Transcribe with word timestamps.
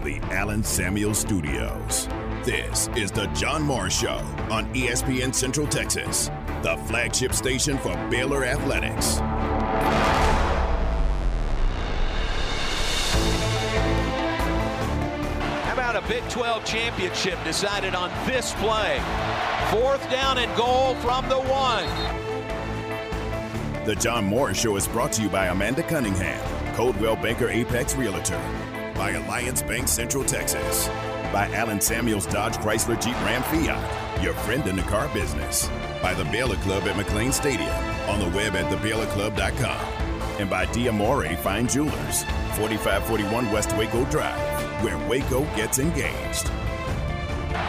from 0.00 0.12
the 0.12 0.20
Allen 0.34 0.62
Samuel 0.62 1.14
Studios. 1.14 2.08
This 2.44 2.88
is 2.96 3.10
the 3.10 3.26
John 3.28 3.62
Morris 3.62 3.98
Show 3.98 4.18
on 4.50 4.72
ESPN 4.74 5.34
Central 5.34 5.66
Texas, 5.66 6.30
the 6.62 6.76
flagship 6.86 7.32
station 7.32 7.76
for 7.78 7.94
Baylor 8.10 8.44
Athletics. 8.44 9.18
How 15.64 15.72
about 15.72 15.96
a 15.96 16.08
Big 16.08 16.26
12 16.28 16.64
championship 16.64 17.42
decided 17.44 17.94
on 17.94 18.10
this 18.26 18.54
play? 18.54 19.00
Fourth 19.70 20.08
down 20.10 20.38
and 20.38 20.54
goal 20.56 20.94
from 20.96 21.28
the 21.28 21.38
one. 21.38 21.86
The 23.86 23.94
John 23.96 24.24
Morris 24.24 24.60
Show 24.60 24.76
is 24.76 24.86
brought 24.88 25.12
to 25.12 25.22
you 25.22 25.28
by 25.28 25.46
Amanda 25.46 25.82
Cunningham, 25.82 26.74
Coldwell 26.74 27.16
Banker 27.16 27.48
Apex 27.48 27.96
Realtor, 27.96 28.40
by 29.00 29.12
Alliance 29.12 29.62
Bank 29.62 29.88
Central 29.88 30.22
Texas, 30.22 30.86
by 31.32 31.48
Allen 31.54 31.80
Samuels 31.80 32.26
Dodge 32.26 32.56
Chrysler 32.58 33.02
Jeep 33.02 33.14
Ram 33.24 33.42
Fiat, 33.44 34.22
your 34.22 34.34
friend 34.34 34.66
in 34.66 34.76
the 34.76 34.82
car 34.82 35.08
business, 35.14 35.70
by 36.02 36.12
the 36.12 36.24
Baylor 36.26 36.56
Club 36.56 36.82
at 36.82 36.94
McLane 36.96 37.32
Stadium, 37.32 37.72
on 38.10 38.18
the 38.20 38.28
web 38.36 38.54
at 38.56 38.70
thebaylorclub.com, 38.70 39.80
and 40.38 40.50
by 40.50 40.66
Diamore 40.66 41.34
Fine 41.38 41.68
Jewelers, 41.68 42.24
4541 42.60 43.50
West 43.50 43.74
Waco 43.78 44.04
Drive, 44.10 44.36
where 44.84 44.98
Waco 45.08 45.44
gets 45.56 45.78
engaged. 45.78 46.48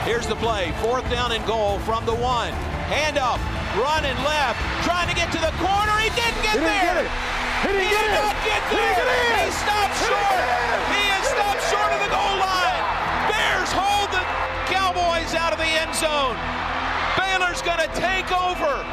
Here's 0.04 0.28
the 0.28 0.36
play. 0.36 0.74
Fourth 0.84 1.10
down 1.10 1.32
and 1.32 1.46
goal 1.48 1.80
from 1.88 2.06
the 2.06 2.14
one. 2.16 2.52
Hand 2.92 3.16
up, 3.18 3.40
running 3.80 4.20
left, 4.28 4.60
trying 4.84 5.08
to 5.08 5.16
get 5.16 5.32
to 5.32 5.40
the 5.40 5.54
corner. 5.64 5.96
He 6.04 6.12
didn't 6.12 6.44
get 6.44 6.60
He 6.60 6.60
didn't 6.60 6.76
there. 6.76 6.92
get 6.92 7.06
it. 7.08 7.12
He 7.64 7.68
didn't 7.72 7.88
He 7.88 7.90
get 7.96 8.04
did 8.04 8.12
it. 8.12 8.20
not 8.20 8.36
get 8.44 8.62
He 8.68 8.76
didn't 8.76 9.00
there. 9.00 9.08
get 9.08 9.32
in. 9.32 9.46
He 9.48 9.52
stopped 9.56 9.96
He 9.96 10.12
didn't 10.12 10.28
short. 10.28 10.44
get 10.44 10.60
in. 10.60 10.80
He 10.92 11.11
Cowboys 15.32 15.40
out 15.40 15.54
of 15.54 15.60
the 15.60 15.66
end 15.66 15.96
zone. 15.96 16.36
Baylor's 17.16 17.62
going 17.62 17.80
to 17.80 17.92
take 17.96 18.32
over. 18.32 18.84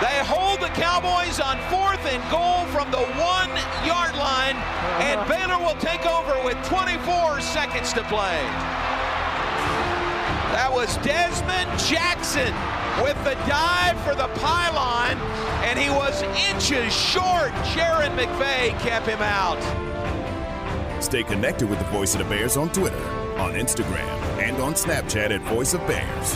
They 0.00 0.18
hold 0.24 0.60
the 0.60 0.72
Cowboys 0.76 1.40
on 1.40 1.58
fourth 1.68 2.04
and 2.06 2.22
goal 2.30 2.64
from 2.72 2.90
the 2.90 3.04
one 3.20 3.50
yard 3.84 4.14
line, 4.16 4.56
and 5.04 5.20
uh-huh. 5.20 5.28
Baylor 5.28 5.58
will 5.58 5.78
take 5.80 6.04
over 6.06 6.42
with 6.44 6.56
24 6.68 7.40
seconds 7.40 7.92
to 7.94 8.02
play. 8.04 8.40
That 10.52 10.70
was 10.72 10.96
Dezmon 10.98 11.68
Jackson 11.88 12.52
with 13.02 13.16
the 13.24 13.34
dive 13.48 14.00
for 14.04 14.14
the 14.14 14.28
pylon, 14.40 15.16
and 15.64 15.78
he 15.78 15.90
was 15.90 16.22
inches 16.48 16.94
short. 16.94 17.52
Jairon 17.74 18.16
McVea 18.16 18.78
kept 18.80 19.06
him 19.06 19.20
out. 19.20 19.60
Stay 21.02 21.22
connected 21.22 21.68
with 21.68 21.78
the 21.78 21.84
Voice 21.86 22.14
of 22.14 22.20
the 22.20 22.28
Bears 22.28 22.56
on 22.56 22.70
Twitter, 22.70 23.02
on 23.38 23.52
Instagram, 23.52 24.25
and 24.56 24.62
on 24.64 24.74
Snapchat 24.74 25.30
at 25.30 25.40
Voice 25.42 25.74
of 25.74 25.80
Bears. 25.86 26.34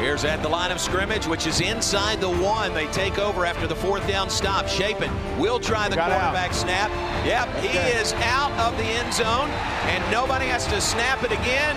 Here's 0.00 0.24
at 0.24 0.42
the 0.42 0.48
line 0.48 0.72
of 0.72 0.80
scrimmage, 0.80 1.26
which 1.28 1.46
is 1.46 1.60
inside 1.60 2.20
the 2.20 2.28
one. 2.28 2.74
They 2.74 2.86
take 2.88 3.18
over 3.20 3.46
after 3.46 3.68
the 3.68 3.76
fourth 3.76 4.06
down 4.08 4.28
stop. 4.28 4.66
Shapen 4.66 5.10
will 5.38 5.60
try 5.60 5.88
the 5.88 5.94
Got 5.94 6.10
out. 6.10 6.20
quarterback 6.20 6.52
snap. 6.52 6.90
Yep, 7.24 7.48
he 7.62 7.68
Okay. 7.68 7.92
is 8.00 8.12
out 8.14 8.50
of 8.58 8.76
the 8.76 8.82
end 8.84 9.14
zone, 9.14 9.48
and 9.86 10.02
nobody 10.10 10.46
has 10.46 10.66
to 10.66 10.80
snap 10.80 11.22
it 11.22 11.30
again. 11.30 11.76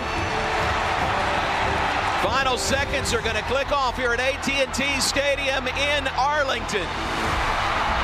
Final 2.24 2.58
seconds 2.58 3.14
are 3.14 3.20
going 3.20 3.36
to 3.36 3.42
click 3.42 3.70
off 3.70 3.96
here 3.96 4.12
at 4.12 4.18
AT&T 4.18 5.00
Stadium 5.00 5.68
in 5.68 6.08
Arlington. 6.18 6.86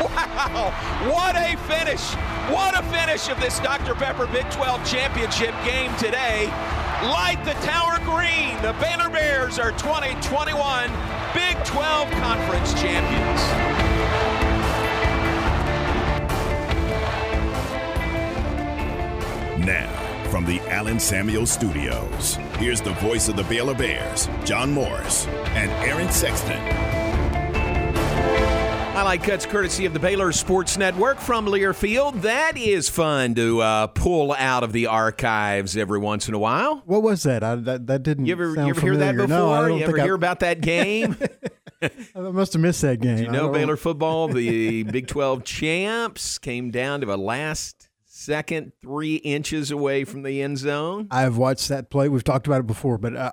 Wow, 0.02 0.72
what 1.12 1.36
a 1.36 1.54
finish. 1.68 2.02
What 2.50 2.76
a 2.76 2.82
finish 2.90 3.28
of 3.28 3.38
this 3.40 3.60
Dr. 3.60 3.94
Pepper 3.94 4.26
Big 4.26 4.50
12 4.50 4.84
championship 4.84 5.54
game 5.64 5.94
today. 5.96 6.46
Light 7.04 7.40
the 7.44 7.54
tower 7.64 7.98
green. 8.04 8.60
The 8.62 8.74
Baylor 8.80 9.10
Bears 9.10 9.60
are 9.60 9.70
2021 9.72 10.90
Big 11.34 11.56
12 11.64 12.10
Conference 12.10 12.74
champions. 12.74 13.40
Now, 19.64 20.24
from 20.28 20.44
the 20.44 20.58
Allen 20.68 20.98
Samuel 20.98 21.46
Studios, 21.46 22.34
here's 22.58 22.80
the 22.80 22.94
voice 22.94 23.28
of 23.28 23.36
the 23.36 23.44
Baylor 23.44 23.74
Bears, 23.74 24.28
John 24.44 24.72
Morris, 24.72 25.28
and 25.54 25.70
Aaron 25.88 26.10
Sexton. 26.10 27.01
Highlight 29.02 29.24
cuts 29.24 29.46
courtesy 29.46 29.84
of 29.84 29.94
the 29.94 29.98
Baylor 29.98 30.30
Sports 30.30 30.78
Network 30.78 31.18
from 31.18 31.46
Learfield. 31.46 32.22
That 32.22 32.56
is 32.56 32.88
fun 32.88 33.34
to 33.34 33.60
uh, 33.60 33.86
pull 33.88 34.32
out 34.32 34.62
of 34.62 34.70
the 34.70 34.86
archives 34.86 35.76
every 35.76 35.98
once 35.98 36.28
in 36.28 36.34
a 36.34 36.38
while. 36.38 36.84
What 36.86 37.02
was 37.02 37.24
that? 37.24 37.42
I, 37.42 37.56
that 37.56 37.88
that 37.88 38.04
didn't. 38.04 38.26
You 38.26 38.32
ever, 38.34 38.54
you 38.54 38.68
ever 38.68 38.80
hear 38.80 38.96
that 38.98 39.16
before? 39.16 39.26
No, 39.26 39.50
I 39.50 39.66
don't 39.66 39.78
you 39.78 39.84
ever 39.86 39.96
hear 39.96 40.14
I, 40.14 40.14
about 40.14 40.38
that 40.38 40.60
game? 40.60 41.16
I 41.82 42.20
must 42.20 42.52
have 42.52 42.62
missed 42.62 42.80
that 42.82 43.00
game. 43.00 43.18
You 43.18 43.28
know, 43.32 43.48
Baylor 43.48 43.76
football, 43.76 44.28
the 44.28 44.82
Big 44.84 45.08
12 45.08 45.42
champs, 45.42 46.38
came 46.38 46.70
down 46.70 47.00
to 47.00 47.12
a 47.12 47.16
last 47.16 47.88
second, 48.04 48.70
three 48.80 49.16
inches 49.16 49.72
away 49.72 50.04
from 50.04 50.22
the 50.22 50.40
end 50.40 50.58
zone. 50.58 51.08
I've 51.10 51.36
watched 51.36 51.68
that 51.70 51.90
play. 51.90 52.08
We've 52.08 52.22
talked 52.22 52.46
about 52.46 52.60
it 52.60 52.68
before, 52.68 52.98
but 52.98 53.16
uh, 53.16 53.32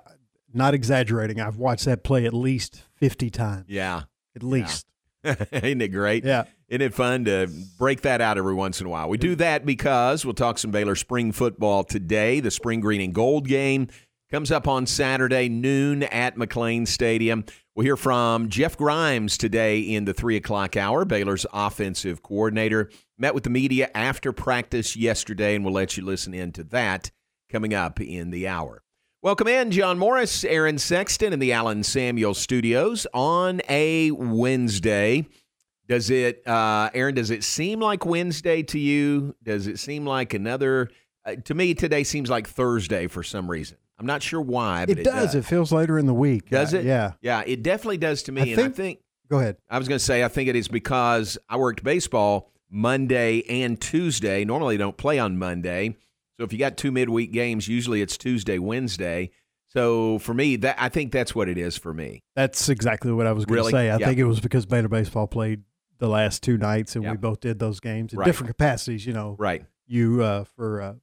not 0.52 0.74
exaggerating. 0.74 1.40
I've 1.40 1.58
watched 1.58 1.84
that 1.84 2.02
play 2.02 2.26
at 2.26 2.34
least 2.34 2.82
fifty 2.96 3.30
times. 3.30 3.66
Yeah. 3.68 4.02
At 4.34 4.42
least. 4.42 4.86
Isn't 5.52 5.82
it 5.82 5.88
great? 5.88 6.24
Yeah. 6.24 6.44
Isn't 6.68 6.82
it 6.82 6.94
fun 6.94 7.24
to 7.26 7.50
break 7.78 8.02
that 8.02 8.20
out 8.20 8.38
every 8.38 8.54
once 8.54 8.80
in 8.80 8.86
a 8.86 8.90
while? 8.90 9.08
We 9.08 9.18
do 9.18 9.34
that 9.36 9.66
because 9.66 10.24
we'll 10.24 10.34
talk 10.34 10.58
some 10.58 10.70
Baylor 10.70 10.94
spring 10.94 11.32
football 11.32 11.84
today. 11.84 12.40
The 12.40 12.50
spring 12.50 12.80
green 12.80 13.00
and 13.00 13.14
gold 13.14 13.46
game 13.46 13.88
comes 14.30 14.50
up 14.50 14.68
on 14.68 14.86
Saturday, 14.86 15.48
noon 15.48 16.04
at 16.04 16.36
McLane 16.36 16.86
Stadium. 16.86 17.44
We'll 17.74 17.84
hear 17.84 17.96
from 17.96 18.48
Jeff 18.48 18.76
Grimes 18.76 19.36
today 19.36 19.80
in 19.80 20.04
the 20.04 20.14
three 20.14 20.36
o'clock 20.36 20.76
hour, 20.76 21.04
Baylor's 21.04 21.46
offensive 21.52 22.22
coordinator. 22.22 22.90
Met 23.18 23.34
with 23.34 23.44
the 23.44 23.50
media 23.50 23.90
after 23.94 24.32
practice 24.32 24.96
yesterday, 24.96 25.54
and 25.54 25.64
we'll 25.64 25.74
let 25.74 25.96
you 25.96 26.04
listen 26.04 26.32
in 26.32 26.52
to 26.52 26.64
that 26.64 27.10
coming 27.50 27.74
up 27.74 28.00
in 28.00 28.30
the 28.30 28.46
hour. 28.48 28.82
Welcome 29.22 29.48
in, 29.48 29.70
John 29.70 29.98
Morris, 29.98 30.44
Aaron 30.44 30.78
Sexton 30.78 31.34
in 31.34 31.40
the 31.40 31.52
Allen 31.52 31.82
Samuel 31.82 32.32
Studios 32.32 33.06
on 33.12 33.60
a 33.68 34.10
Wednesday. 34.12 35.26
Does 35.88 36.08
it, 36.08 36.46
uh, 36.48 36.88
Aaron? 36.94 37.14
Does 37.16 37.30
it 37.30 37.44
seem 37.44 37.80
like 37.80 38.06
Wednesday 38.06 38.62
to 38.62 38.78
you? 38.78 39.34
Does 39.42 39.66
it 39.66 39.78
seem 39.78 40.06
like 40.06 40.32
another? 40.32 40.88
Uh, 41.26 41.34
to 41.44 41.54
me, 41.54 41.74
today 41.74 42.02
seems 42.02 42.30
like 42.30 42.48
Thursday 42.48 43.08
for 43.08 43.22
some 43.22 43.50
reason. 43.50 43.76
I'm 43.98 44.06
not 44.06 44.22
sure 44.22 44.40
why, 44.40 44.86
but 44.86 44.98
It, 44.98 45.04
does. 45.04 45.34
It 45.34 45.44
feels 45.44 45.70
later 45.70 45.98
in 45.98 46.06
the 46.06 46.14
week. 46.14 46.48
Does 46.48 46.72
Uh, 46.72 46.78
it? 46.78 46.86
Yeah. 46.86 47.12
Yeah, 47.20 47.42
it 47.46 47.62
definitely 47.62 47.98
does 47.98 48.22
to 48.22 48.32
me. 48.32 48.40
I 48.40 48.44
and 48.44 48.52
I 48.52 48.56
think- 48.62 48.74
think 48.76 48.98
Go 49.28 49.38
ahead. 49.38 49.58
I 49.68 49.78
was 49.78 49.86
going 49.86 49.98
to 49.98 50.04
say 50.04 50.24
I 50.24 50.28
think 50.28 50.48
it 50.48 50.56
is 50.56 50.66
because 50.66 51.36
I 51.48 51.56
worked 51.56 51.84
baseball 51.84 52.50
Monday 52.70 53.42
and 53.50 53.78
Tuesday. 53.80 54.44
Normally, 54.46 54.76
I 54.76 54.78
don't 54.78 54.96
play 54.96 55.18
on 55.20 55.38
Monday, 55.38 55.96
so 56.40 56.44
if 56.44 56.54
you 56.54 56.58
got 56.58 56.78
two 56.78 56.90
midweek 56.90 57.32
games, 57.32 57.68
usually 57.68 58.00
it's 58.00 58.16
Tuesday, 58.16 58.58
Wednesday. 58.58 59.30
So 59.68 60.18
for 60.20 60.32
me, 60.32 60.56
that 60.56 60.76
I 60.78 60.88
think 60.88 61.12
that's 61.12 61.34
what 61.34 61.50
it 61.50 61.58
is 61.58 61.76
for 61.76 61.92
me. 61.92 62.22
That's 62.34 62.70
exactly 62.70 63.12
what 63.12 63.26
I 63.26 63.32
was 63.32 63.44
going 63.44 63.56
to 63.58 63.60
Really? 63.60 63.72
say. 63.72 63.90
I 63.90 63.98
Yeah. 63.98 64.06
think 64.06 64.18
it 64.18 64.24
was 64.24 64.40
because 64.40 64.64
Baylor 64.64 64.88
baseball 64.88 65.26
played 65.26 65.64
the 65.98 66.08
last 66.08 66.42
two 66.42 66.56
nights, 66.56 66.96
and 66.96 67.04
Yeah. 67.04 67.10
we 67.12 67.18
both 67.18 67.40
did 67.40 67.58
those 67.58 67.78
games 67.78 68.14
in 68.14 68.18
Right. 68.20 68.24
different 68.24 68.48
capacities. 68.48 69.04
You 69.04 69.12
know, 69.12 69.36
Right. 69.38 69.66
you 69.86 70.22
uh, 70.22 70.44
for 70.56 70.80
uh, 70.80 70.94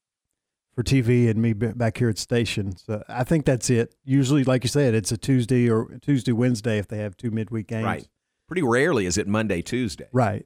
for 0.73 0.81
TV 0.83 1.27
and 1.29 1.39
me 1.39 1.53
back 1.53 1.97
here 1.99 2.09
at 2.09 2.17
station. 2.17 2.75
So 2.77 3.03
I 3.07 3.23
think 3.23 3.45
that's 3.45 3.69
it. 3.69 3.93
Usually, 4.03 4.43
like 4.43 4.63
you 4.63 4.69
said, 4.69 4.95
it's 4.95 5.11
a 5.11 5.17
Tuesday 5.17 5.69
or 5.69 5.97
Tuesday 6.01 6.31
Wednesday 6.31 6.79
if 6.79 6.87
they 6.87 6.97
have 6.97 7.15
two 7.15 7.29
midweek 7.29 7.67
games. 7.67 7.85
Right. 7.85 8.07
Pretty 8.47 8.63
rarely 8.63 9.05
is 9.05 9.17
it 9.19 9.27
Monday, 9.27 9.61
Tuesday. 9.61 10.07
Right. 10.11 10.45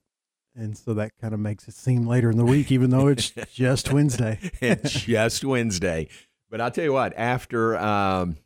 And 0.56 0.78
so 0.78 0.94
that 0.96 1.12
kind 1.22 1.34
of 1.34 1.40
makes 1.40 1.68
it 1.68 1.74
seem 1.74 2.06
later 2.06 2.30
in 2.30 2.38
the 2.38 2.46
week, 2.46 2.72
even 2.72 2.90
though 2.90 3.08
it's 3.08 3.30
just 3.54 3.92
Wednesday. 3.92 4.38
it's 4.62 4.92
just 4.92 5.44
Wednesday. 5.44 6.10
But 6.50 6.60
I'll 6.60 6.72
tell 6.72 6.84
you 6.84 6.94
what, 6.94 7.14
after 7.16 7.78
um, 7.78 8.38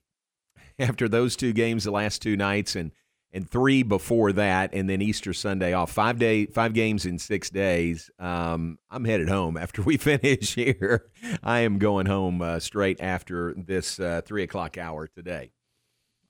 after 0.80 1.08
those 1.08 1.36
two 1.36 1.54
games, 1.54 1.84
the 1.84 1.92
last 1.92 2.22
two 2.22 2.38
nights, 2.38 2.76
and 2.76 2.92
and 3.36 3.50
three 3.50 3.84
before 3.84 4.32
that, 4.32 4.74
and 4.74 4.90
then 4.90 5.02
Easter 5.02 5.34
Sunday 5.34 5.74
off, 5.74 5.92
five 5.92 6.18
day, 6.18 6.46
five 6.46 6.74
games 6.74 7.06
in 7.06 7.20
six 7.20 7.50
days. 7.50 8.10
Um, 8.18 8.80
I'm 8.90 9.04
headed 9.04 9.28
home 9.28 9.58
after 9.58 9.82
we 9.82 9.98
finish 9.98 10.56
here. 10.56 11.08
I 11.44 11.60
am 11.60 11.78
going 11.78 12.06
home 12.06 12.42
uh, 12.42 12.60
straight 12.60 13.02
after 13.02 13.54
this 13.58 14.00
uh, 14.00 14.22
three 14.24 14.44
o'clock 14.44 14.78
hour 14.78 15.08
today. 15.08 15.52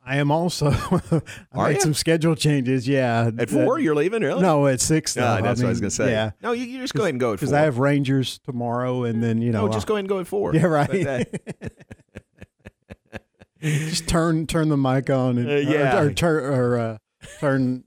I 0.08 0.18
am 0.18 0.30
also. 0.30 0.70
I 0.72 1.22
Are 1.54 1.68
made 1.70 1.76
you? 1.76 1.82
some 1.82 1.94
schedule 1.96 2.36
changes. 2.36 2.88
Yeah. 2.88 3.32
At 3.40 3.50
four, 3.50 3.80
you're 3.80 3.96
leaving, 3.96 4.22
really? 4.22 4.42
No, 4.42 4.68
at 4.68 4.80
six. 4.80 5.16
Though. 5.16 5.22
that's 5.42 5.60
what 5.60 5.66
I 5.66 5.70
was 5.70 5.80
going 5.82 5.90
to 5.90 5.96
say. 5.96 6.12
Yeah. 6.12 6.32
No, 6.44 6.52
you, 6.52 6.64
you 6.66 6.80
just 6.80 6.94
go 6.94 7.04
ahead 7.04 7.14
and 7.16 7.20
go 7.20 7.34
at 7.34 7.40
four. 7.40 7.48
Because 7.48 7.54
I 7.54 7.62
have 7.62 7.80
Rangers 7.80 8.38
tomorrow, 8.40 9.04
and 9.04 9.24
then 9.24 9.42
you 9.42 9.52
know. 9.52 9.66
no, 9.66 9.74
just 9.74 9.88
go 9.88 9.96
ahead 9.96 10.02
and 10.04 10.10
go 10.10 10.20
at 10.20 10.28
four. 10.28 10.54
Yeah, 10.56 10.66
right. 10.68 11.28
Just 13.62 14.08
turn 14.08 14.46
turn 14.46 14.70
the 14.70 14.78
mic 14.78 15.10
on 15.10 15.40
and 15.40 15.50
Uh, 15.50 15.54
yeah. 15.56 16.00
or, 16.00 16.08
or 16.08 16.12
turn 16.14 16.44
or 16.54 16.78
uh, 16.78 16.98
turn 17.40 17.84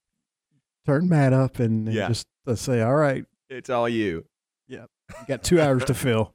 turn 0.86 1.08
Matt 1.08 1.32
up 1.32 1.60
and, 1.60 1.86
and 1.86 1.96
Yeah. 1.96 2.08
just 2.08 2.26
uh, 2.48 2.56
say, 2.56 2.80
all 2.82 2.96
right, 2.96 3.24
it's 3.48 3.70
all 3.70 3.88
you. 3.88 4.24
You 4.66 4.86
got 5.28 5.42
two 5.44 5.60
hours 5.60 5.84
to 5.84 5.94
fill. 5.94 6.34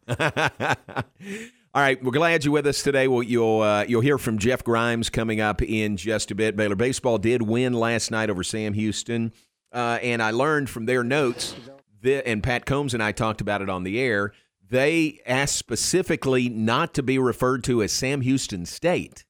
All 1.75 1.81
right, 1.81 2.01
we're 2.03 2.11
glad 2.11 2.45
you're 2.45 2.53
with 2.53 2.67
us 2.67 2.83
today. 2.83 3.07
Well, 3.07 3.23
you'll 3.23 3.61
uh, 3.61 3.83
you'll 3.87 4.01
hear 4.01 4.19
from 4.19 4.37
Jeff 4.37 4.63
Grimes 4.63 5.09
coming 5.09 5.41
up 5.41 5.59
in 5.59 5.97
just 5.97 6.29
a 6.29 6.35
bit. 6.35 6.55
Baylor 6.55 6.75
baseball 6.75 7.17
did 7.17 7.41
win 7.41 7.73
last 7.73 8.11
night 8.11 8.29
over 8.29 8.43
Sam 8.43 8.73
Houston, 8.73 9.33
uh, 9.71 9.97
and 10.03 10.21
I 10.21 10.29
learned 10.29 10.69
from 10.69 10.85
their 10.85 11.03
notes 11.03 11.55
that, 12.03 12.27
and 12.27 12.43
Pat 12.43 12.67
Combs 12.67 12.93
and 12.93 13.01
I 13.01 13.11
talked 13.11 13.41
about 13.41 13.63
it 13.63 13.69
on 13.71 13.81
the 13.83 13.99
air. 13.99 14.33
They 14.69 15.19
asked 15.25 15.55
specifically 15.55 16.47
not 16.47 16.93
to 16.93 17.01
be 17.01 17.17
referred 17.17 17.63
to 17.63 17.81
as 17.81 17.91
Sam 17.91 18.21
Houston 18.21 18.67
State. 18.67 19.25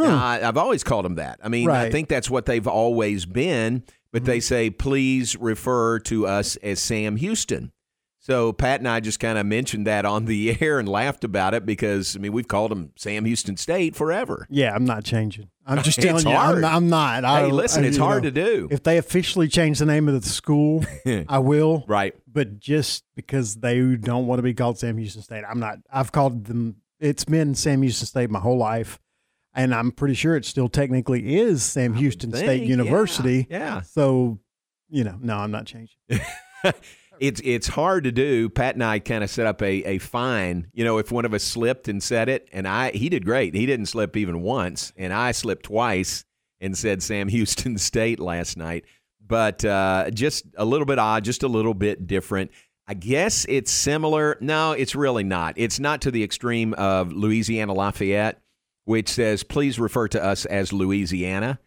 Huh. 0.00 0.08
Now, 0.08 0.24
I, 0.24 0.48
I've 0.48 0.56
always 0.56 0.82
called 0.82 1.04
them 1.04 1.14
that. 1.14 1.38
I 1.44 1.48
mean, 1.48 1.70
I 1.70 1.90
think 1.90 2.08
that's 2.08 2.28
what 2.28 2.46
they've 2.46 2.66
always 2.66 3.24
been. 3.24 3.84
But 4.10 4.24
they 4.24 4.40
say 4.40 4.70
please 4.70 5.36
refer 5.36 6.00
to 6.00 6.26
us 6.26 6.56
as 6.56 6.80
Sam 6.80 7.16
Houston. 7.16 7.70
So 8.20 8.52
Pat 8.52 8.80
and 8.80 8.88
I 8.88 9.00
just 9.00 9.20
kind 9.20 9.38
of 9.38 9.46
mentioned 9.46 9.86
that 9.86 10.04
on 10.04 10.24
the 10.26 10.56
air 10.60 10.78
and 10.78 10.88
laughed 10.88 11.24
about 11.24 11.54
it 11.54 11.64
because 11.64 12.16
I 12.16 12.18
mean 12.18 12.32
we've 12.32 12.48
called 12.48 12.70
them 12.70 12.92
Sam 12.96 13.24
Houston 13.24 13.56
State 13.56 13.94
forever. 13.96 14.46
Yeah, 14.50 14.74
I'm 14.74 14.84
not 14.84 15.04
changing. 15.04 15.48
I'm 15.64 15.82
just 15.82 15.98
telling 16.02 16.26
you. 16.26 16.34
I'm 16.34 16.60
not. 16.60 16.74
I'm 16.74 16.88
not. 16.88 17.24
I 17.24 17.42
Hey, 17.42 17.50
listen, 17.52 17.84
I- 17.84 17.86
it's 17.88 17.96
hard 17.96 18.24
know, 18.24 18.30
to 18.30 18.44
do. 18.44 18.68
If 18.70 18.82
they 18.82 18.98
officially 18.98 19.48
change 19.48 19.78
the 19.78 19.86
name 19.86 20.08
of 20.08 20.20
the 20.20 20.28
school, 20.28 20.84
I 21.28 21.38
will. 21.38 21.84
Right. 21.86 22.14
But 22.30 22.58
just 22.58 23.04
because 23.14 23.56
they 23.56 23.96
don't 23.96 24.26
want 24.26 24.38
to 24.38 24.42
be 24.42 24.54
called 24.54 24.78
Sam 24.78 24.98
Houston 24.98 25.22
State, 25.22 25.44
I'm 25.48 25.60
not. 25.60 25.78
I've 25.92 26.10
called 26.12 26.46
them. 26.46 26.76
It's 27.00 27.24
been 27.24 27.54
Sam 27.54 27.82
Houston 27.82 28.06
State 28.06 28.30
my 28.30 28.40
whole 28.40 28.58
life, 28.58 28.98
and 29.54 29.72
I'm 29.74 29.92
pretty 29.92 30.14
sure 30.14 30.36
it 30.36 30.44
still 30.44 30.68
technically 30.68 31.36
is 31.38 31.62
Sam 31.62 31.94
Houston 31.94 32.32
think, 32.32 32.44
State 32.44 32.62
yeah, 32.62 32.68
University. 32.68 33.46
yeah. 33.48 33.82
So, 33.82 34.40
you 34.88 35.04
know, 35.04 35.16
no, 35.20 35.36
I'm 35.36 35.50
not 35.52 35.66
changing. 35.66 35.96
It's 37.20 37.40
it's 37.44 37.68
hard 37.68 38.04
to 38.04 38.12
do. 38.12 38.48
Pat 38.48 38.74
and 38.74 38.84
I 38.84 38.98
kind 38.98 39.24
of 39.24 39.30
set 39.30 39.46
up 39.46 39.62
a, 39.62 39.84
a 39.84 39.98
fine. 39.98 40.68
You 40.72 40.84
know, 40.84 40.98
if 40.98 41.12
one 41.12 41.24
of 41.24 41.34
us 41.34 41.44
slipped 41.44 41.88
and 41.88 42.02
said 42.02 42.28
it, 42.28 42.48
and 42.52 42.66
I 42.66 42.90
he 42.90 43.08
did 43.08 43.24
great. 43.24 43.54
He 43.54 43.66
didn't 43.66 43.86
slip 43.86 44.16
even 44.16 44.42
once, 44.42 44.92
and 44.96 45.12
I 45.12 45.32
slipped 45.32 45.64
twice 45.64 46.24
and 46.60 46.76
said 46.76 47.02
Sam 47.02 47.28
Houston 47.28 47.78
State 47.78 48.18
last 48.18 48.56
night. 48.56 48.84
But 49.26 49.64
uh, 49.64 50.10
just 50.10 50.46
a 50.56 50.64
little 50.64 50.86
bit 50.86 50.98
odd, 50.98 51.24
just 51.24 51.42
a 51.42 51.48
little 51.48 51.74
bit 51.74 52.06
different. 52.06 52.50
I 52.86 52.94
guess 52.94 53.44
it's 53.48 53.70
similar. 53.70 54.38
No, 54.40 54.72
it's 54.72 54.94
really 54.94 55.24
not. 55.24 55.54
It's 55.58 55.78
not 55.78 56.00
to 56.02 56.10
the 56.10 56.24
extreme 56.24 56.72
of 56.74 57.12
Louisiana 57.12 57.74
Lafayette, 57.74 58.40
which 58.84 59.10
says 59.10 59.42
please 59.42 59.78
refer 59.78 60.08
to 60.08 60.24
us 60.24 60.46
as 60.46 60.72
Louisiana. 60.72 61.58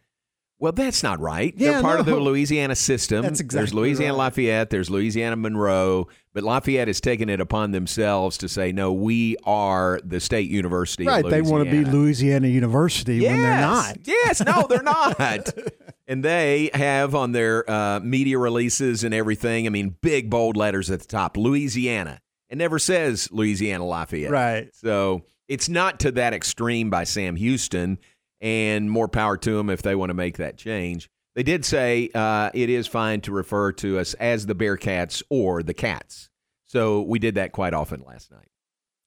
Well, 0.61 0.71
that's 0.73 1.01
not 1.01 1.19
right. 1.19 1.57
They're 1.57 1.71
Yeah, 1.71 1.81
part 1.81 1.99
of 1.99 2.05
the. 2.05 2.15
Louisiana 2.15 2.75
system. 2.75 3.23
That's 3.23 3.39
exactly 3.39 3.61
There's 3.61 3.73
Louisiana 3.73 4.13
right. 4.13 4.25
Lafayette, 4.25 4.69
there's 4.69 4.91
Louisiana 4.91 5.35
Monroe, 5.35 6.07
but 6.33 6.43
Lafayette 6.43 6.87
has 6.87 7.01
taken 7.01 7.29
it 7.29 7.41
upon 7.41 7.71
themselves 7.71 8.37
to 8.37 8.47
say, 8.47 8.71
no, 8.71 8.93
we 8.93 9.37
are 9.43 9.99
the 10.03 10.19
state 10.19 10.51
university. 10.51 11.07
Right? 11.07 11.27
They 11.27 11.41
want 11.41 11.65
to 11.65 11.71
be 11.71 11.77
Louisiana. 11.83 11.97
Louisiana 11.97 12.47
University 12.49 13.15
Yes. 13.17 13.31
when 13.31 13.41
they're 13.41 13.61
not. 13.61 13.97
Yes, 14.05 14.41
no, 14.45 14.67
they're 14.69 14.83
not. 14.83 15.51
and 16.07 16.23
they 16.23 16.69
have 16.75 17.15
on 17.15 17.31
their 17.31 17.67
uh, 17.69 17.99
media 17.99 18.37
releases 18.37 19.03
and 19.03 19.15
everything, 19.15 19.65
I 19.65 19.69
mean, 19.71 19.95
big 20.01 20.29
bold 20.29 20.57
letters 20.57 20.91
at 20.91 20.99
the 20.99 21.07
top, 21.07 21.37
Louisiana. 21.37 22.21
It 22.49 22.59
never 22.59 22.77
says 22.77 23.29
Louisiana 23.31 23.85
Lafayette. 23.85 24.29
Right. 24.29 24.69
So 24.75 25.23
it's 25.47 25.69
not 25.69 25.99
to 26.01 26.11
that 26.11 26.33
extreme 26.33 26.89
by 26.91 27.03
Sam 27.05 27.35
Houston, 27.35 27.97
and 28.41 28.89
more 28.89 29.07
power 29.07 29.37
to 29.37 29.57
them 29.57 29.69
if 29.69 29.81
they 29.81 29.95
want 29.95 30.09
to 30.09 30.15
make 30.15 30.37
that 30.37 30.57
change. 30.57 31.09
They 31.35 31.43
did 31.43 31.63
say 31.63 32.09
uh, 32.13 32.49
it 32.53 32.69
is 32.69 32.87
fine 32.87 33.21
to 33.21 33.31
refer 33.31 33.71
to 33.73 33.99
us 33.99 34.13
as 34.15 34.45
the 34.45 34.55
Bearcats 34.55 35.23
or 35.29 35.63
the 35.63 35.73
Cats. 35.73 36.29
So 36.65 37.01
we 37.01 37.19
did 37.19 37.35
that 37.35 37.51
quite 37.51 37.73
often 37.73 38.03
last 38.05 38.31
night. 38.31 38.49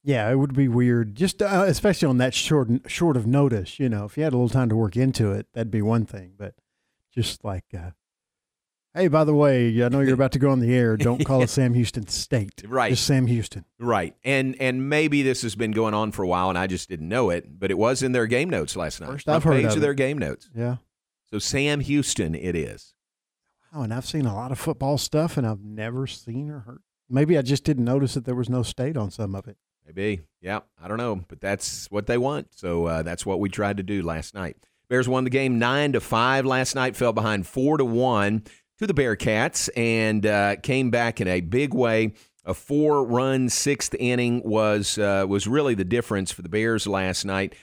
Yeah, 0.02 0.31
it 0.31 0.36
would 0.36 0.54
be 0.54 0.69
weird, 0.69 1.14
just 1.14 1.40
uh, 1.40 1.64
especially 1.66 2.08
on 2.08 2.19
that 2.19 2.34
short 2.34 2.69
short 2.86 3.16
of 3.16 3.26
notice. 3.26 3.81
You 3.81 3.88
know, 3.88 4.04
if 4.04 4.19
you 4.19 4.22
had 4.22 4.34
a 4.34 4.36
little 4.36 4.50
time 4.50 4.69
to 4.69 4.76
work 4.76 4.96
into 4.96 5.32
it, 5.32 5.46
that'd 5.54 5.70
be 5.70 5.81
one 5.81 6.04
thing. 6.04 6.34
But 6.36 6.54
just 7.12 7.42
like, 7.42 7.64
uh, 7.75 7.90
hey, 8.94 9.08
by 9.08 9.25
the 9.25 9.35
way, 9.35 9.82
I 9.85 9.88
know 9.88 10.00
you're 10.00 10.14
about 10.20 10.32
to 10.32 10.38
go 10.38 10.50
on 10.50 10.61
the 10.61 10.75
air. 10.75 10.96
Don't 10.96 11.25
call 11.25 11.43
it 11.43 11.50
Sam 11.50 11.75
Houston 11.75 12.06
State, 12.08 12.62
Right. 12.67 12.91
Just 12.91 13.06
Sam 13.06 13.26
Houston. 13.26 13.64
Right. 13.79 14.14
And 14.25 14.56
and 14.61 14.88
maybe 14.88 15.23
this 15.23 15.43
has 15.43 15.55
been 15.55 15.73
going 15.73 15.94
on 15.94 16.12
for 16.12 16.23
a 16.23 16.29
while 16.29 16.49
and 16.49 16.58
I 16.58 16.67
just 16.67 16.88
didn't 16.88 17.08
know 17.08 17.31
it, 17.31 17.58
but 17.58 17.70
it 17.70 17.79
was 17.79 18.02
in 18.02 18.12
their 18.12 18.26
game 18.26 18.49
notes 18.50 18.76
last 18.76 19.00
night. 19.00 19.11
First 19.11 19.25
Front 19.25 19.37
I've 19.37 19.44
heard 19.44 19.56
page 19.56 19.64
of 19.67 19.76
of 19.76 19.81
their 19.82 19.94
game 19.94 20.19
notes. 20.19 20.49
Yeah. 20.55 20.76
So 21.31 21.38
Sam 21.38 21.81
Houston 21.81 22.35
it 22.35 22.55
is. 22.55 22.94
Oh, 23.75 23.82
and 23.82 23.93
I've 23.93 24.06
seen 24.06 24.25
a 24.25 24.35
lot 24.35 24.52
of 24.52 24.58
football 24.58 24.99
stuff, 24.99 25.37
and 25.37 25.44
I've 25.44 25.64
never 25.64 26.06
seen 26.06 26.49
or 26.49 26.61
heard. 26.61 26.82
Maybe 27.11 27.37
I 27.37 27.43
just 27.43 27.64
didn't 27.64 27.85
notice 27.85 28.14
that 28.14 28.25
there 28.25 28.37
was 28.37 28.49
no 28.49 28.62
state 28.62 28.96
on 28.96 29.11
some 29.11 29.35
of 29.35 29.49
it. 29.49 29.56
Maybe. 29.85 30.20
Yeah, 30.41 30.61
I 30.81 30.87
don't 30.87 30.96
know, 30.96 31.25
but 31.26 31.41
that's 31.41 31.91
what 31.91 32.06
they 32.06 32.17
want. 32.17 32.55
So 32.55 32.87
uh, 32.87 33.02
that's 33.02 33.26
what 33.26 33.41
we 33.41 33.49
tried 33.49 33.79
to 33.79 33.82
do 33.82 34.02
last 34.02 34.32
night. 34.32 34.56
Bears 34.88 35.08
won 35.08 35.25
the 35.25 35.31
game 35.31 35.58
nine 35.58 35.93
to 35.93 36.00
five 36.00 36.46
last 36.46 36.76
night. 36.76 36.94
Fell 36.94 37.12
behind 37.12 37.49
four 37.49 37.76
to 37.76 37.85
one 37.85 38.44
to 38.78 38.86
the 38.86 38.94
Bearcats 38.94 39.68
and 39.76 40.24
uh, 40.26 40.56
came 40.56 40.90
back 40.90 41.20
in 41.20 41.28
a 41.28 41.40
big 41.40 41.74
way. 41.74 42.12
A 42.44 42.54
four-run 42.54 43.48
sixth 43.48 43.94
inning 43.98 44.42
was 44.44 44.98
uh, 44.98 45.24
was 45.26 45.46
really 45.46 45.74
the 45.74 45.84
difference 45.84 46.30
for 46.30 46.42
the 46.42 46.48
Bears 46.48 46.86
last 46.86 47.24
night. 47.24 47.54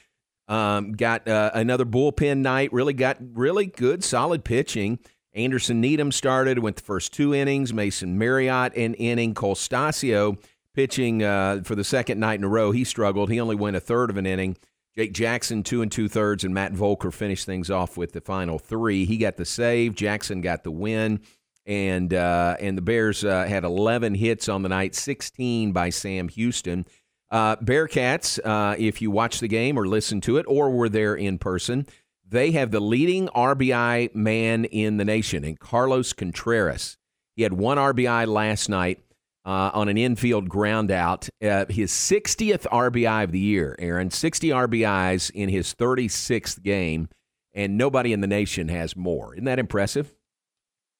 Um, 0.47 0.93
got 0.93 1.27
uh, 1.27 1.51
another 1.53 1.85
bullpen 1.85 2.39
night. 2.39 2.73
Really 2.73 2.93
got 2.93 3.17
really 3.33 3.67
good, 3.67 4.03
solid 4.03 4.43
pitching. 4.43 4.99
Anderson 5.33 5.79
Needham 5.79 6.11
started, 6.11 6.59
went 6.59 6.75
the 6.77 6.81
first 6.81 7.13
two 7.13 7.33
innings. 7.33 7.73
Mason 7.73 8.17
Marriott 8.17 8.75
an 8.75 8.95
inning. 8.95 9.33
Cole 9.33 9.55
Stasio 9.55 10.37
pitching 10.73 11.23
uh, 11.23 11.61
for 11.63 11.75
the 11.75 11.83
second 11.83 12.19
night 12.19 12.39
in 12.39 12.43
a 12.43 12.49
row. 12.49 12.71
He 12.71 12.83
struggled. 12.83 13.29
He 13.29 13.39
only 13.39 13.55
went 13.55 13.75
a 13.75 13.79
third 13.79 14.09
of 14.09 14.17
an 14.17 14.25
inning. 14.25 14.57
Jake 14.95 15.13
Jackson, 15.13 15.63
two 15.63 15.81
and 15.81 15.91
two 15.91 16.09
thirds, 16.09 16.43
and 16.43 16.53
Matt 16.53 16.73
Voelker 16.73 17.13
finished 17.13 17.45
things 17.45 17.71
off 17.71 17.95
with 17.97 18.11
the 18.11 18.21
final 18.21 18.59
three. 18.59 19.05
He 19.05 19.17
got 19.17 19.37
the 19.37 19.45
save. 19.45 19.95
Jackson 19.95 20.41
got 20.41 20.63
the 20.63 20.71
win, 20.71 21.21
and 21.65 22.13
uh, 22.13 22.57
and 22.59 22.77
the 22.77 22.81
Bears 22.81 23.23
uh, 23.23 23.45
had 23.45 23.63
11 23.63 24.15
hits 24.15 24.49
on 24.49 24.63
the 24.63 24.69
night, 24.69 24.93
16 24.95 25.71
by 25.71 25.89
Sam 25.89 26.27
Houston. 26.27 26.85
Uh, 27.29 27.55
Bearcats, 27.55 28.39
uh, 28.43 28.75
if 28.77 29.01
you 29.01 29.09
watch 29.09 29.39
the 29.39 29.47
game 29.47 29.79
or 29.79 29.87
listen 29.87 30.19
to 30.21 30.35
it 30.35 30.45
or 30.49 30.69
were 30.69 30.89
there 30.89 31.15
in 31.15 31.37
person, 31.37 31.87
they 32.27 32.51
have 32.51 32.71
the 32.71 32.81
leading 32.81 33.29
RBI 33.29 34.13
man 34.13 34.65
in 34.65 34.97
the 34.97 35.05
nation, 35.05 35.45
and 35.45 35.57
Carlos 35.57 36.11
Contreras. 36.11 36.97
He 37.37 37.43
had 37.43 37.53
one 37.53 37.77
RBI 37.77 38.27
last 38.27 38.67
night 38.67 38.99
uh, 39.45 39.71
on 39.73 39.89
an 39.89 39.97
infield 39.97 40.49
ground 40.49 40.91
out. 40.91 41.27
Uh, 41.43 41.65
his 41.69 41.91
60th 41.91 42.67
RBI 42.67 43.23
of 43.23 43.31
the 43.31 43.39
year, 43.39 43.75
Aaron. 43.79 44.11
60 44.11 44.49
RBIs 44.49 45.31
in 45.31 45.49
his 45.49 45.73
36th 45.73 46.61
game, 46.61 47.09
and 47.53 47.77
nobody 47.77 48.13
in 48.13 48.21
the 48.21 48.27
nation 48.27 48.67
has 48.69 48.95
more. 48.95 49.33
Isn't 49.33 49.45
that 49.45 49.59
impressive? 49.59 50.13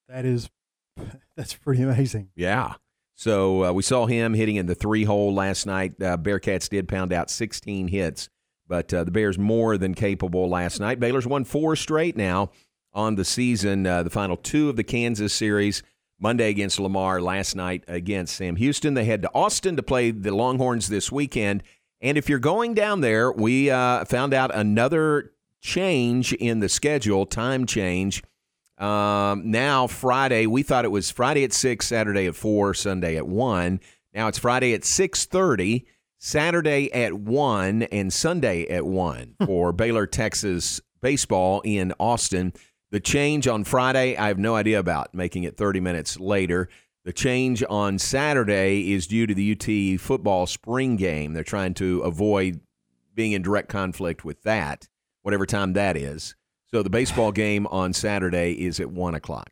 That 0.08 0.26
is, 0.26 0.50
that's 1.36 1.54
pretty 1.54 1.84
amazing. 1.84 2.30
Yeah. 2.36 2.76
So 3.16 3.66
uh, 3.66 3.72
we 3.72 3.84
saw 3.84 4.08
him 4.08 4.34
hitting 4.34 4.56
in 4.56 4.66
the 4.66 4.76
three 4.76 5.04
hole 5.04 5.34
last 5.34 5.68
night. 5.68 5.94
Uh, 6.02 6.18
Bearcats 6.18 6.68
did 6.70 6.88
pound 6.88 7.14
out 7.14 7.30
16 7.30 7.88
hits, 7.88 8.30
but 8.68 8.92
uh, 8.94 9.04
the 9.04 9.12
Bears 9.12 9.38
more 9.38 9.78
than 9.78 9.94
capable 9.94 10.50
last 10.50 10.80
night. 10.80 11.00
Baylor's 11.00 11.28
won 11.28 11.44
four 11.44 11.76
straight 11.76 12.18
now 12.18 12.50
on 12.94 13.16
the 13.16 13.26
season. 13.26 13.86
Uh, 13.86 14.02
the 14.02 14.10
final 14.10 14.38
two 14.38 14.70
of 14.70 14.76
the 14.76 14.84
Kansas 14.84 15.34
series 15.34 15.84
Monday 16.22 16.50
against 16.50 16.80
Lamar, 16.80 17.20
last 17.20 17.56
night 17.56 17.84
against 17.88 18.36
Sam 18.36 18.56
Houston. 18.56 18.94
They 18.94 19.06
head 19.06 19.24
to 19.24 19.32
Austin 19.34 19.76
to 19.76 19.84
play 19.84 20.12
the 20.12 20.34
Longhorns 20.34 20.88
this 20.88 21.12
weekend. 21.12 21.64
And 22.00 22.18
if 22.18 22.30
you're 22.30 22.40
going 22.40 22.76
down 22.76 23.02
there, 23.02 23.32
we 23.32 23.70
uh, 23.72 24.06
found 24.06 24.34
out 24.34 24.54
another 24.54 25.34
change 25.62 26.32
in 26.34 26.60
the 26.60 26.70
schedule, 26.70 27.26
time 27.26 27.66
change. 27.66 28.24
Um, 28.78 29.52
now 29.52 29.88
Friday, 29.88 30.48
we 30.48 30.64
thought 30.64 30.86
it 30.86 30.92
was 30.92 31.12
Friday 31.12 31.44
at 31.44 31.54
six, 31.54 31.88
Saturday 31.88 32.28
at 32.28 32.36
four, 32.36 32.74
Sunday 32.74 33.18
at 33.18 33.28
one. 33.28 33.80
Now 34.14 34.28
it's 34.28 34.40
Friday 34.40 34.74
at 34.74 34.84
six 34.84 35.26
thirty, 35.26 35.86
Saturday 36.18 36.92
at 36.94 37.14
one, 37.14 37.84
and 37.84 38.12
Sunday 38.12 38.68
at 38.68 38.86
one 38.86 39.36
for 39.46 39.72
Baylor 39.72 40.08
Texas 40.08 40.82
baseball 41.02 41.62
in 41.62 41.94
Austin. 42.00 42.54
The 42.92 43.00
change 43.00 43.48
on 43.48 43.64
Friday, 43.64 44.18
I 44.18 44.28
have 44.28 44.38
no 44.38 44.56
idea 44.56 44.80
about, 44.80 45.14
making 45.14 45.44
it 45.44 45.56
30 45.58 45.80
minutes 45.80 46.20
later. 46.20 46.68
The 47.06 47.14
change 47.14 47.64
on 47.70 47.98
Saturday 47.98 48.92
is 48.92 49.08
due 49.08 49.26
to 49.26 49.34
the 49.34 49.52
UT 49.54 50.00
football 50.00 50.46
spring 50.46 50.98
game. 50.98 51.34
They're 51.34 51.44
trying 51.44 51.74
to 51.76 52.02
avoid 52.02 52.60
being 53.16 53.32
in 53.32 53.42
direct 53.42 53.70
conflict 53.70 54.24
with 54.26 54.44
that, 54.44 54.88
whatever 55.22 55.46
time 55.46 55.74
that 55.74 55.96
is. 55.98 56.36
So 56.70 56.84
the 56.84 56.90
baseball 56.90 57.32
game 57.32 57.66
on 57.68 57.94
Saturday 57.94 58.54
is 58.54 58.80
at 58.80 58.92
1 58.92 59.16
o'clock. 59.16 59.50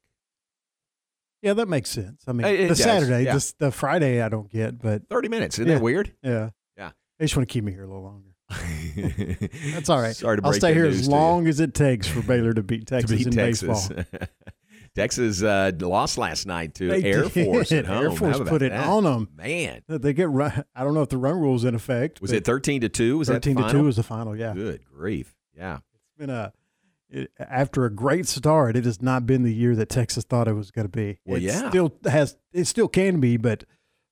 Yeah, 1.41 1.53
that 1.53 1.67
makes 1.69 1.89
sense. 1.89 2.23
I 2.27 2.33
mean, 2.33 2.45
It- 2.45 2.59
it 2.59 2.63
the 2.63 2.67
does, 2.75 2.83
Saturday, 2.83 3.23
yeah. 3.23 3.33
this, 3.33 3.53
the 3.53 3.71
Friday, 3.71 4.21
I 4.21 4.27
don't 4.29 4.49
get, 4.49 4.79
but 4.79 5.07
30 5.09 5.29
minutes. 5.29 5.57
Isn't 5.57 5.69
Yeah. 5.69 5.75
that 5.75 5.83
weird? 5.83 6.13
yeah, 6.21 6.49
Yeah. 6.77 6.91
They 7.17 7.25
just 7.25 7.35
want 7.37 7.47
to 7.47 7.53
keep 7.53 7.63
me 7.63 7.71
here 7.71 7.83
a 7.83 7.87
little 7.87 8.03
longer. 8.03 8.28
That's 9.73 9.89
all 9.89 10.01
right. 10.01 10.15
Sorry 10.15 10.37
to 10.37 10.45
I'll 10.45 10.53
stay 10.53 10.73
here 10.73 10.85
as 10.85 11.07
long 11.07 11.47
as 11.47 11.59
it 11.59 11.73
takes 11.73 12.07
for 12.07 12.21
Baylor 12.21 12.53
to 12.53 12.63
beat 12.63 12.87
Texas 12.87 13.11
to 13.11 13.17
beat 13.17 13.27
in 13.27 13.33
Texas. 13.33 13.89
baseball. 13.89 14.27
Texas 14.95 15.43
uh, 15.43 15.71
lost 15.79 16.17
last 16.17 16.47
night 16.47 16.73
to 16.75 16.87
They 16.89 17.03
Air 17.03 17.23
did. 17.29 17.45
Force 17.45 17.71
at 17.71 17.85
home. 17.85 18.03
Air 18.03 18.11
Force 18.11 18.39
put 18.39 18.61
it 18.61 18.71
that? 18.71 19.01
them, 19.01 19.29
Man, 19.35 19.81
They 19.87 20.13
get 20.13 20.29
run. 20.29 20.63
I 20.75 20.83
don't 20.83 20.93
know 20.93 21.03
if 21.03 21.09
the 21.09 21.17
run 21.17 21.35
rule 21.35 21.43
rule's 21.51 21.63
in 21.63 21.75
effect. 21.75 22.21
was 22.21 22.31
it 22.31 22.43
thirteen 22.43 22.81
to 22.81 22.89
two? 22.89 23.17
Was 23.17 23.27
thirteen 23.27 23.55
to 23.57 23.69
two 23.69 23.83
was 23.83 23.97
the 23.97 24.03
final? 24.03 24.35
Yeah, 24.35 24.53
Good 24.53 24.81
grief! 24.85 25.35
Yeah, 25.55 25.77
it's 25.93 26.17
been 26.17 26.29
a. 26.29 26.53
It, 27.11 27.31
after 27.39 27.85
a 27.85 27.89
great 27.89 28.27
start, 28.27 28.75
it 28.75 28.85
has 28.85 29.01
not 29.01 29.25
been 29.25 29.41
the 29.43 29.53
year 29.53 29.75
that 29.75 29.89
Texas 29.89 30.23
thought 30.23 30.47
it 30.47 30.53
was 30.53 30.69
going 30.69 30.85
to 30.85 30.91
be. 30.91 31.19
Well, 31.25 31.37
it 31.37 31.43
yeah. 31.43 31.69
still 31.69 31.91
has. 32.05 32.35
It 32.51 32.65
still 32.65 32.87
can 32.87 33.19
be, 33.19 33.37
but 33.37 33.63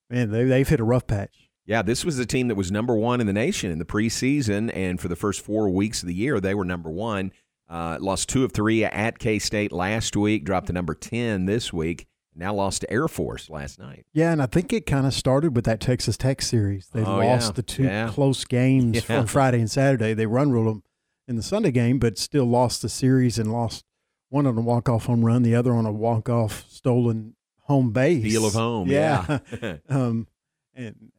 man, 0.10 0.32
they 0.32 0.46
they've 0.46 0.67
hit 0.67 0.79
a 0.79 0.84
rough 0.84 1.06
patch. 1.06 1.47
Yeah. 1.68 1.84
This 1.84 2.04
was 2.04 2.18
a 2.18 2.26
team 2.26 2.48
that 2.48 2.56
was 2.56 2.72
number 2.72 2.96
one 2.96 3.22
in 3.22 3.28
the 3.28 3.34
nation 3.34 3.70
in 3.72 3.78
the 3.78 3.86
preseason, 3.86 4.72
and 4.76 5.00
for 5.00 5.08
the 5.08 5.16
first 5.16 5.42
four 5.42 5.70
weeks 5.70 6.02
of 6.02 6.08
the 6.08 6.16
year, 6.16 6.40
they 6.40 6.56
were 6.56 6.66
number 6.66 6.90
one. 6.90 7.32
Uh, 7.70 7.98
lost 8.02 8.30
two 8.30 8.44
of 8.44 8.54
three 8.54 8.84
at 8.86 9.20
K 9.20 9.38
State 9.40 9.72
last 9.72 10.16
week. 10.16 10.44
Dropped 10.46 10.68
to 10.68 10.74
number 10.74 10.96
ten 10.96 11.46
this 11.46 11.72
week. 11.72 12.08
Now 12.34 12.54
lost 12.54 12.82
to 12.82 12.92
Air 12.92 13.08
Force 13.08 13.50
last 13.50 13.80
night. 13.80 14.06
Yeah, 14.14 14.32
and 14.32 14.42
I 14.42 14.46
think 14.46 14.72
it 14.72 14.86
kind 14.86 15.06
of 15.08 15.14
started 15.14 15.56
with 15.56 15.66
that 15.66 15.80
Texas 15.80 16.18
Tech 16.18 16.42
series. 16.42 16.88
They 16.94 17.02
Oh, 17.04 17.18
lost 17.18 17.48
yeah. 17.48 17.52
the 17.54 17.64
two 17.64 17.84
Yeah. 17.84 18.10
close 18.10 18.46
games 18.46 19.04
Yeah. 19.10 19.20
on 19.20 19.28
Friday 19.28 19.60
and 19.60 19.70
Saturday. 19.72 20.14
They 20.14 20.28
run 20.28 20.52
ruled 20.52 20.68
them 20.68 20.84
in 21.28 21.36
the 21.36 21.42
Sunday 21.44 21.72
game, 21.72 21.98
but 22.00 22.18
still 22.20 22.46
lost 22.46 22.84
the 22.84 22.90
series 22.90 23.40
and 23.40 23.52
lost 23.52 23.84
one 24.30 24.46
on 24.46 24.56
a 24.58 24.62
walk 24.62 24.88
off 24.88 25.08
home 25.08 25.26
run, 25.26 25.42
the 25.42 25.56
other 25.56 25.74
on 25.74 25.86
a 25.88 25.92
walk 25.92 26.30
off 26.30 26.64
stolen 26.70 27.36
home 27.64 27.92
base. 27.92 28.24
Feel 28.24 28.46
of 28.46 28.54
home. 28.54 28.88
Yeah. 28.92 29.40
Yeah. 29.62 29.78
um, 29.90 30.28
and 30.76 31.10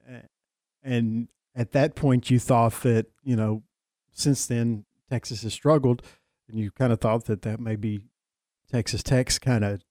and 0.88 1.28
at 1.54 1.72
that 1.72 1.94
point, 1.94 2.30
you 2.30 2.38
thought 2.38 2.80
that 2.82 3.06
you 3.22 3.36
know, 3.36 3.62
since 4.12 4.46
then 4.46 4.84
Texas 5.10 5.42
has 5.42 5.52
struggled, 5.52 6.02
and 6.48 6.58
you 6.58 6.70
kind 6.70 6.92
of 6.92 7.00
thought 7.00 7.26
that 7.26 7.42
that 7.42 7.60
may 7.60 7.76
be 7.76 8.00
Texas 8.70 9.02
Tech's 9.02 9.38
kind 9.38 9.64
of 9.64 9.82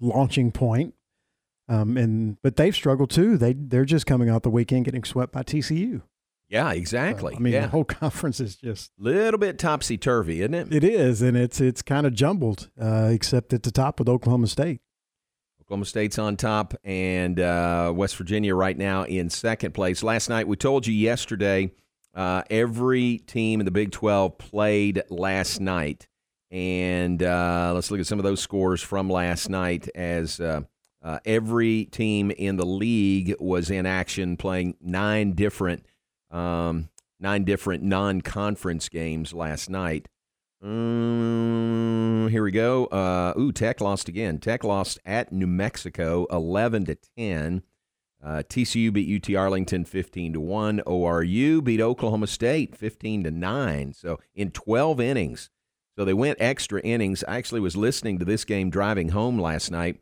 launching 0.00 0.52
point. 0.52 0.94
Um, 1.68 1.96
and 1.96 2.36
but 2.42 2.56
they've 2.56 2.74
struggled 2.74 3.10
too. 3.10 3.38
They 3.38 3.54
they're 3.54 3.86
just 3.86 4.06
coming 4.06 4.28
out 4.28 4.42
the 4.42 4.50
weekend 4.50 4.84
getting 4.84 5.04
swept 5.04 5.32
by 5.32 5.42
TCU. 5.42 6.02
yeah, 6.48 6.70
So, 6.70 6.76
exactly. 6.76 7.34
I 7.34 7.38
mean, 7.38 7.54
yeah. 7.54 7.62
the 7.62 7.68
whole 7.68 7.84
conference 8.02 8.38
is 8.38 8.56
just 8.56 8.92
a 9.00 9.02
little 9.02 9.38
bit 9.38 9.58
topsy 9.58 9.96
turvy, 9.96 10.42
isn't 10.42 10.54
it? 10.54 10.74
it 10.74 10.84
is, 10.84 11.22
and 11.22 11.36
it's 11.36 11.60
it's 11.60 11.80
kind 11.80 12.06
of 12.06 12.12
jumbled, 12.12 12.68
uh, 12.80 13.08
except 13.10 13.54
at 13.54 13.62
the 13.62 13.70
top 13.70 13.98
with 13.98 14.08
Oklahoma 14.08 14.46
State. 14.46 14.80
Oklahoma 15.64 15.86
State's 15.86 16.18
on 16.18 16.36
top, 16.36 16.74
and 16.84 17.40
uh, 17.40 17.90
West 17.94 18.16
Virginia 18.16 18.54
right 18.54 18.76
now 18.76 19.04
in 19.04 19.30
second 19.30 19.72
place. 19.72 20.02
Last 20.02 20.28
night, 20.28 20.46
we 20.46 20.56
told 20.56 20.86
you 20.86 20.92
yesterday, 20.92 21.72
uh, 22.14 22.42
every 22.50 23.18
team 23.26 23.60
in 23.60 23.64
the 23.64 23.70
Big 23.70 23.90
12 23.90 24.36
played 24.36 25.02
last 25.08 25.62
night. 25.62 26.06
And 26.50 27.22
uh, 27.22 27.72
let's 27.74 27.90
look 27.90 27.98
at 27.98 28.06
some 28.06 28.18
of 28.18 28.24
those 28.24 28.40
scores 28.40 28.82
from 28.82 29.08
last 29.08 29.48
night 29.48 29.88
as 29.94 30.38
uh, 30.38 30.60
uh, 31.02 31.20
every 31.24 31.86
team 31.86 32.30
in 32.30 32.56
the 32.56 32.66
league 32.66 33.34
was 33.40 33.70
in 33.70 33.86
action 33.86 34.36
playing 34.36 34.76
nine 34.82 35.32
different 35.32 35.86
um, 36.30 36.90
nine 37.18 37.44
different 37.44 37.82
non-conference 37.82 38.90
games 38.90 39.32
last 39.32 39.70
night. 39.70 40.08
Mm, 40.64 42.30
here 42.30 42.42
we 42.42 42.50
go. 42.50 42.86
Uh, 42.86 43.34
ooh, 43.38 43.52
Tech 43.52 43.82
lost 43.82 44.08
again. 44.08 44.38
Tech 44.38 44.64
lost 44.64 44.98
at 45.04 45.30
New 45.30 45.46
Mexico, 45.46 46.26
eleven 46.30 46.86
to 46.86 46.96
ten. 47.18 47.62
Uh, 48.24 48.42
TCU 48.48 48.90
beat 48.90 49.28
UT 49.28 49.36
Arlington 49.36 49.84
fifteen 49.84 50.32
to 50.32 50.40
one. 50.40 50.80
ORU 50.86 51.62
beat 51.62 51.82
Oklahoma 51.82 52.26
State 52.26 52.74
fifteen 52.74 53.22
to 53.24 53.30
nine. 53.30 53.92
So 53.92 54.18
in 54.34 54.52
twelve 54.52 55.00
innings, 55.00 55.50
so 55.98 56.04
they 56.06 56.14
went 56.14 56.40
extra 56.40 56.80
innings. 56.80 57.22
I 57.28 57.36
actually 57.36 57.60
was 57.60 57.76
listening 57.76 58.18
to 58.20 58.24
this 58.24 58.46
game 58.46 58.70
driving 58.70 59.10
home 59.10 59.38
last 59.38 59.70
night, 59.70 60.00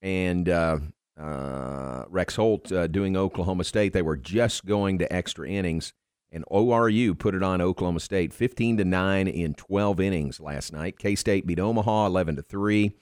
and 0.00 0.48
uh, 0.48 0.78
uh, 1.20 2.04
Rex 2.08 2.36
Holt 2.36 2.72
uh, 2.72 2.86
doing 2.86 3.14
Oklahoma 3.14 3.64
State. 3.64 3.92
They 3.92 4.00
were 4.00 4.16
just 4.16 4.64
going 4.64 5.00
to 5.00 5.12
extra 5.12 5.46
innings 5.46 5.92
and 6.30 6.44
ORU 6.50 7.18
put 7.18 7.34
it 7.34 7.42
on 7.42 7.60
Oklahoma 7.60 8.00
State 8.00 8.32
15 8.32 8.78
to 8.78 8.84
9 8.84 9.28
in 9.28 9.54
12 9.54 10.00
innings 10.00 10.40
last 10.40 10.72
night. 10.72 10.98
K-State 10.98 11.46
beat 11.46 11.58
Omaha 11.58 12.06
11 12.06 12.36
to 12.36 12.42
3. 12.42 12.92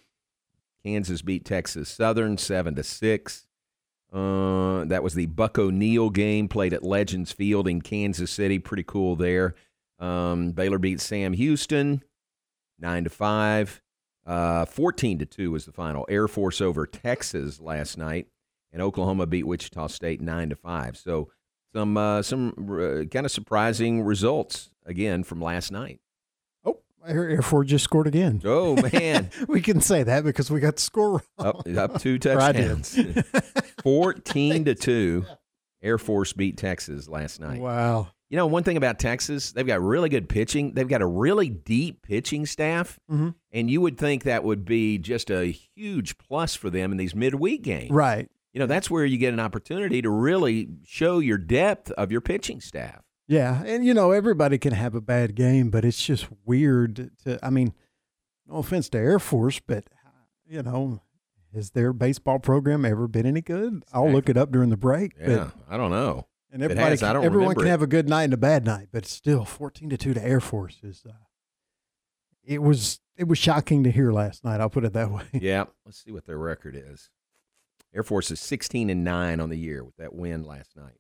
Kansas 0.85 1.23
beat 1.23 1.45
Texas 1.45 1.89
Southern 1.89 2.39
7 2.39 2.75
to 2.77 2.85
6. 2.85 3.47
Uh, 4.13 4.85
that 4.85 5.03
was 5.03 5.15
the 5.15 5.27
Buck 5.27 5.59
O'Neil 5.59 6.11
game 6.11 6.49
played 6.49 6.73
at 6.73 6.85
Legends 6.85 7.33
Field 7.33 7.67
in 7.67 7.83
Kansas 7.83 8.31
City. 8.31 8.59
Pretty 8.59 8.85
cool 8.85 9.17
there. 9.17 9.55
Um, 9.99 10.53
Baylor 10.53 10.79
beat 10.79 11.01
Sam 11.01 11.33
Houston 11.33 12.03
9 12.79 13.05
to 13.05 13.11
5. 13.11 13.83
Uh, 14.25 14.65
14 14.65 15.19
to 15.19 15.27
2 15.27 15.51
was 15.51 15.67
the 15.67 15.73
final. 15.73 16.07
Air 16.09 16.29
Force 16.29 16.61
over 16.61 16.87
Texas 16.87 17.61
last 17.61 17.97
night 17.99 18.29
and 18.73 18.83
Oklahoma 18.83 19.27
beat 19.27 19.47
Wichita 19.47 19.87
State 19.89 20.21
9 20.21 20.51
to 20.51 20.57
5. 20.57 20.97
So 20.97 21.31
some 21.75 21.97
uh, 21.97 22.23
some 22.23 22.49
uh, 22.59 23.05
kind 23.05 23.27
of 23.27 23.31
surprising 23.31 24.03
results 24.03 24.71
again 24.85 25.25
from 25.25 25.41
last 25.41 25.71
night. 25.73 26.01
Oh, 26.65 26.79
Air, 27.07 27.29
Air 27.29 27.43
Force 27.43 27.69
just 27.69 27.85
scored 27.85 28.07
again. 28.07 28.41
Oh 28.45 28.77
man, 28.93 29.31
we 29.49 29.61
can 29.61 29.81
say 29.81 30.03
that 30.03 30.25
because 30.25 30.51
we 30.51 30.61
got 30.61 30.77
the 30.77 30.83
score 30.83 31.11
wrong. 31.11 31.23
up, 31.39 31.67
up 31.77 32.01
two 32.01 32.15
I 32.17 32.19
touchdowns, 32.19 32.99
fourteen 33.83 34.65
to 34.65 34.75
two. 34.75 35.25
Air 35.83 35.99
Force 35.99 36.33
beat 36.33 36.57
Texas 36.57 37.09
last 37.09 37.41
night. 37.41 37.61
Wow. 37.61 38.09
You 38.29 38.37
know, 38.37 38.47
one 38.49 38.65
thing 38.65 38.77
about 38.77 38.99
Texas, 38.99 39.53
they've 39.53 39.67
got 39.67 39.81
really 39.81 40.09
good 40.09 40.29
pitching. 40.29 40.73
They've 40.73 40.89
got 40.89 41.01
a 41.01 41.07
really 41.07 41.49
deep 41.49 42.03
pitching 42.03 42.45
staff, 42.45 42.99
Mhm. 43.09 43.35
and 43.53 43.71
you 43.71 43.81
would 43.83 43.97
think 43.99 44.25
that 44.25 44.43
would 44.43 44.65
be 44.65 44.99
just 44.99 45.31
a 45.31 45.45
huge 45.45 46.19
plus 46.19 46.57
for 46.57 46.69
them 46.71 46.91
in 46.91 46.99
these 46.99 47.15
midweek 47.15 47.63
games. 47.63 47.91
Right. 47.93 48.29
You 48.57 48.61
know, 48.61 48.67
that's 48.67 48.91
where 48.91 49.05
you 49.05 49.19
get 49.19 49.35
an 49.35 49.39
opportunity 49.39 50.01
to 50.01 50.09
really 50.09 50.67
show 50.83 51.19
your 51.19 51.37
depth 51.37 51.91
of 51.91 52.11
your 52.11 52.23
pitching 52.23 52.63
staff. 52.63 53.03
Yeah, 53.29 53.63
and 53.67 53.85
you 53.85 53.93
know 53.93 54.13
everybody 54.13 54.57
can 54.57 54.73
have 54.73 54.95
a 54.95 55.01
bad 55.03 55.35
game, 55.35 55.69
but 55.69 55.85
it's 55.85 56.03
just 56.03 56.27
weird 56.47 57.11
to. 57.25 57.39
I 57.45 57.51
mean, 57.51 57.75
no 58.49 58.55
offense 58.57 58.89
to 58.89 58.99
Air 58.99 59.19
Force, 59.19 59.61
but 59.61 59.85
you 60.49 60.63
know, 60.63 61.03
has 61.53 61.73
their 61.73 61.93
baseball 61.93 62.39
program 62.39 62.87
ever 62.87 63.07
been 63.07 63.27
any 63.27 63.43
good? 63.43 63.83
I'll 63.93 64.11
look 64.11 64.31
it 64.31 64.39
up 64.39 64.53
during 64.53 64.71
the 64.71 64.79
break. 64.79 65.13
Yeah, 65.21 65.51
I 65.69 65.77
don't 65.77 65.91
know. 65.91 66.27
and 66.51 66.63
everybody, 66.63 66.89
has. 66.93 67.03
I 67.03 67.13
can- 67.13 67.25
everyone 67.25 67.57
can 67.57 67.67
it. 67.67 67.71
have 67.71 67.83
a 67.83 67.87
good 67.87 68.09
night 68.09 68.23
and 68.25 68.33
a 68.33 68.39
bad 68.39 68.65
night, 68.65 68.89
but 68.91 69.05
still, 69.05 69.45
fourteen 69.45 69.91
to 69.91 69.99
two 69.99 70.15
to 70.15 70.25
Air 70.25 70.41
Force 70.41 70.79
is. 70.83 71.05
Uh, 71.07 71.13
it 72.43 72.63
was 72.63 73.01
it 73.19 73.29
was 73.29 73.37
shocking 73.37 73.85
to 73.85 73.91
hear 73.91 74.13
last 74.13 74.45
night. 74.45 74.63
I'll 74.63 74.71
put 74.71 74.87
it 74.87 74.95
that 74.95 75.11
way. 75.11 75.25
Yeah, 75.35 75.65
let's 75.85 76.03
see 76.03 76.11
what 76.11 76.25
their 76.25 76.39
record 76.39 76.75
is. 76.75 77.11
Air 77.97 78.03
Force 78.03 78.31
is 78.31 78.41
16 78.41 78.91
and 78.91 79.03
9 79.03 79.41
on 79.41 79.49
the 79.49 79.57
year 79.57 79.83
with 79.83 79.97
that 79.97 80.15
win 80.15 80.45
last 80.45 80.77
night. 80.77 80.99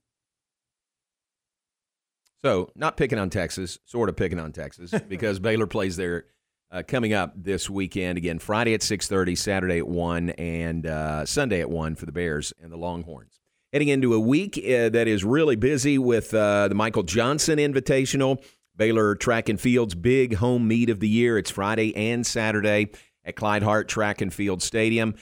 So, 2.42 2.70
not 2.74 2.96
picking 2.96 3.18
on 3.18 3.28
Texas, 3.28 3.78
sort 3.84 4.08
of 4.08 4.16
picking 4.16 4.38
on 4.38 4.52
Texas 4.52 4.92
because 5.08 5.38
Baylor 5.38 5.66
plays 5.66 5.96
there 5.96 6.24
uh, 6.70 6.82
coming 6.86 7.12
up 7.12 7.32
this 7.36 7.68
weekend 7.68 8.16
again 8.16 8.38
Friday 8.38 8.72
at 8.72 8.80
6:30, 8.80 9.36
Saturday 9.36 9.78
at 9.78 9.86
1 9.86 10.30
and 10.30 10.86
uh, 10.86 11.26
Sunday 11.26 11.60
at 11.60 11.68
1 11.68 11.96
for 11.96 12.06
the 12.06 12.12
Bears 12.12 12.54
and 12.62 12.72
the 12.72 12.78
Longhorns. 12.78 13.40
Heading 13.72 13.88
into 13.88 14.14
a 14.14 14.20
week 14.20 14.56
uh, 14.58 14.88
that 14.88 15.06
is 15.06 15.22
really 15.22 15.56
busy 15.56 15.98
with 15.98 16.32
uh, 16.32 16.68
the 16.68 16.74
Michael 16.74 17.02
Johnson 17.02 17.58
Invitational, 17.58 18.42
Baylor 18.74 19.14
Track 19.14 19.50
and 19.50 19.60
Field's 19.60 19.94
big 19.94 20.36
home 20.36 20.66
meet 20.66 20.88
of 20.88 21.00
the 21.00 21.08
year. 21.08 21.36
It's 21.36 21.50
Friday 21.50 21.94
and 21.94 22.26
Saturday 22.26 22.88
at 23.24 23.36
Clyde 23.36 23.62
Hart 23.62 23.88
Track 23.88 24.20
and 24.22 24.32
Field 24.32 24.62
Stadium. 24.62 25.14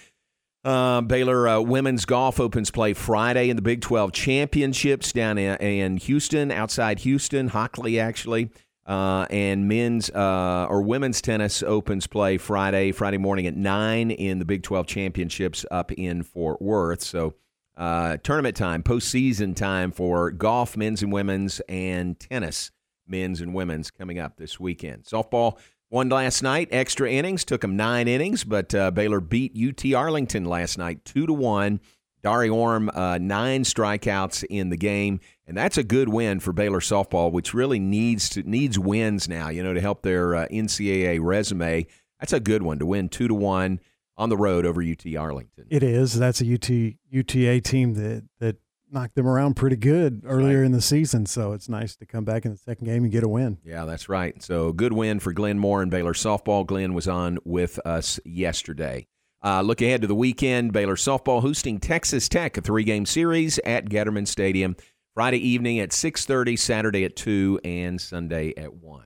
Uh, 0.65 1.03
Baylor 1.03 1.47
uh, 1.47 1.61
women's 1.61 2.07
golf 2.07 2.41
opens 2.41 2.71
play 2.71 2.95
Friday 2.95 3.51
in 3.51 3.57
the 3.57 3.63
Big 3.63 3.83
12 3.83 4.13
championships 4.13 5.13
down 5.13 5.37
in, 5.37 5.57
in 5.57 5.97
Houston, 5.99 6.51
outside 6.51 7.01
Houston, 7.01 7.49
Hockley 7.49 8.01
actually. 8.01 8.51
Uh, 8.87 9.27
and 9.31 9.67
men's 9.67 10.11
uh, 10.11 10.67
or 10.69 10.83
women's 10.83 11.23
tennis 11.23 11.63
opens 11.63 12.07
play 12.07 12.37
Friday, 12.37 12.93
Friday 12.93 13.17
morning 13.17 13.47
at 13.47 13.57
9 13.57 14.11
in 14.11 14.39
the 14.39 14.45
Big 14.45 14.63
12 14.63 14.87
championships 14.87 15.65
up 15.71 15.91
in 15.93 16.23
Fort 16.23 16.61
Worth. 16.61 17.03
So, 17.03 17.35
uh, 17.79 18.19
tournament 18.19 18.57
time, 18.57 18.83
postseason 18.83 19.57
time 19.57 19.91
for 19.91 20.31
golf, 20.31 20.77
men's 20.77 21.03
and 21.03 21.11
women's, 21.11 21.61
and 21.61 22.21
tennis, 22.21 22.71
men's 23.09 23.41
and 23.41 23.55
women's 23.55 23.91
coming 23.91 24.19
up 24.19 24.37
this 24.37 24.61
weekend. 24.61 25.05
Softball 25.05 25.59
won 25.91 26.09
last 26.09 26.43
night, 26.43 26.69
extra 26.71 27.11
innings, 27.11 27.45
took 27.45 27.61
them 27.61 27.77
nine 27.77 28.09
innings, 28.09 28.45
but 28.45 28.75
uh, 28.75 28.91
Baylor 28.91 29.21
beat 29.21 29.57
UT 29.57 29.95
Arlington 29.95 30.45
last 30.45 30.79
night, 30.79 31.05
two 31.05 31.27
to 31.27 31.33
one. 31.33 31.81
Dari 32.23 32.49
Orme, 32.49 32.91
uh, 32.95 33.19
nine 33.19 33.65
strikeouts 33.65 34.45
in 34.49 34.71
the 34.71 34.79
game, 34.79 35.21
and 35.47 35.55
that's 35.55 35.77
a 35.77 35.85
good 35.85 36.09
win 36.09 36.41
for 36.41 36.55
Baylor 36.55 36.81
softball, 36.81 37.31
which 37.31 37.53
really 37.53 37.79
needs 37.79 38.31
to 38.31 38.43
needs 38.45 38.79
wins 38.79 39.29
now, 39.29 39.51
you 39.51 39.63
know, 39.63 39.75
to 39.75 39.81
help 39.83 40.01
their 40.01 40.35
uh, 40.35 40.47
NCAA 40.49 41.21
resume. 41.23 41.87
That's 42.19 42.33
a 42.33 42.41
good 42.41 42.63
one 42.63 42.79
to 42.79 42.87
win 42.87 43.11
two 43.11 43.29
to 43.29 43.35
one 43.35 43.79
on 44.17 44.31
the 44.31 44.39
road 44.39 44.65
over 44.65 44.83
UT 44.83 45.05
Arlington. 45.15 45.67
It 45.69 45.83
is. 45.83 46.19
That's 46.19 46.41
a 46.41 46.55
UT 46.55 46.71
UTA 47.11 47.61
team 47.61 47.93
that 47.95 48.25
that 48.41 48.57
knocked 48.95 49.17
them 49.17 49.27
around 49.27 49.55
pretty 49.55 49.77
good 49.77 50.23
earlier 50.25 50.63
in 50.65 50.73
the 50.73 50.81
season. 50.81 51.27
So 51.27 51.53
it's 51.53 51.69
nice 51.69 51.97
to 51.97 52.07
come 52.07 52.25
back 52.25 52.45
in 52.45 52.53
the 52.53 52.57
second 52.57 52.87
game 52.87 53.03
and 53.03 53.13
get 53.13 53.25
a 53.25 53.29
win. 53.29 53.59
Yeah, 53.65 53.85
that's 53.85 54.09
right. 54.09 54.43
So 54.43 54.73
good 54.73 54.93
win 54.93 55.21
for 55.21 55.33
Glenn 55.33 55.59
Moore 55.59 55.83
and 55.83 55.91
Baylor 55.91 56.15
softball. 56.15 56.67
Glenn 56.67 56.95
was 56.95 57.09
on 57.09 57.39
with 57.45 57.79
us 57.85 58.19
yesterday. 58.25 59.07
Uh, 59.45 59.61
look 59.61 59.83
ahead 59.83 60.01
to 60.01 60.07
the 60.07 60.15
weekend. 60.15 60.73
Baylor 60.73 60.97
softball 60.97 61.43
hosting 61.43 61.79
Texas 61.79 62.31
Tech, 62.31 62.57
a 62.57 62.63
three-game 62.63 63.05
series 63.05 63.59
at 63.59 63.91
Getterman 63.91 64.27
Stadium. 64.27 64.75
Friday 65.13 65.47
evening 65.47 65.79
at 65.81 65.91
6:30, 65.93 66.57
Saturday 66.57 67.05
at 67.05 67.15
2, 67.15 67.61
and 67.63 68.01
Sunday 68.01 68.55
at 68.57 68.73
1. 68.73 69.05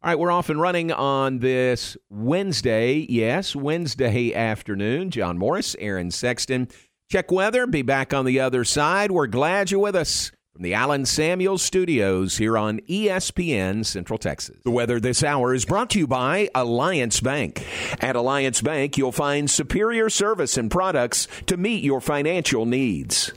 All 0.00 0.10
right, 0.10 0.18
we're 0.18 0.30
off 0.30 0.50
and 0.50 0.60
running 0.60 0.92
on 0.92 1.40
this 1.40 1.96
Wednesday. 2.08 3.06
Yes, 3.08 3.56
Wednesday 3.56 4.32
afternoon. 4.32 5.10
John 5.10 5.38
Morris, 5.38 5.74
Aaron 5.80 6.12
Sexton. 6.12 6.68
Check 7.10 7.32
weather, 7.32 7.66
be 7.66 7.80
back 7.80 8.12
on 8.12 8.26
the 8.26 8.38
other 8.40 8.64
side. 8.64 9.10
We're 9.10 9.28
glad 9.28 9.70
you're 9.70 9.80
with 9.80 9.96
us 9.96 10.30
from 10.52 10.62
the 10.62 10.74
Allen 10.74 11.06
Samuels 11.06 11.62
Studios 11.62 12.36
here 12.36 12.58
on 12.58 12.80
ESPN 12.80 13.86
Central 13.86 14.18
Texas. 14.18 14.58
The 14.62 14.70
weather 14.70 15.00
this 15.00 15.22
hour 15.22 15.54
is 15.54 15.64
brought 15.64 15.88
to 15.90 15.98
you 15.98 16.06
by 16.06 16.50
Alliance 16.54 17.20
Bank. 17.20 17.64
At 18.02 18.14
Alliance 18.14 18.60
Bank, 18.60 18.98
you'll 18.98 19.12
find 19.12 19.50
superior 19.50 20.10
service 20.10 20.58
and 20.58 20.70
products 20.70 21.28
to 21.46 21.56
meet 21.56 21.82
your 21.82 22.02
financial 22.02 22.66
needs. 22.66 23.32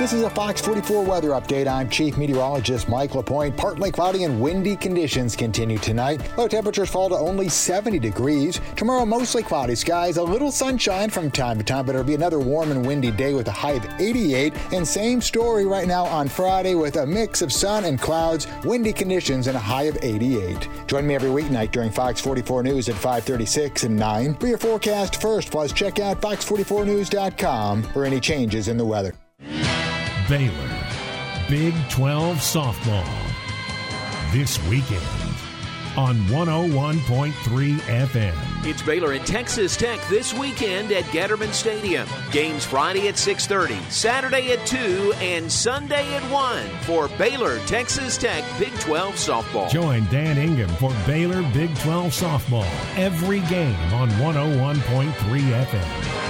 This 0.00 0.14
is 0.14 0.22
a 0.22 0.30
Fox 0.30 0.62
44 0.62 1.04
weather 1.04 1.28
update. 1.32 1.68
I'm 1.68 1.90
Chief 1.90 2.16
Meteorologist 2.16 2.88
Mike 2.88 3.14
LaPointe. 3.14 3.54
Partly 3.54 3.92
cloudy 3.92 4.24
and 4.24 4.40
windy 4.40 4.74
conditions 4.74 5.36
continue 5.36 5.76
tonight. 5.76 6.22
Low 6.38 6.48
temperatures 6.48 6.88
fall 6.88 7.10
to 7.10 7.14
only 7.14 7.50
70 7.50 7.98
degrees. 7.98 8.62
Tomorrow, 8.76 9.04
mostly 9.04 9.42
cloudy 9.42 9.74
skies, 9.74 10.16
a 10.16 10.22
little 10.22 10.50
sunshine 10.50 11.10
from 11.10 11.30
time 11.30 11.58
to 11.58 11.64
time, 11.64 11.84
but 11.84 11.94
it'll 11.94 12.06
be 12.06 12.14
another 12.14 12.38
warm 12.38 12.70
and 12.70 12.86
windy 12.86 13.10
day 13.10 13.34
with 13.34 13.48
a 13.48 13.52
high 13.52 13.72
of 13.72 13.84
88. 14.00 14.54
And 14.72 14.88
same 14.88 15.20
story 15.20 15.66
right 15.66 15.86
now 15.86 16.06
on 16.06 16.28
Friday 16.28 16.74
with 16.74 16.96
a 16.96 17.04
mix 17.04 17.42
of 17.42 17.52
sun 17.52 17.84
and 17.84 18.00
clouds, 18.00 18.46
windy 18.64 18.94
conditions, 18.94 19.48
and 19.48 19.56
a 19.58 19.60
high 19.60 19.82
of 19.82 19.98
88. 20.00 20.66
Join 20.86 21.06
me 21.06 21.14
every 21.14 21.28
weeknight 21.28 21.72
during 21.72 21.90
Fox 21.90 22.22
44 22.22 22.62
News 22.62 22.88
at 22.88 22.94
536 22.94 23.82
and 23.82 23.98
9 23.98 24.34
for 24.36 24.46
your 24.46 24.56
forecast 24.56 25.20
first. 25.20 25.50
Plus, 25.50 25.74
check 25.74 26.00
out 26.00 26.22
fox44news.com 26.22 27.82
for 27.82 28.06
any 28.06 28.18
changes 28.18 28.68
in 28.68 28.78
the 28.78 28.86
weather. 28.86 29.12
Baylor, 30.30 30.86
Big 31.48 31.74
12 31.90 32.36
softball. 32.36 33.04
This 34.30 34.64
weekend 34.68 35.02
on 35.96 36.18
101.3 36.28 37.32
FM. 37.80 38.64
It's 38.64 38.80
Baylor 38.80 39.10
and 39.10 39.26
Texas 39.26 39.76
Tech 39.76 39.98
this 40.08 40.32
weekend 40.32 40.92
at 40.92 41.02
Getterman 41.06 41.52
Stadium. 41.52 42.06
Games 42.30 42.64
Friday 42.64 43.08
at 43.08 43.16
6:30, 43.16 43.76
Saturday 43.90 44.52
at 44.52 44.64
2, 44.66 45.12
and 45.14 45.50
Sunday 45.50 46.14
at 46.14 46.22
1 46.30 46.64
for 46.82 47.08
Baylor 47.18 47.58
Texas 47.66 48.16
Tech 48.16 48.44
Big 48.56 48.72
12 48.78 49.16
softball. 49.16 49.68
Join 49.68 50.04
Dan 50.12 50.38
Ingham 50.38 50.68
for 50.76 50.94
Baylor 51.08 51.42
Big 51.52 51.76
12 51.78 52.12
softball 52.12 52.70
every 52.96 53.40
game 53.48 53.74
on 53.92 54.08
101.3 54.20 55.52
FM. 55.64 56.29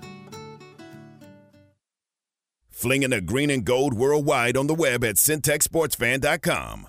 Flinging 2.81 3.11
the 3.11 3.21
green 3.21 3.51
and 3.51 3.63
gold 3.63 3.93
worldwide 3.93 4.57
on 4.57 4.65
the 4.65 4.73
web 4.73 5.03
at 5.03 5.17
syntechsportsfan.com. 5.17 6.87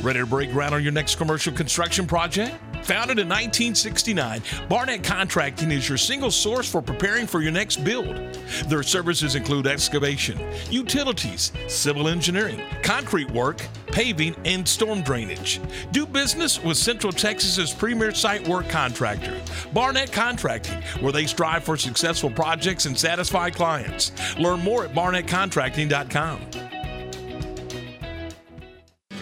Ready 0.00 0.20
to 0.20 0.26
break 0.26 0.52
ground 0.52 0.76
on 0.76 0.82
your 0.84 0.92
next 0.92 1.16
commercial 1.16 1.52
construction 1.52 2.06
project? 2.06 2.54
Founded 2.84 3.18
in 3.18 3.28
1969, 3.28 4.42
Barnett 4.68 5.02
Contracting 5.02 5.72
is 5.72 5.88
your 5.88 5.98
single 5.98 6.30
source 6.30 6.70
for 6.70 6.80
preparing 6.80 7.26
for 7.26 7.42
your 7.42 7.50
next 7.50 7.82
build. 7.82 8.14
Their 8.68 8.84
services 8.84 9.34
include 9.34 9.66
excavation, 9.66 10.38
utilities, 10.70 11.50
civil 11.66 12.06
engineering, 12.06 12.62
concrete 12.84 13.28
work, 13.32 13.66
paving, 13.96 14.36
and 14.44 14.68
storm 14.68 15.00
drainage. 15.00 15.58
Do 15.90 16.04
business 16.04 16.62
with 16.62 16.76
Central 16.76 17.14
Texas's 17.14 17.72
premier 17.72 18.12
site 18.12 18.46
work 18.46 18.68
contractor, 18.68 19.40
Barnett 19.72 20.12
Contracting, 20.12 20.82
where 21.00 21.12
they 21.12 21.24
strive 21.24 21.64
for 21.64 21.78
successful 21.78 22.28
projects 22.28 22.84
and 22.84 22.98
satisfy 22.98 23.48
clients. 23.48 24.12
Learn 24.38 24.60
more 24.60 24.84
at 24.84 24.92
barnettcontracting.com. 24.92 26.65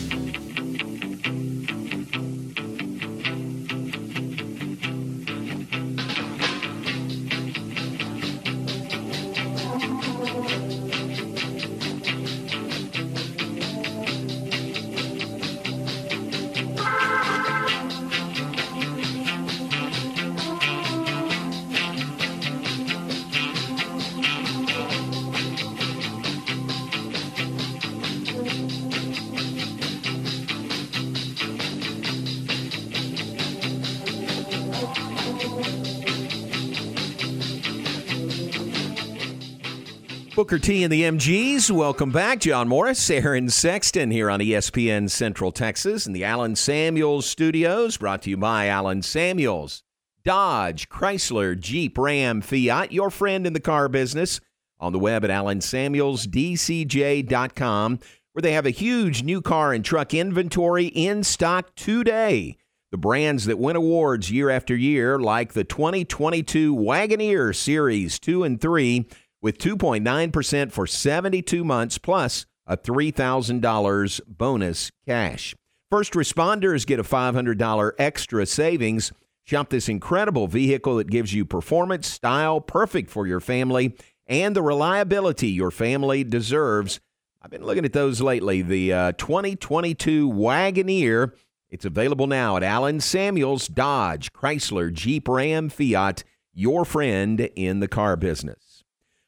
Booker 40.52 40.66
T 40.66 40.84
and 40.84 40.92
the 40.92 41.04
MGs. 41.04 41.72
Welcome 41.72 42.12
back. 42.12 42.42
John 42.42 42.68
Morris, 42.68 43.10
Aaron 43.10 43.50
Sexton 43.50 44.12
here 44.12 44.30
on 44.30 44.42
ESPN 44.42 45.10
Central 45.10 45.54
Texas 45.54 46.06
in 46.06 46.12
the 46.12 46.26
Allen 46.26 46.58
Samuels 46.58 47.26
studios, 47.26 47.96
brought 47.96 48.24
to 48.24 48.30
you 48.30 48.36
by 48.36 48.68
Allen 48.68 49.02
Samuels. 49.02 49.82
Dodge, 50.26 50.90
Chrysler, 50.90 51.58
Jeep, 51.58 51.98
Ram, 51.98 52.42
Fiat, 52.42 52.92
your 52.92 53.10
friend 53.10 53.48
in 53.48 53.54
the 53.54 53.62
car 53.62 53.88
business. 53.88 54.42
On 54.78 54.92
the 54.92 55.00
web 55.00 55.24
at 55.24 55.30
AllenSamuelsDCJ.com, 55.30 58.00
where 58.34 58.42
they 58.42 58.52
have 58.52 58.66
a 58.66 58.72
huge 58.72 59.24
new 59.24 59.42
car 59.42 59.72
and 59.72 59.86
truck 59.86 60.14
inventory 60.14 60.88
in 60.88 61.24
stock 61.24 61.74
today. 61.76 62.58
The 62.92 62.98
brands 62.98 63.46
that 63.46 63.58
win 63.58 63.78
awards 63.78 64.30
year 64.30 64.50
after 64.50 64.76
year, 64.76 65.18
like 65.18 65.54
the 65.54 65.64
2022 65.64 66.76
Wagoneer 66.76 67.56
Series 67.56 68.20
2 68.20 68.44
and 68.44 68.60
3, 68.60 69.08
with 69.42 69.58
2.9% 69.58 70.72
for 70.72 70.88
72 70.88 71.64
months 71.64 71.98
plus 71.98 72.46
a 72.68 72.78
$3,000 72.78 74.22
bonus 74.28 74.92
cash. 75.06 75.56
First 75.90 76.14
responders 76.14 76.86
get 76.86 77.00
a 77.00 77.04
$500 77.04 77.92
extra 77.98 78.46
savings. 78.46 79.12
Shop 79.44 79.70
this 79.70 79.90
incredible 79.90 80.48
vehicle 80.48 80.98
that 80.98 81.10
gives 81.10 81.34
you 81.34 81.44
performance, 81.44 82.08
style, 82.08 82.62
perfect 82.62 83.10
for 83.10 83.28
your 83.28 83.42
family, 83.42 83.94
and 84.28 84.56
the 84.56 84.62
reliability 84.62 85.50
your 85.50 85.72
family 85.72 86.24
deserves. 86.24 87.02
I've 87.42 87.52
been 87.52 87.66
looking 87.66 87.84
at 87.84 87.92
those 87.92 88.22
lately. 88.22 88.62
The 88.62 88.94
uh, 88.94 89.12
2022 89.14 90.32
Wagoneer. 90.32 91.34
It's 91.70 91.86
available 91.86 92.28
now 92.28 92.56
at 92.56 92.64
Allen 92.64 93.00
Samuels, 93.00 93.68
Dodge, 93.68 94.32
Chrysler, 94.32 94.94
Jeep, 94.94 95.28
Ram, 95.28 95.70
Fiat. 95.70 96.24
Your 96.54 96.86
friend 96.86 97.50
in 97.56 97.80
the 97.80 97.88
car 97.88 98.16
business. 98.16 98.71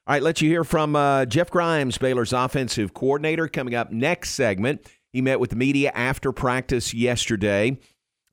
All 0.06 0.14
right, 0.14 0.22
let 0.22 0.42
you 0.42 0.50
hear 0.50 0.66
from 0.66 0.98
uh, 0.98 1.26
Jeff 1.26 1.50
Grimes, 1.50 1.98
Baylor's 1.98 2.34
offensive 2.34 2.94
coordinator, 2.94 3.48
coming 3.48 3.74
up 3.74 3.90
next 3.90 4.32
segment. 4.32 4.86
He 5.14 5.22
met 5.22 5.40
with 5.40 5.52
the 5.52 5.56
media 5.56 5.94
after 5.96 6.34
practice 6.34 6.94
yesterday. 6.94 7.78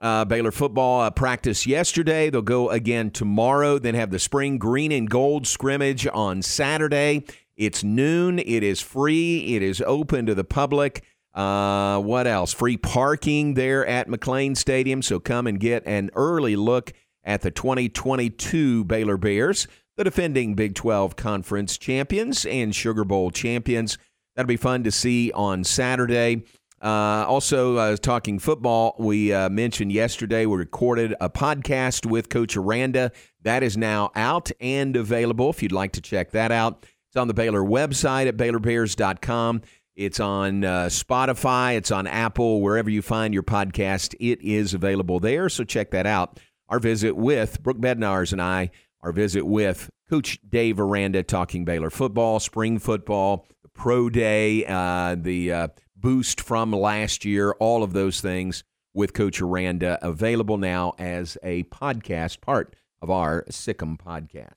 Uh, 0.01 0.25
Baylor 0.25 0.51
football 0.51 1.03
uh, 1.03 1.11
practice 1.11 1.69
yesterday. 1.69 2.29
They'll 2.29 2.43
go 2.43 2.71
again 2.71 3.13
tomorrow. 3.13 3.79
Then 3.79 3.95
have 3.95 4.11
the 4.11 4.19
spring 4.19 4.59
green 4.59 4.91
and 4.91 5.09
gold 5.09 5.47
scrimmage 5.47 6.09
on 6.09 6.43
Saturday. 6.43 7.23
It's 7.57 7.85
noon. 7.85 8.41
It 8.41 8.65
is 8.65 8.81
free. 8.81 9.55
It 9.55 9.63
is 9.63 9.81
open 9.87 10.27
to 10.27 10.35
the 10.35 10.43
public. 10.43 11.05
Uh, 11.33 12.01
what 12.01 12.27
else? 12.27 12.53
Free 12.53 12.79
parking 12.79 13.55
there 13.55 13.87
at 13.87 14.09
McLane 14.09 14.57
Stadium. 14.57 15.03
So 15.03 15.21
come 15.21 15.47
and 15.47 15.61
get 15.61 15.87
an 15.87 16.11
early 16.17 16.57
look 16.57 16.93
at 17.23 17.43
the 17.43 17.51
2022 17.51 18.85
Baylor 18.85 19.17
Bears, 19.17 19.69
the 19.97 20.05
defending 20.05 20.55
Big 20.55 20.75
12 20.75 21.17
Conference 21.17 21.77
champions 21.79 22.45
and 22.47 22.75
Sugar 22.75 23.05
Bowl 23.05 23.31
champions. 23.31 23.99
That'll 24.35 24.49
be 24.49 24.57
fun 24.57 24.85
to 24.85 24.91
see 24.91 25.33
on 25.33 25.65
Saturday. 25.65 26.45
Uh, 26.83 27.27
also, 27.29 27.77
uh, 27.77 27.97
talking 27.97 28.39
football, 28.39 28.97
we 28.99 29.33
uh, 29.33 29.51
mentioned 29.51 29.93
yesterday 29.93 30.47
we 30.47 30.57
recorded 30.57 31.15
a 31.21 31.29
podcast 31.29 32.07
with 32.07 32.31
Coach 32.31 32.57
Aranda. 32.57 33.13
That 33.43 33.63
is 33.63 33.77
now 33.77 34.11
out 34.15 34.51
and 34.61 34.97
available 34.97 35.51
if 35.51 35.63
you'd 35.63 35.73
like 35.73 35.93
to 35.93 36.01
check 36.01 36.31
that 36.31 36.51
out. 36.51 36.87
It's 37.09 37.17
on 37.17 37.29
the 37.29 37.35
Baylor 37.35 37.61
website 37.61 38.29
at 38.29 38.37
BaylorBears.com. 38.37 39.63
It's 39.97 40.21
on 40.21 40.65
uh, 40.65 40.87
Spotify, 40.87 41.77
it's 41.77 41.91
on 41.91 42.07
Apple, 42.07 42.63
wherever 42.63 42.89
you 42.89 43.03
find 43.03 43.35
your 43.35 43.43
podcast, 43.43 44.15
it 44.19 44.41
is 44.41 44.73
available 44.73 45.21
there. 45.21 45.51
So 45.51 45.65
check 45.65 45.91
that 45.91 46.07
out. 46.07 46.41
Our 46.71 46.79
visit 46.79 47.17
with 47.17 47.63
Brooke 47.63 47.81
Bednars 47.81 48.33
and 48.33 48.41
I, 48.41 48.71
our 49.03 49.13
visit 49.13 49.47
with 49.47 49.91
Coach 50.09 50.39
Dave 50.49 50.81
Aranda 50.81 51.23
talking 51.23 51.65
Baylor 51.65 51.91
football, 51.91 52.41
spring 52.41 52.79
football, 52.79 53.47
the 53.63 53.69
pro 53.69 54.11
day, 54.11 54.65
uh, 54.67 55.17
the 55.19 55.53
uh, 55.53 55.69
boost 55.97 56.41
from 56.41 56.73
last 56.73 57.25
year, 57.25 57.53
all 57.61 57.83
of 57.83 57.93
those 57.93 58.21
things 58.21 58.65
with 58.95 59.15
Coach 59.15 59.41
Aranda 59.41 59.99
available 60.03 60.59
now 60.59 60.93
as 60.99 61.39
a 61.43 61.63
podcast, 61.65 62.41
part 62.41 62.75
of 63.01 63.11
our 63.11 63.45
Sic 63.49 63.83
'Em 63.83 63.97
podcast. 63.97 64.55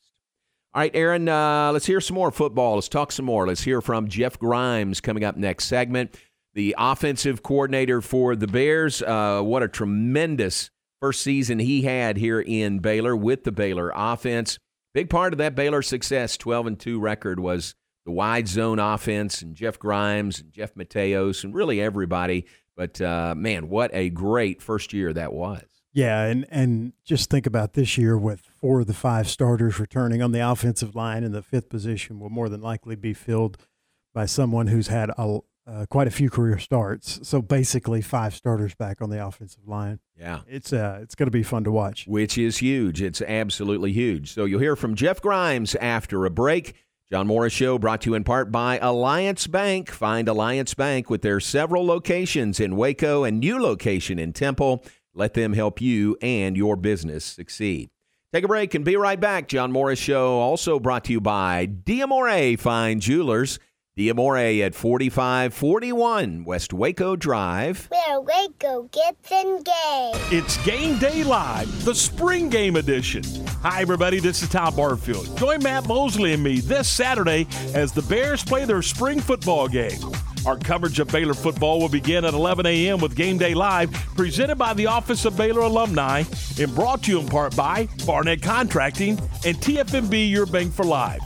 All 0.73 0.81
right, 0.81 0.95
Aaron, 0.95 1.29
uh, 1.29 1.71
let's 1.71 1.85
hear 1.85 2.01
some 2.01 2.15
more 2.15 2.31
football. 2.31 2.75
Let's 2.75 2.89
talk 2.89 3.11
some 3.11 3.25
more. 3.25 3.45
Let's 3.45 3.61
hear 3.61 3.79
from 3.79 4.07
Jeff 4.07 4.39
Grimes 4.39 5.01
coming 5.01 5.23
up 5.23 5.37
next 5.37 5.65
segment, 5.65 6.15
the 6.55 6.75
offensive 6.79 7.43
coordinator 7.43 8.01
for 8.01 8.35
the 8.35 8.47
Bears. 8.47 9.03
Uh, 9.03 9.41
what 9.43 9.61
a 9.61 9.67
tremendous 9.67 10.71
first 11.03 11.21
season 11.21 11.59
he 11.59 11.81
had 11.81 12.15
here 12.15 12.39
in 12.39 12.79
Baylor 12.79 13.13
with 13.13 13.43
the 13.43 13.51
Baylor 13.51 13.91
offense. 13.93 14.57
Big 14.93 15.09
part 15.09 15.33
of 15.33 15.37
that 15.37 15.53
Baylor 15.53 15.81
success, 15.81 16.37
12 16.37 16.65
and 16.65 16.79
2 16.79 16.97
record, 16.97 17.41
was 17.41 17.75
the 18.05 18.11
wide 18.13 18.47
zone 18.47 18.79
offense 18.79 19.41
and 19.41 19.53
Jeff 19.53 19.77
Grimes 19.77 20.39
and 20.39 20.53
Jeff 20.53 20.75
Mateos 20.75 21.43
and 21.43 21.53
really 21.53 21.81
everybody. 21.81 22.45
But 22.77 23.01
uh, 23.01 23.35
man, 23.35 23.67
what 23.67 23.91
a 23.93 24.11
great 24.11 24.61
first 24.61 24.93
year 24.93 25.11
that 25.11 25.33
was. 25.33 25.63
Yeah, 25.91 26.23
and 26.23 26.45
and 26.49 26.93
just 27.03 27.29
think 27.29 27.45
about 27.45 27.73
this 27.73 27.97
year 27.97 28.17
with 28.17 28.39
four 28.39 28.79
of 28.79 28.87
the 28.87 28.93
five 28.93 29.27
starters 29.27 29.81
returning 29.81 30.21
on 30.21 30.31
the 30.31 30.39
offensive 30.39 30.95
line, 30.95 31.25
and 31.25 31.35
the 31.35 31.43
fifth 31.43 31.67
position 31.67 32.17
will 32.17 32.29
more 32.29 32.47
than 32.47 32.61
likely 32.61 32.95
be 32.95 33.13
filled 33.13 33.57
by 34.13 34.25
someone 34.25 34.67
who's 34.67 34.87
had 34.87 35.11
a, 35.17 35.39
uh, 35.65 35.85
quite 35.89 36.07
a 36.07 36.11
few 36.11 36.29
career 36.29 36.59
starts. 36.59 37.19
So 37.27 37.41
basically, 37.41 38.01
five 38.01 38.33
starters 38.33 38.75
back 38.75 39.01
on 39.01 39.09
the 39.09 39.25
offensive 39.25 39.67
line. 39.67 39.99
Yeah, 40.19 40.41
it's 40.47 40.73
uh, 40.73 40.99
it's 41.01 41.15
going 41.15 41.27
to 41.27 41.31
be 41.31 41.43
fun 41.43 41.63
to 41.63 41.71
watch. 41.71 42.05
Which 42.07 42.37
is 42.37 42.57
huge. 42.57 43.01
It's 43.01 43.21
absolutely 43.21 43.93
huge. 43.93 44.33
So 44.33 44.45
you'll 44.45 44.59
hear 44.59 44.75
from 44.75 44.95
Jeff 44.95 45.21
Grimes 45.21 45.75
after 45.75 46.25
a 46.25 46.29
break. 46.29 46.75
John 47.11 47.27
Morris 47.27 47.53
Show 47.53 47.77
brought 47.77 48.01
to 48.01 48.09
you 48.09 48.15
in 48.15 48.23
part 48.23 48.51
by 48.51 48.79
Alliance 48.79 49.45
Bank. 49.45 49.91
Find 49.91 50.27
Alliance 50.27 50.73
Bank 50.73 51.09
with 51.09 51.21
their 51.21 51.39
several 51.39 51.85
locations 51.85 52.59
in 52.59 52.75
Waco 52.75 53.23
and 53.23 53.39
new 53.39 53.61
location 53.61 54.17
in 54.17 54.33
Temple. 54.33 54.83
Let 55.13 55.35
them 55.35 55.53
help 55.53 55.79
you 55.79 56.17
and 56.21 56.57
your 56.57 56.75
business 56.75 57.23
succeed. 57.23 57.91
Take 58.33 58.45
a 58.45 58.47
break 58.47 58.73
and 58.73 58.83
be 58.83 58.95
right 58.95 59.19
back. 59.19 59.47
John 59.47 59.71
Morris 59.71 59.99
Show 59.99 60.39
also 60.39 60.79
brought 60.79 61.03
to 61.03 61.11
you 61.11 61.21
by 61.21 61.67
Diamore 61.67 62.57
Fine 62.57 62.99
Jewelers. 62.99 63.59
Diamore 63.95 64.65
at 64.65 64.73
4541 64.73 66.45
West 66.45 66.73
Waco 66.73 67.15
Drive. 67.15 67.87
Where 67.91 68.21
Waco 68.21 68.89
gets 68.91 69.31
engaged. 69.31 70.33
It's 70.33 70.57
Game 70.65 70.97
Day 70.97 71.23
Live, 71.23 71.85
the 71.85 71.93
spring 71.93 72.49
game 72.49 72.75
edition. 72.75 73.21
Hi, 73.61 73.83
everybody. 73.83 74.19
This 74.19 74.41
is 74.41 74.49
Tom 74.49 74.75
Barfield. 74.75 75.37
Join 75.37 75.61
Matt 75.61 75.87
Mosley 75.87 76.33
and 76.33 76.41
me 76.41 76.59
this 76.59 76.89
Saturday 76.89 77.45
as 77.75 77.91
the 77.91 78.01
Bears 78.01 78.43
play 78.43 78.65
their 78.65 78.81
spring 78.81 79.19
football 79.19 79.67
game. 79.67 79.99
Our 80.47 80.57
coverage 80.57 80.99
of 80.99 81.09
Baylor 81.09 81.35
football 81.35 81.79
will 81.79 81.87
begin 81.87 82.25
at 82.25 82.33
11 82.33 82.65
a.m. 82.65 82.99
with 82.99 83.15
Game 83.15 83.37
Day 83.37 83.53
Live, 83.53 83.91
presented 84.15 84.55
by 84.55 84.73
the 84.73 84.87
Office 84.87 85.23
of 85.25 85.37
Baylor 85.37 85.61
Alumni 85.61 86.23
and 86.59 86.73
brought 86.73 87.03
to 87.03 87.11
you 87.11 87.19
in 87.19 87.27
part 87.27 87.55
by 87.55 87.87
Barnett 88.07 88.41
Contracting 88.41 89.19
and 89.45 89.55
TFNB 89.57 90.31
Your 90.31 90.47
Bank 90.47 90.73
for 90.73 90.83
Life. 90.83 91.21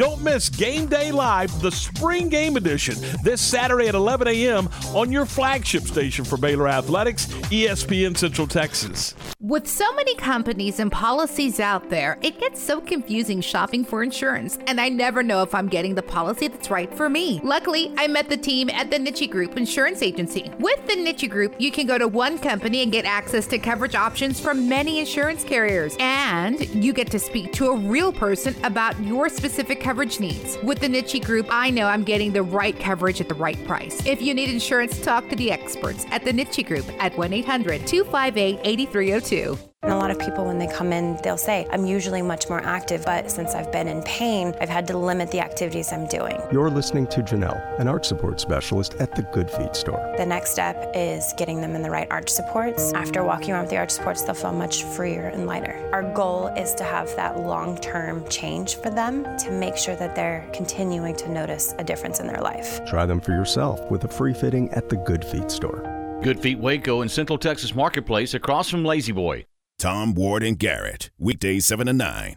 Don't 0.00 0.22
miss 0.22 0.48
Game 0.48 0.86
Day 0.86 1.12
Live, 1.12 1.60
the 1.60 1.70
spring 1.70 2.30
game 2.30 2.56
edition, 2.56 2.94
this 3.22 3.38
Saturday 3.38 3.86
at 3.86 3.94
11 3.94 4.28
a.m. 4.28 4.66
on 4.94 5.12
your 5.12 5.26
flagship 5.26 5.82
station 5.82 6.24
for 6.24 6.38
Baylor 6.38 6.68
Athletics, 6.68 7.26
ESPN 7.26 8.16
Central 8.16 8.46
Texas. 8.46 9.14
With 9.40 9.68
so 9.68 9.92
many 9.94 10.14
companies 10.14 10.80
and 10.80 10.90
policies 10.90 11.60
out 11.60 11.90
there, 11.90 12.18
it 12.22 12.40
gets 12.40 12.62
so 12.62 12.80
confusing 12.80 13.42
shopping 13.42 13.84
for 13.84 14.02
insurance, 14.02 14.58
and 14.66 14.80
I 14.80 14.88
never 14.88 15.22
know 15.22 15.42
if 15.42 15.54
I'm 15.54 15.68
getting 15.68 15.94
the 15.94 16.02
policy 16.02 16.48
that's 16.48 16.70
right 16.70 16.92
for 16.94 17.10
me. 17.10 17.38
Luckily, 17.44 17.92
I 17.98 18.06
met 18.06 18.30
the 18.30 18.38
team 18.38 18.70
at 18.70 18.90
the 18.90 18.98
Niche 18.98 19.28
Group 19.28 19.58
Insurance 19.58 20.02
Agency. 20.02 20.50
With 20.60 20.86
the 20.86 20.96
Niche 20.96 21.28
Group, 21.28 21.56
you 21.58 21.70
can 21.70 21.86
go 21.86 21.98
to 21.98 22.08
one 22.08 22.38
company 22.38 22.82
and 22.82 22.90
get 22.90 23.04
access 23.04 23.46
to 23.48 23.58
coverage 23.58 23.94
options 23.94 24.40
from 24.40 24.66
many 24.66 24.98
insurance 24.98 25.44
carriers, 25.44 25.94
and 26.00 26.66
you 26.74 26.94
get 26.94 27.10
to 27.10 27.18
speak 27.18 27.52
to 27.52 27.66
a 27.66 27.76
real 27.76 28.14
person 28.14 28.54
about 28.64 28.98
your 29.02 29.28
specific 29.28 29.78
coverage 29.78 29.89
needs. 30.20 30.58
With 30.62 30.80
the 30.80 30.88
Niche 30.88 31.20
Group, 31.22 31.46
I 31.50 31.70
know 31.70 31.86
I'm 31.86 32.04
getting 32.04 32.32
the 32.32 32.42
right 32.42 32.78
coverage 32.78 33.20
at 33.20 33.28
the 33.28 33.34
right 33.34 33.62
price. 33.66 34.04
If 34.06 34.22
you 34.22 34.34
need 34.34 34.50
insurance, 34.50 35.00
talk 35.00 35.28
to 35.28 35.36
the 35.36 35.50
experts 35.52 36.06
at 36.10 36.24
the 36.24 36.32
Niche 36.32 36.66
Group 36.66 36.86
at 36.98 37.16
1 37.16 37.32
800 37.32 37.86
258 37.86 38.60
8302. 38.64 39.69
And 39.82 39.94
a 39.94 39.96
lot 39.96 40.10
of 40.10 40.18
people, 40.18 40.44
when 40.44 40.58
they 40.58 40.66
come 40.66 40.92
in, 40.92 41.18
they'll 41.24 41.38
say, 41.38 41.66
I'm 41.72 41.86
usually 41.86 42.20
much 42.20 42.50
more 42.50 42.62
active, 42.62 43.02
but 43.06 43.30
since 43.30 43.54
I've 43.54 43.72
been 43.72 43.88
in 43.88 44.02
pain, 44.02 44.54
I've 44.60 44.68
had 44.68 44.86
to 44.88 44.98
limit 44.98 45.30
the 45.30 45.40
activities 45.40 45.90
I'm 45.90 46.06
doing. 46.06 46.38
You're 46.52 46.68
listening 46.68 47.06
to 47.06 47.22
Janelle, 47.22 47.80
an 47.80 47.88
arch 47.88 48.04
support 48.04 48.40
specialist 48.40 48.96
at 49.00 49.14
the 49.14 49.22
Good 49.22 49.50
Feet 49.50 49.74
store. 49.74 50.14
The 50.18 50.26
next 50.26 50.50
step 50.50 50.92
is 50.94 51.32
getting 51.38 51.62
them 51.62 51.74
in 51.74 51.80
the 51.80 51.90
right 51.90 52.06
arch 52.10 52.28
supports. 52.28 52.92
After 52.92 53.24
walking 53.24 53.52
around 53.52 53.62
with 53.62 53.70
the 53.70 53.78
arch 53.78 53.90
supports, 53.90 54.22
they'll 54.22 54.34
feel 54.34 54.52
much 54.52 54.84
freer 54.84 55.28
and 55.28 55.46
lighter. 55.46 55.88
Our 55.94 56.12
goal 56.12 56.48
is 56.58 56.74
to 56.74 56.84
have 56.84 57.08
that 57.16 57.40
long 57.40 57.78
term 57.78 58.28
change 58.28 58.76
for 58.76 58.90
them 58.90 59.24
to 59.38 59.50
make 59.50 59.78
sure 59.78 59.96
that 59.96 60.14
they're 60.14 60.46
continuing 60.52 61.16
to 61.16 61.30
notice 61.30 61.74
a 61.78 61.84
difference 61.84 62.20
in 62.20 62.26
their 62.26 62.42
life. 62.42 62.84
Try 62.84 63.06
them 63.06 63.20
for 63.20 63.32
yourself 63.32 63.90
with 63.90 64.04
a 64.04 64.08
free 64.08 64.34
fitting 64.34 64.70
at 64.72 64.90
the 64.90 64.96
Good 64.96 65.24
Feet 65.24 65.50
store. 65.50 66.18
Good 66.22 66.38
Feet 66.38 66.58
Waco 66.58 67.00
in 67.00 67.08
Central 67.08 67.38
Texas 67.38 67.74
Marketplace 67.74 68.34
across 68.34 68.68
from 68.68 68.84
La-Z-Boy. 68.84 69.46
Tom 69.80 70.12
Ward 70.12 70.42
and 70.42 70.58
Garrett, 70.58 71.08
weekdays 71.18 71.64
7 71.64 71.86
to 71.86 71.94
9 71.94 72.36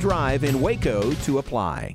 Drive 0.00 0.44
in 0.44 0.62
Waco, 0.62 1.12
to 1.12 1.38
apply. 1.40 1.94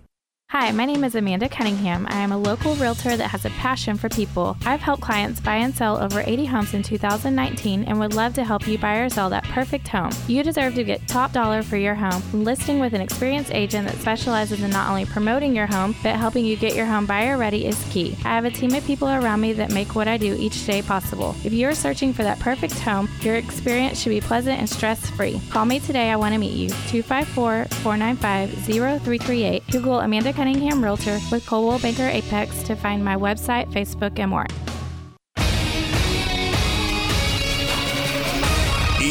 Hi, 0.52 0.72
my 0.72 0.86
name 0.86 1.04
is 1.04 1.16
Amanda 1.16 1.50
Cunningham. 1.50 2.06
I 2.08 2.20
am 2.20 2.32
a 2.32 2.38
local 2.38 2.76
realtor 2.76 3.18
that 3.18 3.32
has 3.32 3.46
a 3.46 3.50
passion 3.50 3.98
for 3.98 4.10
people. 4.10 4.56
I've 4.64 4.80
helped 4.80 5.02
clients 5.02 5.40
buy 5.40 5.56
and 5.56 5.74
sell 5.74 5.98
over 5.98 6.22
80 6.24 6.46
homes 6.46 6.74
in 6.76 6.84
2019 6.84 7.84
and 7.84 8.00
would 8.00 8.14
love 8.14 8.36
to 8.36 8.44
help 8.44 8.68
you 8.68 8.78
buy 8.78 8.98
or 8.98 9.10
sell 9.10 9.32
that 9.32 9.44
perfect 9.46 9.88
home. 9.88 10.12
You 10.28 10.44
deserve 10.44 10.76
to 10.76 10.84
get 10.84 11.06
top 11.08 11.34
dollar 11.34 11.64
for 11.64 11.78
your 11.78 11.96
home. 11.96 12.22
Listing 12.32 12.80
with 12.80 12.94
an 12.94 13.02
experienced 13.02 13.52
agent 13.52 13.88
that 13.88 13.98
specializes 13.98 14.62
in 14.62 14.70
not 14.70 14.88
only 14.88 15.06
promoting 15.06 15.56
your 15.56 15.66
home, 15.66 15.96
but 16.04 16.16
helping 16.16 16.46
you 16.46 16.56
get 16.56 16.76
your 16.76 16.86
home 16.86 17.08
buyer 17.08 17.40
ready 17.40 17.66
is 17.66 17.84
key. 17.90 18.16
I 18.24 18.36
have 18.36 18.46
a 18.46 18.52
team 18.52 18.76
of 18.76 18.86
people 18.86 19.10
around 19.10 19.42
me 19.42 19.52
that 19.54 19.72
make 19.72 19.96
what 19.96 20.08
I 20.08 20.18
do 20.18 20.38
each 20.40 20.64
day 20.68 20.84
possible. 20.84 21.36
If 21.44 21.54
you 21.54 21.68
are 21.68 21.76
searching 21.76 22.14
for 22.14 22.22
that 22.22 22.40
perfect 22.40 22.80
home, 22.80 23.05
your 23.26 23.36
experience 23.36 24.00
should 24.00 24.10
be 24.10 24.22
pleasant 24.22 24.60
and 24.60 24.70
stress 24.70 25.10
free. 25.10 25.42
Call 25.50 25.66
me 25.66 25.80
today. 25.80 26.12
I 26.12 26.16
want 26.16 26.34
to 26.34 26.40
meet 26.40 26.54
you. 26.54 26.70
254 26.70 27.66
495 27.66 28.52
0338. 28.52 29.64
Google 29.72 30.00
Amanda 30.00 30.32
Cunningham 30.32 30.84
Realtor 30.84 31.20
with 31.32 31.46
Coldwell 31.46 31.80
Banker 31.80 32.08
Apex 32.08 32.64
to 32.64 32.76
find 32.76 33.04
my 33.04 33.16
website, 33.16 33.72
Facebook, 33.72 34.20
and 34.20 34.30
more. 34.30 34.46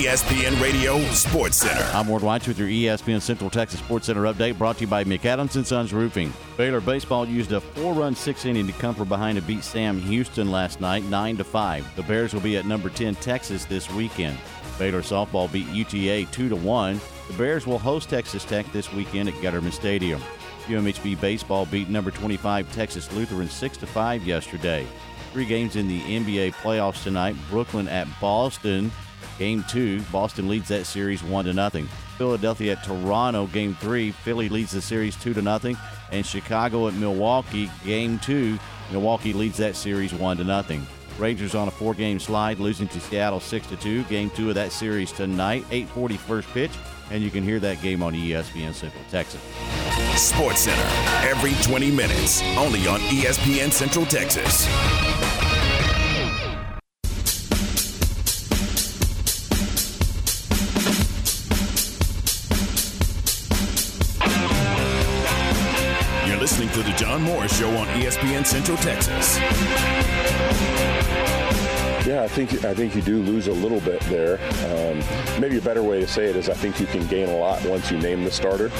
ESPN 0.04 0.60
Radio 0.60 1.00
Sports 1.12 1.56
Center. 1.56 1.82
I'm 1.94 2.08
Ward 2.08 2.22
White 2.22 2.46
with 2.46 2.58
your 2.58 2.68
ESPN 2.68 3.22
Central 3.22 3.48
Texas 3.48 3.80
Sports 3.80 4.04
Center 4.04 4.24
update 4.24 4.58
brought 4.58 4.76
to 4.76 4.82
you 4.82 4.86
by 4.86 5.02
McAdams 5.02 5.56
and 5.56 5.66
Sons 5.66 5.94
Roofing. 5.94 6.30
Baylor 6.58 6.82
baseball 6.82 7.26
used 7.26 7.52
a 7.52 7.60
four-run 7.62 8.14
six 8.14 8.44
inning 8.44 8.66
to 8.66 8.74
come 8.74 8.94
from 8.94 9.08
behind 9.08 9.38
to 9.38 9.42
beat 9.42 9.64
Sam 9.64 9.98
Houston 9.98 10.50
last 10.50 10.78
night, 10.78 11.04
nine 11.04 11.38
to 11.38 11.44
five. 11.44 11.86
The 11.96 12.02
Bears 12.02 12.34
will 12.34 12.42
be 12.42 12.58
at 12.58 12.66
number 12.66 12.90
10 12.90 13.14
Texas 13.14 13.64
this 13.64 13.90
weekend. 13.92 14.36
Baylor 14.78 15.00
softball 15.00 15.50
beat 15.50 15.68
UTA 15.68 16.30
two 16.30 16.50
to 16.50 16.56
one. 16.56 17.00
The 17.28 17.38
Bears 17.38 17.66
will 17.66 17.78
host 17.78 18.10
Texas 18.10 18.44
Tech 18.44 18.70
this 18.72 18.92
weekend 18.92 19.30
at 19.30 19.34
Getterman 19.36 19.72
Stadium. 19.72 20.20
UMHB 20.66 21.18
baseball 21.18 21.64
beat 21.64 21.88
number 21.88 22.10
25 22.10 22.70
Texas 22.74 23.10
Lutheran 23.14 23.48
6 23.48 23.78
to 23.78 23.86
5 23.86 24.22
yesterday. 24.24 24.86
Three 25.32 25.46
games 25.46 25.76
in 25.76 25.88
the 25.88 26.02
NBA 26.02 26.52
playoffs 26.56 27.02
tonight. 27.02 27.36
Brooklyn 27.48 27.88
at 27.88 28.06
Boston. 28.20 28.92
Game 29.38 29.64
2, 29.68 30.00
Boston 30.12 30.48
leads 30.48 30.68
that 30.68 30.86
series 30.86 31.22
1 31.22 31.44
to 31.46 31.52
nothing. 31.52 31.86
Philadelphia 32.18 32.72
at 32.72 32.84
Toronto, 32.84 33.46
game 33.48 33.74
3, 33.80 34.10
Philly 34.10 34.48
leads 34.48 34.72
the 34.72 34.80
series 34.80 35.16
2 35.16 35.34
to 35.34 35.42
nothing, 35.42 35.76
and 36.12 36.24
Chicago 36.24 36.86
at 36.88 36.94
Milwaukee, 36.94 37.70
game 37.84 38.18
2, 38.20 38.58
Milwaukee 38.92 39.32
leads 39.32 39.56
that 39.58 39.76
series 39.76 40.14
1 40.14 40.36
to 40.36 40.44
nothing. 40.44 40.86
Rangers 41.18 41.54
on 41.54 41.68
a 41.68 41.70
four-game 41.70 42.20
slide, 42.20 42.58
losing 42.58 42.88
to 42.88 43.00
Seattle 43.00 43.40
6 43.40 43.66
to 43.68 43.76
2. 43.76 44.04
Game 44.04 44.30
2 44.30 44.48
of 44.48 44.54
that 44.56 44.72
series 44.72 45.12
tonight, 45.12 45.64
8:40 45.70 46.16
first 46.16 46.48
pitch 46.48 46.72
and 47.10 47.22
you 47.22 47.30
can 47.30 47.42
hear 47.42 47.60
that 47.60 47.80
game 47.82 48.02
on 48.02 48.14
ESPN 48.14 48.74
Central 48.74 49.04
Texas. 49.10 49.40
Sports 50.16 50.60
Center, 50.60 51.28
every 51.28 51.52
20 51.62 51.90
minutes, 51.90 52.42
only 52.56 52.86
on 52.86 53.00
ESPN 53.00 53.70
Central 53.70 54.06
Texas. 54.06 54.66
To 66.74 66.82
the 66.82 66.92
John 66.96 67.22
Morris 67.22 67.56
Show 67.56 67.70
on 67.76 67.86
ESPN 67.86 68.44
Central 68.44 68.76
Texas. 68.78 69.38
Yeah, 72.04 72.24
I 72.24 72.26
think 72.26 72.64
I 72.64 72.74
think 72.74 72.96
you 72.96 73.00
do 73.00 73.22
lose 73.22 73.46
a 73.46 73.52
little 73.52 73.78
bit 73.80 74.00
there. 74.02 74.40
Um, 74.72 75.40
maybe 75.40 75.56
a 75.56 75.62
better 75.62 75.84
way 75.84 76.00
to 76.00 76.06
say 76.08 76.24
it 76.24 76.34
is 76.34 76.48
I 76.48 76.54
think 76.54 76.80
you 76.80 76.86
can 76.86 77.06
gain 77.06 77.28
a 77.28 77.36
lot 77.36 77.64
once 77.64 77.92
you 77.92 77.98
name 77.98 78.24
the 78.24 78.30
starter. 78.32 78.72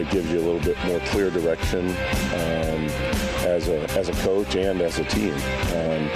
It 0.00 0.08
gives 0.10 0.30
you 0.30 0.38
a 0.38 0.44
little 0.50 0.60
bit 0.60 0.82
more 0.86 0.98
clear 1.10 1.28
direction 1.28 1.88
um, 1.88 2.88
as 3.44 3.68
a 3.68 3.82
as 3.98 4.08
a 4.08 4.14
coach 4.24 4.56
and 4.56 4.80
as 4.80 4.98
a 4.98 5.04
team. 5.04 5.34
Um, 5.34 6.08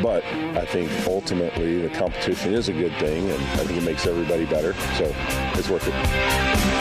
but 0.00 0.22
I 0.56 0.64
think 0.64 0.92
ultimately 1.08 1.80
the 1.82 1.88
competition 1.88 2.54
is 2.54 2.68
a 2.68 2.72
good 2.72 2.92
thing, 2.98 3.28
and 3.28 3.42
I 3.42 3.64
think 3.64 3.82
it 3.82 3.84
makes 3.84 4.06
everybody 4.06 4.46
better. 4.46 4.74
So 4.96 5.12
it's 5.58 5.68
worth 5.68 5.88
it. 5.88 6.77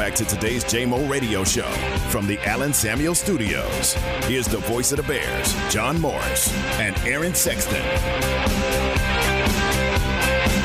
Back 0.00 0.14
to 0.14 0.24
today's 0.24 0.64
JMO 0.64 1.10
Radio 1.10 1.44
Show 1.44 1.70
from 2.08 2.26
the 2.26 2.38
Allen 2.48 2.72
Samuel 2.72 3.14
Studios. 3.14 3.92
Here's 4.24 4.46
the 4.46 4.56
voice 4.56 4.92
of 4.92 4.96
the 4.96 5.02
Bears, 5.02 5.54
John 5.70 6.00
Morris 6.00 6.50
and 6.80 6.96
Aaron 7.00 7.34
Sexton. 7.34 7.82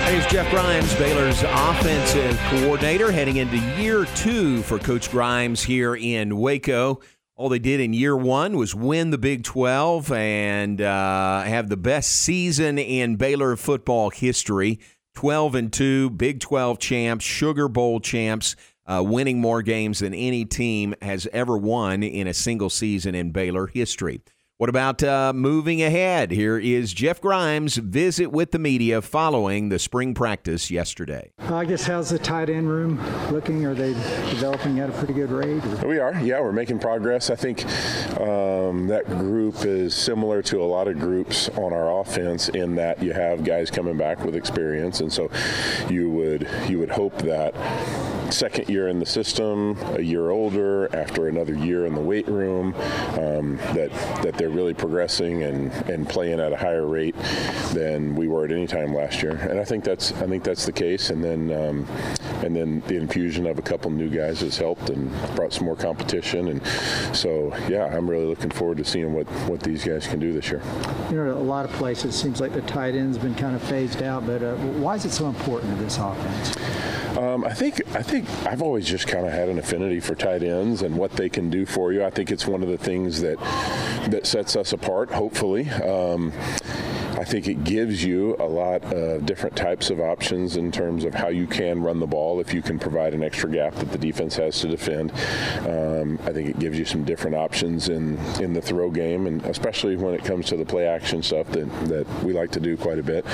Hey, 0.05 0.15
it's 0.15 0.31
Jeff 0.31 0.49
Grimes, 0.49 0.95
Baylor's 0.95 1.43
offensive 1.43 2.39
coordinator, 2.47 3.11
heading 3.11 3.35
into 3.35 3.57
year 3.77 4.05
two 4.15 4.61
for 4.61 4.79
Coach 4.79 5.11
Grimes 5.11 5.61
here 5.61 5.97
in 5.97 6.37
Waco. 6.37 7.01
All 7.35 7.49
they 7.49 7.59
did 7.59 7.81
in 7.81 7.91
year 7.93 8.15
one 8.15 8.55
was 8.55 8.73
win 8.73 9.09
the 9.09 9.17
Big 9.17 9.43
12 9.43 10.13
and 10.13 10.79
uh, 10.79 11.41
have 11.41 11.67
the 11.67 11.75
best 11.75 12.09
season 12.09 12.79
in 12.79 13.17
Baylor 13.17 13.57
football 13.57 14.11
history. 14.11 14.79
12 15.15 15.55
and 15.55 15.73
2, 15.73 16.09
Big 16.11 16.39
12 16.39 16.79
champs, 16.79 17.25
Sugar 17.25 17.67
Bowl 17.67 17.99
champs 17.99 18.55
uh, 18.87 19.03
winning 19.05 19.39
more 19.39 19.61
games 19.61 19.99
than 19.99 20.13
any 20.13 20.45
team 20.45 20.93
has 21.01 21.27
ever 21.33 21.57
won 21.57 22.03
in 22.03 22.27
a 22.27 22.33
single 22.33 22.69
season 22.69 23.15
in 23.15 23.31
Baylor 23.31 23.67
history. 23.67 24.21
What 24.57 24.69
about 24.69 25.03
uh, 25.03 25.33
moving 25.35 25.83
ahead? 25.83 26.31
Here 26.31 26.57
is 26.57 26.93
Jeff 26.93 27.19
Grimes' 27.19 27.75
visit 27.75 28.31
with 28.31 28.51
the 28.51 28.57
media 28.57 29.01
following 29.01 29.67
the 29.67 29.77
spring 29.77 30.13
practice 30.13 30.71
yesterday. 30.71 31.33
I 31.39 31.65
guess 31.65 31.85
how's 31.85 32.09
the 32.09 32.19
tight 32.19 32.49
end 32.49 32.69
room 32.69 33.05
looking? 33.33 33.65
Are 33.65 33.73
they 33.73 33.91
developing 34.29 34.79
at 34.79 34.89
a 34.89 34.93
pretty 34.93 35.11
good 35.11 35.29
rate? 35.29 35.61
Or? 35.83 35.89
We 35.89 35.99
are, 35.99 36.17
yeah, 36.21 36.39
we're 36.39 36.53
making 36.53 36.79
progress. 36.79 37.29
I 37.29 37.35
think 37.35 37.65
um, 38.17 38.87
that 38.87 39.03
group 39.07 39.65
is 39.65 39.93
similar 39.93 40.41
to 40.43 40.61
a 40.61 40.63
lot 40.63 40.87
of 40.87 40.99
groups 40.99 41.49
on 41.49 41.73
our 41.73 41.99
offense 41.99 42.47
in 42.47 42.75
that 42.75 43.03
you 43.03 43.11
have 43.11 43.43
guys 43.43 43.69
coming 43.69 43.97
back 43.97 44.23
with 44.23 44.37
experience, 44.37 45.01
and 45.01 45.11
so 45.11 45.29
you 45.89 46.09
would 46.11 46.49
you 46.69 46.79
would 46.79 46.91
hope 46.91 47.17
that 47.23 47.53
second 48.31 48.69
year 48.69 48.87
in 48.87 48.99
the 48.99 49.05
system, 49.05 49.77
a 49.95 50.01
year 50.01 50.29
older, 50.29 50.93
after 50.95 51.27
another 51.27 51.53
year 51.53 51.85
in 51.85 51.93
the 51.93 52.01
weight 52.01 52.27
room, 52.27 52.73
um, 53.19 53.57
that 53.73 53.91
that 54.23 54.37
they're 54.45 54.53
really 54.53 54.75
progressing 54.75 55.41
and, 55.41 55.71
and 55.89 56.07
playing 56.07 56.39
at 56.39 56.53
a 56.53 56.55
higher 56.55 56.85
rate 56.85 57.15
than 57.73 58.15
we 58.15 58.27
were 58.27 58.45
at 58.45 58.51
any 58.51 58.67
time 58.67 58.93
last 58.93 59.23
year. 59.23 59.31
And 59.31 59.59
I 59.59 59.63
think 59.63 59.83
that's 59.83 60.11
I 60.13 60.27
think 60.27 60.43
that's 60.43 60.67
the 60.67 60.71
case. 60.71 61.09
And 61.09 61.23
then 61.23 61.51
um, 61.51 61.87
and 62.43 62.55
then 62.55 62.83
the 62.85 62.95
infusion 62.95 63.47
of 63.47 63.57
a 63.57 63.63
couple 63.63 63.89
new 63.89 64.07
guys 64.07 64.41
has 64.41 64.55
helped 64.55 64.91
and 64.91 65.11
brought 65.35 65.51
some 65.51 65.65
more 65.65 65.75
competition. 65.75 66.49
And 66.49 66.61
so 67.15 67.55
yeah, 67.67 67.85
I'm 67.85 68.07
really 68.07 68.25
looking 68.25 68.51
forward 68.51 68.77
to 68.77 68.85
seeing 68.85 69.13
what 69.13 69.25
what 69.49 69.61
these 69.61 69.83
guys 69.83 70.05
can 70.05 70.19
do 70.19 70.31
this 70.31 70.51
year. 70.51 70.61
You 71.09 71.17
know, 71.17 71.33
a 71.33 71.39
lot 71.39 71.65
of 71.65 71.71
places 71.71 72.13
it 72.13 72.17
seems 72.17 72.39
like 72.39 72.53
the 72.53 72.61
tight 72.61 72.93
end's 72.93 73.17
been 73.17 73.33
kind 73.33 73.55
of 73.55 73.63
phased 73.63 74.03
out, 74.03 74.27
but 74.27 74.43
uh, 74.43 74.55
why 74.77 74.93
is 74.93 75.05
it 75.05 75.11
so 75.11 75.25
important 75.25 75.75
to 75.75 75.83
this 75.83 75.97
offense? 75.97 76.55
Um, 77.17 77.45
I 77.45 77.53
think 77.53 77.81
I 77.95 78.03
think 78.03 78.29
I've 78.45 78.61
always 78.61 78.85
just 78.85 79.07
kind 79.07 79.25
of 79.25 79.31
had 79.31 79.47
an 79.47 79.57
affinity 79.57 80.01
for 80.01 80.15
tight 80.15 80.43
ends 80.43 80.81
and 80.81 80.97
what 80.97 81.11
they 81.11 81.29
can 81.29 81.49
do 81.49 81.65
for 81.65 81.93
you. 81.93 82.03
I 82.03 82.09
think 82.09 82.29
it's 82.29 82.45
one 82.45 82.61
of 82.61 82.67
the 82.67 82.77
things 82.77 83.21
that 83.21 83.37
that 84.11 84.25
sets 84.25 84.55
us 84.55 84.73
apart. 84.73 85.11
Hopefully. 85.11 85.69
Um, 85.69 86.31
I 87.17 87.23
think 87.23 87.47
it 87.47 87.63
gives 87.63 88.03
you 88.03 88.35
a 88.39 88.45
lot 88.45 88.83
of 88.93 89.25
different 89.25 89.55
types 89.55 89.89
of 89.89 89.99
options 89.99 90.57
in 90.57 90.71
terms 90.71 91.05
of 91.05 91.13
how 91.13 91.29
you 91.29 91.47
can 91.47 91.81
run 91.81 91.99
the 91.99 92.07
ball 92.07 92.41
if 92.41 92.53
you 92.53 92.61
can 92.61 92.77
provide 92.77 93.13
an 93.13 93.23
extra 93.23 93.49
gap 93.49 93.73
that 93.75 93.91
the 93.91 93.97
defense 93.97 94.35
has 94.35 94.59
to 94.61 94.67
defend. 94.67 95.11
Um, 95.67 96.19
I 96.25 96.33
think 96.33 96.49
it 96.49 96.59
gives 96.59 96.77
you 96.77 96.83
some 96.83 97.05
different 97.05 97.35
options 97.35 97.87
in, 97.87 98.17
in 98.41 98.53
the 98.53 98.61
throw 98.61 98.91
game, 98.91 99.27
and 99.27 99.43
especially 99.45 99.95
when 99.95 100.13
it 100.13 100.25
comes 100.25 100.47
to 100.47 100.57
the 100.57 100.65
play 100.65 100.87
action 100.87 101.23
stuff 101.23 101.47
that, 101.51 101.71
that 101.87 102.23
we 102.23 102.33
like 102.33 102.51
to 102.51 102.59
do 102.59 102.75
quite 102.75 102.99
a 102.99 103.03
bit. 103.03 103.25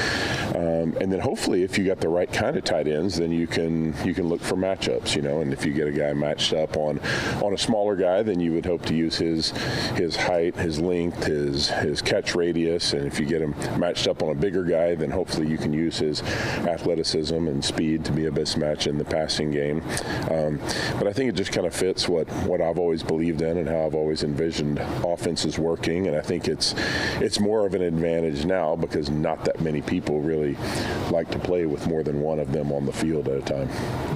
Um, 0.55 0.95
and 1.01 1.11
then 1.11 1.19
hopefully, 1.19 1.63
if 1.63 1.77
you 1.77 1.85
got 1.85 1.99
the 1.99 2.09
right 2.09 2.31
kind 2.31 2.55
of 2.57 2.63
tight 2.63 2.87
ends, 2.87 3.17
then 3.17 3.31
you 3.31 3.47
can 3.47 3.95
you 4.05 4.13
can 4.13 4.27
look 4.27 4.41
for 4.41 4.55
matchups, 4.55 5.15
you 5.15 5.21
know. 5.21 5.41
And 5.41 5.53
if 5.53 5.65
you 5.65 5.73
get 5.73 5.87
a 5.87 5.91
guy 5.91 6.13
matched 6.13 6.53
up 6.53 6.77
on 6.77 6.99
on 7.41 7.53
a 7.53 7.57
smaller 7.57 7.95
guy, 7.95 8.21
then 8.21 8.39
you 8.39 8.53
would 8.53 8.65
hope 8.65 8.85
to 8.85 8.93
use 8.93 9.17
his 9.17 9.51
his 9.95 10.15
height, 10.15 10.55
his 10.55 10.79
length, 10.79 11.23
his 11.23 11.69
his 11.69 12.01
catch 12.01 12.35
radius, 12.35 12.93
and 12.93 13.05
if 13.05 13.19
you 13.19 13.25
get 13.25 13.41
him 13.41 13.53
matched 13.77 14.07
up 14.07 14.21
on 14.23 14.29
a 14.29 14.35
bigger 14.35 14.63
guy, 14.63 14.95
then 14.95 15.11
hopefully 15.11 15.47
you 15.47 15.57
can 15.57 15.73
use 15.73 15.97
his 15.97 16.21
athleticism 16.21 17.35
and 17.35 17.63
speed 17.63 18.05
to 18.05 18.11
be 18.11 18.25
a 18.25 18.31
mismatch 18.31 18.87
in 18.87 18.97
the 18.97 19.05
passing 19.05 19.51
game. 19.51 19.81
Um, 20.29 20.59
but 20.97 21.07
I 21.07 21.13
think 21.13 21.29
it 21.29 21.35
just 21.35 21.51
kind 21.51 21.67
of 21.67 21.73
fits 21.73 22.07
what, 22.07 22.27
what 22.45 22.61
I've 22.61 22.79
always 22.79 23.03
believed 23.03 23.41
in 23.41 23.57
and 23.57 23.67
how 23.67 23.85
I've 23.85 23.95
always 23.95 24.23
envisioned 24.23 24.79
offenses 25.03 25.57
working. 25.57 26.07
And 26.07 26.15
I 26.15 26.21
think 26.21 26.47
it's 26.47 26.75
it's 27.19 27.39
more 27.39 27.65
of 27.65 27.73
an 27.73 27.81
advantage 27.81 28.45
now 28.45 28.75
because 28.75 29.09
not 29.09 29.45
that 29.45 29.61
many 29.61 29.81
people 29.81 30.21
really 30.21 30.57
like 31.11 31.29
to 31.31 31.39
play 31.39 31.65
with 31.65 31.87
more 31.87 32.03
than 32.03 32.21
one 32.21 32.39
of 32.39 32.51
them 32.51 32.71
on 32.71 32.85
the 32.85 32.93
field 32.93 33.27
at 33.27 33.37
a 33.37 33.41
time. 33.41 33.67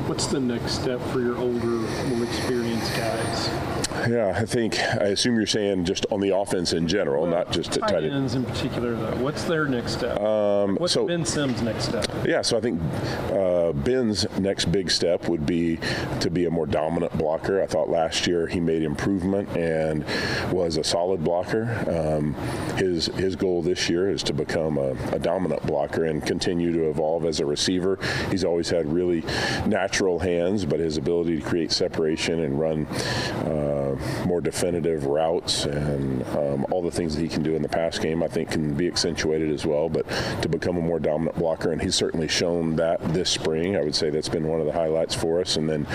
What's 0.07 0.27
the 0.27 0.39
next 0.39 0.73
step 0.81 1.01
for 1.11 1.19
your 1.19 1.37
older, 1.37 1.67
more 1.67 2.25
experienced 2.25 2.95
guys? 2.95 3.84
Yeah, 4.07 4.33
I 4.35 4.45
think 4.45 4.79
I 4.79 5.07
assume 5.07 5.35
you're 5.35 5.45
saying 5.45 5.85
just 5.85 6.05
on 6.11 6.19
the 6.19 6.35
offense 6.35 6.73
in 6.73 6.87
general, 6.87 7.23
well, 7.23 7.31
not 7.31 7.51
just 7.51 7.73
tight 7.73 8.03
ends 8.03 8.35
in 8.35 8.43
particular. 8.43 8.95
Though, 8.95 9.15
what's 9.23 9.43
their 9.43 9.65
next 9.65 9.93
step? 9.93 10.19
Um, 10.19 10.75
what's 10.77 10.93
so, 10.93 11.07
Ben 11.07 11.25
Sims' 11.25 11.61
next 11.61 11.85
step? 11.85 12.04
Yeah, 12.23 12.41
so 12.41 12.57
I 12.57 12.61
think 12.61 12.81
uh, 13.31 13.71
Ben's 13.73 14.25
next 14.39 14.65
big 14.65 14.89
step 14.89 15.27
would 15.27 15.45
be 15.45 15.77
to 16.21 16.29
be 16.29 16.45
a 16.45 16.51
more 16.51 16.65
dominant 16.65 17.15
blocker. 17.17 17.61
I 17.61 17.67
thought 17.67 17.89
last 17.89 18.25
year 18.27 18.47
he 18.47 18.59
made 18.59 18.83
improvement 18.83 19.49
and 19.55 20.05
was 20.51 20.77
a 20.77 20.83
solid 20.83 21.23
blocker. 21.23 21.63
Um, 21.87 22.33
his 22.77 23.07
his 23.07 23.35
goal 23.35 23.61
this 23.61 23.89
year 23.89 24.09
is 24.09 24.23
to 24.23 24.33
become 24.33 24.77
a, 24.77 24.91
a 25.13 25.19
dominant 25.19 25.65
blocker 25.67 26.05
and 26.05 26.25
continue 26.25 26.71
to 26.73 26.89
evolve 26.89 27.25
as 27.25 27.39
a 27.39 27.45
receiver. 27.45 27.99
He's 28.31 28.43
always 28.43 28.69
had 28.69 28.91
really 28.91 29.21
natural 29.67 30.19
hands, 30.19 30.65
but 30.65 30.79
his 30.79 30.97
ability 30.97 31.39
to 31.39 31.45
create 31.45 31.71
separation 31.71 32.39
and 32.39 32.59
run 32.59 32.85
uh, 32.85 33.95
more 34.25 34.41
definitive 34.41 35.05
routes 35.05 35.65
and 35.65 36.23
um, 36.29 36.65
all 36.71 36.81
the 36.81 36.91
things 36.91 37.15
that 37.15 37.21
he 37.21 37.27
can 37.27 37.43
do 37.43 37.55
in 37.55 37.61
the 37.61 37.69
pass 37.69 37.99
game, 37.99 38.23
I 38.23 38.27
think, 38.27 38.51
can 38.51 38.73
be 38.73 38.87
accentuated 38.87 39.51
as 39.51 39.65
well. 39.65 39.89
But 39.89 40.07
to 40.41 40.49
become 40.49 40.77
a 40.77 40.81
more 40.81 40.99
dominant 40.99 41.37
blocker, 41.37 41.71
and 41.71 41.81
he's 41.81 41.95
certainly 42.05 42.27
shown 42.27 42.75
that 42.75 43.01
this 43.15 43.31
spring. 43.31 43.75
I 43.75 43.81
would 43.81 43.95
say 43.95 44.11
that's 44.11 44.29
been 44.29 44.47
one 44.47 44.59
of 44.59 44.67
the 44.67 44.71
highlights 44.71 45.15
for 45.15 45.41
us. 45.41 45.57
And 45.57 45.67
then 45.67 45.87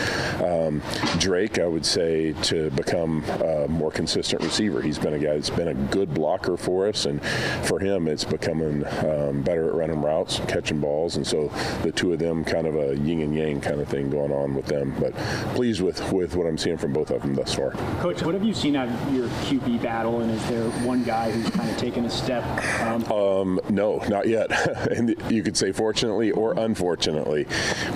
um, 0.42 0.82
Drake, 1.20 1.60
I 1.60 1.68
would 1.68 1.86
say, 1.86 2.32
to 2.44 2.68
become 2.70 3.22
a 3.44 3.68
more 3.68 3.92
consistent 3.92 4.42
receiver. 4.42 4.82
He's 4.82 4.98
been 4.98 5.14
a 5.14 5.20
guy 5.20 5.34
that's 5.34 5.50
been 5.50 5.68
a 5.68 5.74
good 5.74 6.12
blocker 6.12 6.56
for 6.56 6.88
us, 6.88 7.06
and 7.06 7.22
for 7.62 7.78
him, 7.78 8.08
it's 8.08 8.24
becoming 8.24 8.84
um, 9.06 9.42
better 9.42 9.68
at 9.68 9.74
running 9.74 10.02
routes, 10.02 10.40
catching 10.48 10.80
balls, 10.80 11.14
and 11.14 11.24
so 11.24 11.46
the 11.82 11.92
two 11.92 12.12
of 12.12 12.18
them 12.18 12.44
kind 12.44 12.66
of 12.66 12.74
a 12.74 12.96
yin 12.96 13.20
and 13.20 13.36
yang 13.36 13.60
kind 13.60 13.80
of 13.80 13.86
thing 13.86 14.10
going 14.10 14.32
on 14.32 14.54
with 14.56 14.66
them. 14.66 14.96
But 14.98 15.14
pleased 15.54 15.80
with 15.80 16.12
with 16.12 16.34
what 16.34 16.48
I'm 16.48 16.58
seeing 16.58 16.76
from 16.76 16.92
both 16.92 17.12
of 17.12 17.22
them 17.22 17.36
thus 17.36 17.54
far. 17.54 17.70
Coach, 18.00 18.22
what 18.22 18.34
have 18.34 18.42
you 18.42 18.54
seen 18.54 18.74
out 18.74 18.88
of 18.88 19.14
your 19.14 19.28
QB 19.46 19.80
battle, 19.80 20.22
and 20.22 20.32
is 20.32 20.48
there 20.48 20.68
one 20.84 21.04
guy 21.04 21.30
who's 21.30 21.48
kind 21.50 21.70
of 21.70 21.76
taken 21.76 22.04
a 22.04 22.10
step? 22.10 22.42
Um, 22.80 23.04
um, 23.12 23.60
no, 23.68 23.98
not 24.08 24.26
yet. 24.26 24.50
and 24.90 25.14
you 25.30 25.44
could 25.44 25.56
say 25.56 25.70
fortunately 26.00 26.30
or 26.30 26.54
unfortunately, 26.58 27.44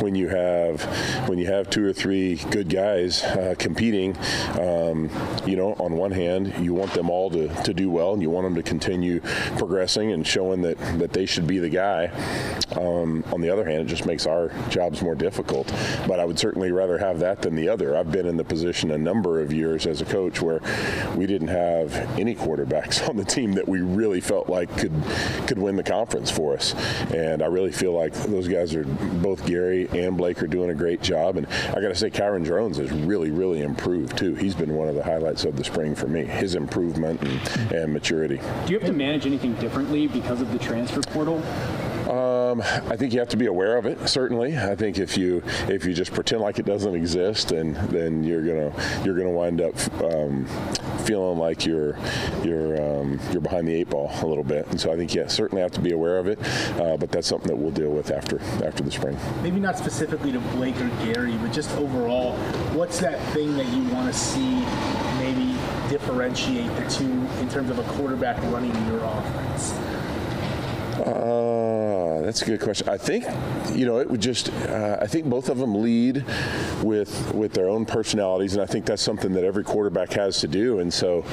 when 0.00 0.14
you 0.14 0.28
have 0.28 0.82
when 1.26 1.38
you 1.38 1.46
have 1.46 1.70
two 1.70 1.86
or 1.86 1.92
three 1.92 2.36
good 2.50 2.68
guys 2.68 3.24
uh, 3.24 3.54
competing, 3.58 4.14
um, 4.60 5.08
you 5.46 5.56
know, 5.56 5.72
on 5.78 5.94
one 5.94 6.10
hand, 6.10 6.52
you 6.62 6.74
want 6.74 6.92
them 6.92 7.08
all 7.08 7.30
to, 7.30 7.48
to 7.62 7.72
do 7.72 7.90
well, 7.90 8.12
and 8.12 8.20
you 8.20 8.28
want 8.28 8.44
them 8.44 8.54
to 8.54 8.62
continue 8.62 9.20
progressing 9.56 10.12
and 10.12 10.26
showing 10.26 10.60
that 10.60 10.78
that 10.98 11.14
they 11.14 11.24
should 11.24 11.46
be 11.46 11.58
the 11.58 11.70
guy. 11.70 12.08
Um, 12.76 13.24
on 13.32 13.40
the 13.40 13.48
other 13.48 13.64
hand, 13.64 13.82
it 13.82 13.86
just 13.86 14.04
makes 14.04 14.26
our 14.26 14.50
jobs 14.68 15.00
more 15.00 15.14
difficult. 15.14 15.72
But 16.06 16.20
I 16.20 16.26
would 16.26 16.38
certainly 16.38 16.72
rather 16.72 16.98
have 16.98 17.20
that 17.20 17.40
than 17.40 17.54
the 17.54 17.70
other. 17.70 17.96
I've 17.96 18.12
been 18.12 18.26
in 18.26 18.36
the 18.36 18.44
position 18.44 18.90
a 18.90 18.98
number 18.98 19.40
of 19.40 19.50
years 19.50 19.86
as 19.86 20.02
a 20.02 20.04
coach 20.04 20.42
where 20.42 20.60
we 21.16 21.24
didn't 21.24 21.48
have 21.48 21.94
any 22.18 22.34
quarterbacks 22.34 23.08
on 23.08 23.16
the 23.16 23.24
team 23.24 23.52
that 23.52 23.66
we 23.66 23.80
really 23.80 24.20
felt 24.20 24.50
like 24.50 24.68
could 24.76 24.92
could 25.46 25.58
win 25.58 25.76
the 25.76 25.82
conference 25.82 26.30
for 26.30 26.54
us. 26.54 26.74
And 27.10 27.42
I 27.42 27.46
really 27.46 27.72
feel 27.72 27.93
like 27.94 28.12
those 28.12 28.48
guys 28.48 28.74
are 28.74 28.84
both 28.84 29.44
Gary 29.46 29.88
and 29.92 30.16
Blake 30.16 30.42
are 30.42 30.46
doing 30.46 30.70
a 30.70 30.74
great 30.74 31.02
job. 31.02 31.36
And 31.36 31.46
I 31.70 31.80
got 31.80 31.88
to 31.88 31.94
say, 31.94 32.10
Kyron 32.10 32.44
Drones 32.44 32.78
has 32.78 32.90
really, 32.90 33.30
really 33.30 33.62
improved 33.62 34.18
too. 34.18 34.34
He's 34.34 34.54
been 34.54 34.74
one 34.74 34.88
of 34.88 34.94
the 34.94 35.02
highlights 35.02 35.44
of 35.44 35.56
the 35.56 35.64
spring 35.64 35.94
for 35.94 36.08
me. 36.08 36.24
His 36.24 36.54
improvement 36.54 37.22
and, 37.22 37.72
and 37.72 37.92
maturity. 37.92 38.40
Do 38.66 38.72
you 38.72 38.78
have 38.78 38.88
to 38.88 38.92
manage 38.92 39.26
anything 39.26 39.54
differently 39.54 40.06
because 40.06 40.40
of 40.40 40.52
the 40.52 40.58
transfer 40.58 41.02
portal? 41.02 41.42
Um, 42.14 42.60
I 42.62 42.96
think 42.96 43.12
you 43.12 43.18
have 43.18 43.30
to 43.30 43.36
be 43.36 43.46
aware 43.46 43.76
of 43.76 43.86
it. 43.86 44.08
Certainly, 44.08 44.56
I 44.56 44.76
think 44.76 44.98
if 44.98 45.18
you 45.18 45.42
if 45.68 45.84
you 45.84 45.92
just 45.92 46.12
pretend 46.12 46.42
like 46.42 46.60
it 46.60 46.64
doesn't 46.64 46.94
exist, 46.94 47.50
and 47.50 47.74
then 47.74 48.22
you're 48.22 48.42
gonna 48.42 49.02
you're 49.04 49.16
gonna 49.16 49.30
wind 49.30 49.60
up 49.60 49.74
um, 50.00 50.46
feeling 51.04 51.38
like 51.38 51.66
you're 51.66 51.98
you're 52.44 52.80
um, 52.80 53.18
you're 53.32 53.40
behind 53.40 53.66
the 53.66 53.74
eight 53.74 53.90
ball 53.90 54.12
a 54.22 54.26
little 54.26 54.44
bit. 54.44 54.64
And 54.68 54.80
so 54.80 54.92
I 54.92 54.96
think 54.96 55.12
yeah, 55.12 55.26
certainly 55.26 55.60
have 55.62 55.72
to 55.72 55.80
be 55.80 55.90
aware 55.90 56.18
of 56.18 56.28
it. 56.28 56.38
Uh, 56.78 56.96
but 56.96 57.10
that's 57.10 57.26
something 57.26 57.48
that 57.48 57.56
we'll 57.56 57.72
deal 57.72 57.90
with 57.90 58.12
after 58.12 58.40
after 58.64 58.84
the 58.84 58.92
spring. 58.92 59.18
Maybe 59.42 59.58
not 59.58 59.76
specifically 59.76 60.30
to 60.30 60.38
Blake 60.38 60.80
or 60.80 60.88
Gary, 61.04 61.36
but 61.38 61.52
just 61.52 61.72
overall, 61.72 62.36
what's 62.74 63.00
that 63.00 63.20
thing 63.32 63.56
that 63.56 63.66
you 63.72 63.82
want 63.92 64.12
to 64.12 64.16
see 64.16 64.64
maybe 65.18 65.58
differentiate 65.88 66.68
the 66.76 66.88
two 66.88 67.26
in 67.40 67.48
terms 67.48 67.70
of 67.70 67.80
a 67.80 67.84
quarterback 67.94 68.40
running 68.52 68.72
your 68.86 69.02
offense? 69.02 69.72
Uh, 70.94 71.43
that's 72.24 72.42
a 72.42 72.46
good 72.46 72.60
question. 72.60 72.88
I 72.88 72.96
think, 72.96 73.24
you 73.76 73.86
know, 73.86 73.98
it 73.98 74.10
would 74.10 74.20
just. 74.20 74.50
Uh, 74.50 74.98
I 75.00 75.06
think 75.06 75.26
both 75.26 75.48
of 75.48 75.58
them 75.58 75.82
lead 75.82 76.24
with 76.82 77.32
with 77.34 77.52
their 77.52 77.68
own 77.68 77.84
personalities, 77.84 78.54
and 78.54 78.62
I 78.62 78.66
think 78.66 78.86
that's 78.86 79.02
something 79.02 79.32
that 79.34 79.44
every 79.44 79.64
quarterback 79.64 80.12
has 80.12 80.40
to 80.40 80.48
do. 80.48 80.78
And 80.78 80.92
so, 80.92 81.24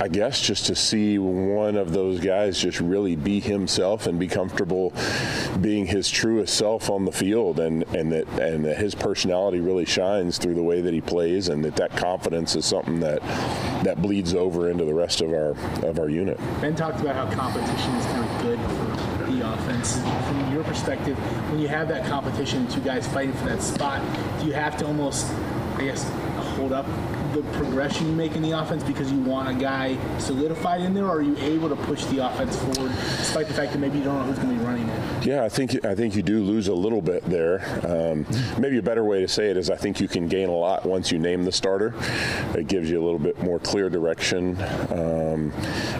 I 0.00 0.08
guess 0.08 0.40
just 0.40 0.66
to 0.66 0.74
see 0.74 1.18
one 1.18 1.76
of 1.76 1.92
those 1.92 2.20
guys 2.20 2.58
just 2.58 2.80
really 2.80 3.16
be 3.16 3.40
himself 3.40 4.06
and 4.06 4.18
be 4.18 4.28
comfortable 4.28 4.92
being 5.60 5.86
his 5.86 6.08
truest 6.08 6.54
self 6.54 6.88
on 6.88 7.04
the 7.04 7.12
field, 7.12 7.60
and 7.60 7.82
and 7.94 8.10
that 8.12 8.26
and 8.40 8.64
that 8.64 8.78
his 8.78 8.94
personality 8.94 9.60
really 9.60 9.84
shines 9.84 10.38
through 10.38 10.54
the 10.54 10.62
way 10.62 10.80
that 10.80 10.94
he 10.94 11.00
plays, 11.00 11.48
and 11.48 11.64
that 11.64 11.76
that 11.76 11.96
confidence 11.96 12.56
is 12.56 12.64
something 12.64 13.00
that 13.00 13.20
that 13.84 14.00
bleeds 14.00 14.34
over 14.34 14.70
into 14.70 14.84
the 14.84 14.94
rest 14.94 15.20
of 15.20 15.30
our 15.30 15.50
of 15.86 15.98
our 15.98 16.08
unit. 16.08 16.38
Ben 16.60 16.74
talked 16.74 17.00
about 17.00 17.14
how 17.14 17.30
competition 17.34 17.94
is 17.94 18.06
kind 18.06 18.24
of 18.24 18.29
From 19.86 20.52
your 20.52 20.62
perspective, 20.64 21.16
when 21.50 21.58
you 21.58 21.68
have 21.68 21.88
that 21.88 22.06
competition, 22.06 22.66
two 22.68 22.80
guys 22.80 23.06
fighting 23.08 23.32
for 23.32 23.46
that 23.46 23.62
spot, 23.62 24.02
do 24.38 24.46
you 24.46 24.52
have 24.52 24.76
to 24.78 24.86
almost, 24.86 25.32
I 25.76 25.84
guess, 25.84 26.04
hold 26.60 26.72
up 26.74 26.84
the 27.32 27.42
progression 27.52 28.06
you 28.06 28.12
make 28.12 28.36
in 28.36 28.42
the 28.42 28.50
offense 28.50 28.82
because 28.82 29.10
you 29.10 29.18
want 29.20 29.48
a 29.48 29.54
guy 29.54 29.96
solidified 30.18 30.82
in 30.82 30.92
there, 30.92 31.06
or 31.06 31.18
are 31.18 31.22
you 31.22 31.36
able 31.38 31.68
to 31.68 31.76
push 31.76 32.04
the 32.06 32.18
offense 32.18 32.56
forward 32.56 32.92
despite 33.18 33.46
the 33.48 33.54
fact 33.54 33.72
that 33.72 33.78
maybe 33.78 33.98
you 33.98 34.04
don't 34.04 34.18
know 34.18 34.24
who's 34.24 34.38
going 34.38 34.50
to 34.50 34.58
be 34.58 34.64
running 34.64 34.86
it? 34.86 35.26
Yeah, 35.26 35.44
I 35.44 35.48
think 35.48 35.84
I 35.84 35.94
think 35.94 36.14
you 36.14 36.22
do 36.22 36.42
lose 36.42 36.68
a 36.68 36.74
little 36.74 37.00
bit 37.00 37.24
there. 37.24 37.60
Um, 37.86 38.26
maybe 38.58 38.78
a 38.78 38.82
better 38.82 39.04
way 39.04 39.20
to 39.20 39.28
say 39.28 39.48
it 39.50 39.56
is 39.56 39.70
I 39.70 39.76
think 39.76 40.00
you 40.00 40.08
can 40.08 40.28
gain 40.28 40.48
a 40.48 40.54
lot 40.54 40.84
once 40.84 41.10
you 41.10 41.18
name 41.18 41.44
the 41.44 41.52
starter. 41.52 41.94
It 42.54 42.66
gives 42.66 42.90
you 42.90 43.00
a 43.00 43.04
little 43.04 43.18
bit 43.18 43.40
more 43.42 43.58
clear 43.58 43.88
direction 43.88 44.56
um, 44.90 45.52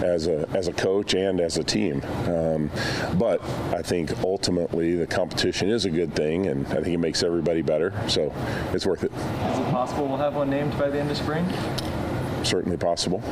as 0.03 0.27
a 0.27 0.49
as 0.53 0.69
a 0.69 0.73
coach 0.73 1.15
and 1.15 1.41
as 1.41 1.57
a 1.57 1.65
team. 1.65 2.03
Um, 2.27 2.71
but 3.19 3.43
I 3.73 3.83
think 3.83 4.19
ultimately 4.23 4.95
the 4.97 5.07
competition 5.07 5.71
is 5.71 5.85
a 5.85 5.91
good 5.91 6.15
thing, 6.15 6.47
and 6.49 6.67
I 6.69 6.83
think 6.83 6.89
it 6.89 6.99
makes 6.99 7.23
everybody 7.23 7.63
better. 7.63 7.93
So 8.09 8.33
it's 8.73 8.85
worth 8.85 9.05
it. 9.05 9.13
Is 9.13 9.59
it 9.59 9.71
possible 9.71 10.07
we'll 10.07 10.19
have 10.19 10.35
one 10.35 10.50
named 10.51 10.77
by 10.79 10.91
the 10.91 10.99
end 10.99 11.11
of 11.11 11.17
spring? 11.17 11.47
Certainly 12.43 12.77
possible. 12.77 13.23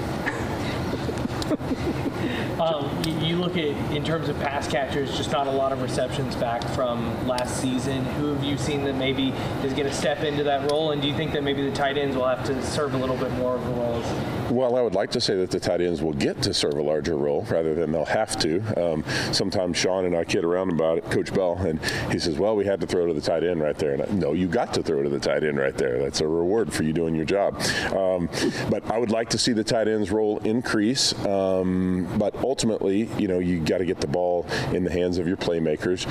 Um, 2.60 2.90
you, 3.06 3.18
you, 3.20 3.36
look 3.36 3.56
at 3.56 3.92
in 3.94 4.04
terms 4.04 4.28
of 4.28 4.38
pass 4.40 4.66
catchers, 4.66 5.16
just 5.16 5.30
not 5.30 5.46
a 5.46 5.50
lot 5.50 5.70
of 5.70 5.80
receptions 5.80 6.34
back 6.34 6.64
from 6.70 7.26
last 7.28 7.60
season. 7.60 8.04
Who 8.04 8.34
have 8.34 8.42
you 8.42 8.58
seen 8.58 8.82
that 8.84 8.96
maybe 8.96 9.28
is 9.62 9.72
going 9.72 9.86
to 9.86 9.92
step 9.92 10.24
into 10.24 10.42
that 10.42 10.68
role? 10.70 10.90
And 10.90 11.00
do 11.00 11.06
you 11.06 11.14
think 11.14 11.32
that 11.32 11.44
maybe 11.44 11.62
the 11.62 11.74
tight 11.74 11.96
ends 11.96 12.16
will 12.16 12.26
have 12.26 12.44
to 12.46 12.62
serve 12.66 12.94
a 12.94 12.98
little 12.98 13.16
bit 13.16 13.30
more 13.34 13.54
of 13.54 13.64
a 13.64 13.70
role? 13.70 14.37
Well, 14.50 14.76
I 14.76 14.80
would 14.80 14.94
like 14.94 15.10
to 15.10 15.20
say 15.20 15.36
that 15.36 15.50
the 15.50 15.60
tight 15.60 15.82
ends 15.82 16.00
will 16.00 16.14
get 16.14 16.40
to 16.42 16.54
serve 16.54 16.74
a 16.74 16.82
larger 16.82 17.16
role 17.16 17.42
rather 17.50 17.74
than 17.74 17.92
they'll 17.92 18.06
have 18.06 18.38
to. 18.40 18.62
Um, 18.82 19.04
sometimes 19.32 19.76
Sean 19.76 20.06
and 20.06 20.16
I 20.16 20.24
kid 20.24 20.42
around 20.42 20.70
about 20.70 20.98
it, 20.98 21.04
Coach 21.10 21.34
Bell, 21.34 21.56
and 21.58 21.78
he 22.10 22.18
says, 22.18 22.38
"Well, 22.38 22.56
we 22.56 22.64
had 22.64 22.80
to 22.80 22.86
throw 22.86 23.06
to 23.06 23.12
the 23.12 23.20
tight 23.20 23.44
end 23.44 23.60
right 23.60 23.76
there." 23.76 23.92
And 23.92 24.02
I, 24.02 24.06
no, 24.06 24.32
you 24.32 24.48
got 24.48 24.72
to 24.74 24.82
throw 24.82 25.02
to 25.02 25.10
the 25.10 25.18
tight 25.18 25.44
end 25.44 25.58
right 25.58 25.76
there. 25.76 25.98
That's 25.98 26.22
a 26.22 26.26
reward 26.26 26.72
for 26.72 26.82
you 26.82 26.94
doing 26.94 27.14
your 27.14 27.26
job. 27.26 27.60
Um, 27.92 28.30
but 28.70 28.90
I 28.90 28.96
would 28.96 29.10
like 29.10 29.28
to 29.30 29.38
see 29.38 29.52
the 29.52 29.64
tight 29.64 29.86
ends 29.86 30.10
role 30.10 30.38
increase. 30.38 31.12
Um, 31.26 32.08
but 32.16 32.34
ultimately, 32.36 33.10
you 33.18 33.28
know, 33.28 33.40
you 33.40 33.60
got 33.60 33.78
to 33.78 33.84
get 33.84 34.00
the 34.00 34.06
ball 34.06 34.46
in 34.72 34.82
the 34.82 34.90
hands 34.90 35.18
of 35.18 35.28
your 35.28 35.36
playmakers. 35.36 36.06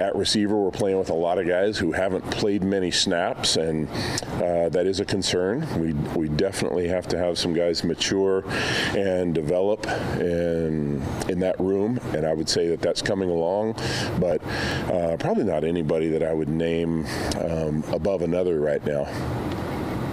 At 0.00 0.14
receiver, 0.14 0.56
we're 0.56 0.70
playing 0.70 0.98
with 0.98 1.10
a 1.10 1.14
lot 1.14 1.38
of 1.38 1.48
guys 1.48 1.78
who 1.78 1.90
haven't 1.90 2.30
played 2.30 2.62
many 2.62 2.92
snaps, 2.92 3.56
and 3.56 3.88
uh, 4.34 4.68
that 4.68 4.86
is 4.86 5.00
a 5.00 5.04
concern. 5.04 5.66
We 5.80 5.94
we 6.16 6.28
definitely 6.28 6.86
have 6.86 7.08
to 7.08 7.18
have 7.18 7.38
some 7.38 7.52
guys 7.52 7.71
mature 7.84 8.44
and 8.96 9.34
develop 9.34 9.86
in 10.20 11.02
in 11.28 11.38
that 11.40 11.58
room, 11.58 11.98
and 12.14 12.26
I 12.26 12.34
would 12.34 12.48
say 12.48 12.68
that 12.68 12.80
that's 12.80 13.02
coming 13.02 13.30
along, 13.30 13.74
but 14.20 14.42
uh, 14.90 15.16
probably 15.18 15.44
not 15.44 15.64
anybody 15.64 16.08
that 16.08 16.22
I 16.22 16.32
would 16.32 16.48
name 16.48 17.06
um, 17.40 17.84
above 17.92 18.22
another 18.22 18.60
right 18.60 18.84
now. 18.84 19.06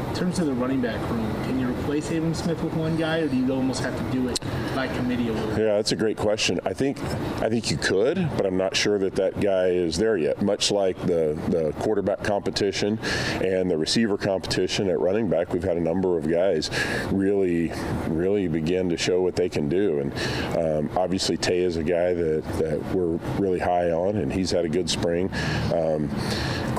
In 0.10 0.16
terms 0.16 0.40
of 0.40 0.48
the 0.48 0.54
running 0.54 0.82
back 0.82 1.00
room, 1.10 1.32
can 1.44 1.60
you 1.60 1.69
replace 1.90 2.12
Abram 2.12 2.36
Smith 2.36 2.62
with 2.62 2.74
one 2.76 2.96
guy, 2.98 3.18
or 3.18 3.28
do 3.28 3.36
you 3.36 3.52
almost 3.52 3.82
have 3.82 3.98
to 3.98 4.12
do 4.12 4.28
it 4.28 4.40
by 4.76 4.88
committee? 4.90 5.24
Yeah, 5.24 5.76
that's 5.76 5.92
a 5.92 5.96
great 5.96 6.18
question. 6.18 6.60
I 6.64 6.72
think 6.72 7.04
I 7.42 7.50
think 7.50 7.72
you 7.72 7.78
could, 7.78 8.30
but 8.38 8.46
I'm 8.46 8.58
not 8.58 8.76
sure 8.76 9.00
that 9.00 9.16
that 9.16 9.42
guy 9.42 9.70
is 9.70 9.98
there 9.98 10.16
yet. 10.16 10.40
Much 10.44 10.70
like 10.70 10.96
the 11.08 11.36
the 11.48 11.74
quarterback 11.80 12.24
competition 12.24 13.00
and 13.44 13.72
the 13.72 13.78
receiver 13.78 14.20
competition 14.20 14.88
at 14.88 15.00
running 15.00 15.30
back, 15.30 15.52
we've 15.52 15.64
had 15.64 15.78
a 15.78 15.82
number 15.82 16.16
of 16.16 16.30
guys 16.30 16.70
really 17.12 17.72
really 18.08 18.48
begin 18.48 18.88
to 18.90 18.98
show 18.98 19.22
what 19.22 19.36
they 19.36 19.50
can 19.50 19.68
do. 19.68 20.00
And 20.00 20.14
um, 20.60 20.96
obviously, 20.96 21.38
Tay 21.38 21.62
is 21.62 21.78
a 21.78 21.84
guy 21.84 22.14
that 22.14 22.44
that 22.60 22.80
we're 22.94 23.18
really 23.40 23.60
high 23.60 23.90
on, 23.90 24.16
and 24.18 24.32
he's 24.32 24.52
had 24.52 24.64
a 24.64 24.70
good 24.70 24.92
spring. 24.92 25.32
Um, 25.74 26.08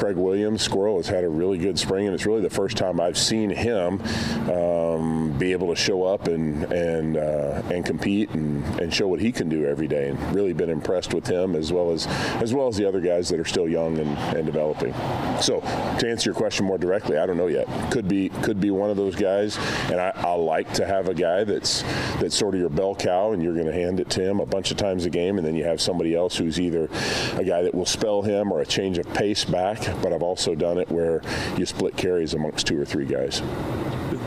Craig 0.01 0.17
Williams, 0.17 0.63
Squirrel, 0.63 0.97
has 0.97 1.09
had 1.09 1.25
a 1.25 1.29
really 1.29 1.59
good 1.59 1.79
spring, 1.79 2.07
and 2.07 2.15
it's 2.15 2.25
really 2.25 2.41
the 2.41 2.49
first 2.49 2.79
time 2.79 3.01
I've 3.01 3.19
seen 3.19 3.51
him 3.51 4.01
um, 4.49 5.00
be 5.39 5.53
able 5.53 5.69
to 5.69 5.77
show 5.77 6.05
up 6.05 6.29
and 6.29 6.65
and 6.73 7.17
uh, 7.17 7.63
and 7.71 7.85
compete 7.85 8.31
and, 8.31 8.65
and 8.81 8.93
show 8.93 9.09
what 9.09 9.21
he 9.21 9.33
can 9.33 9.49
do 9.49 9.67
every 9.67 9.89
day. 9.89 10.09
And 10.09 10.35
really 10.35 10.53
been 10.53 10.71
impressed 10.71 11.15
with 11.15 11.27
him 11.27 11.55
as 11.55 11.73
well 11.73 11.91
as 11.91 12.07
as 12.43 12.55
well 12.55 12.69
as 12.69 12.77
the 12.77 12.87
other 12.87 13.01
guys 13.01 13.29
that 13.29 13.41
are 13.41 13.45
still 13.45 13.69
young 13.69 13.99
and, 13.99 14.17
and 14.37 14.47
developing. 14.47 14.95
So 15.41 15.61
to 15.61 16.09
answer 16.09 16.31
your 16.31 16.35
question 16.35 16.67
more 16.67 16.79
directly, 16.79 17.19
I 17.19 17.27
don't 17.27 17.37
know 17.37 17.47
yet. 17.47 17.67
Could 17.91 18.09
be 18.09 18.29
could 18.43 18.61
be 18.61 18.71
one 18.71 18.91
of 18.91 18.97
those 18.97 19.17
guys, 19.17 19.57
and 19.91 20.01
I, 20.01 20.13
I 20.17 20.35
like 20.35 20.73
to 20.75 20.87
have 20.87 21.09
a 21.09 21.15
guy 21.15 21.45
that's 21.45 21.83
that's 22.21 22.37
sort 22.37 22.55
of 22.55 22.61
your 22.61 22.71
bell 22.71 22.95
cow, 22.95 23.33
and 23.33 23.43
you're 23.43 23.55
going 23.55 23.67
to 23.67 23.73
hand 23.73 24.01
it 24.01 24.11
to 24.11 24.23
him 24.23 24.41
a 24.41 24.47
bunch 24.47 24.71
of 24.71 24.77
times 24.77 25.05
a 25.05 25.11
game, 25.11 25.39
and 25.39 25.47
then 25.47 25.55
you 25.55 25.65
have 25.65 25.81
somebody 25.81 26.15
else 26.15 26.37
who's 26.37 26.61
either 26.61 26.89
a 27.37 27.45
guy 27.45 27.63
that 27.63 27.75
will 27.75 27.87
spell 27.87 28.23
him 28.23 28.53
or 28.53 28.61
a 28.61 28.67
change 28.67 28.99
of 28.99 29.13
pace 29.15 29.45
back. 29.45 29.81
But 30.03 30.13
I've 30.13 30.23
also 30.23 30.55
done 30.55 30.79
it 30.79 30.91
where 30.91 31.23
you 31.57 31.67
split 31.67 31.97
carries 31.97 32.35
amongst 32.35 32.67
two 32.67 32.81
or 32.81 32.85
three 32.85 33.07
guys. 33.07 33.43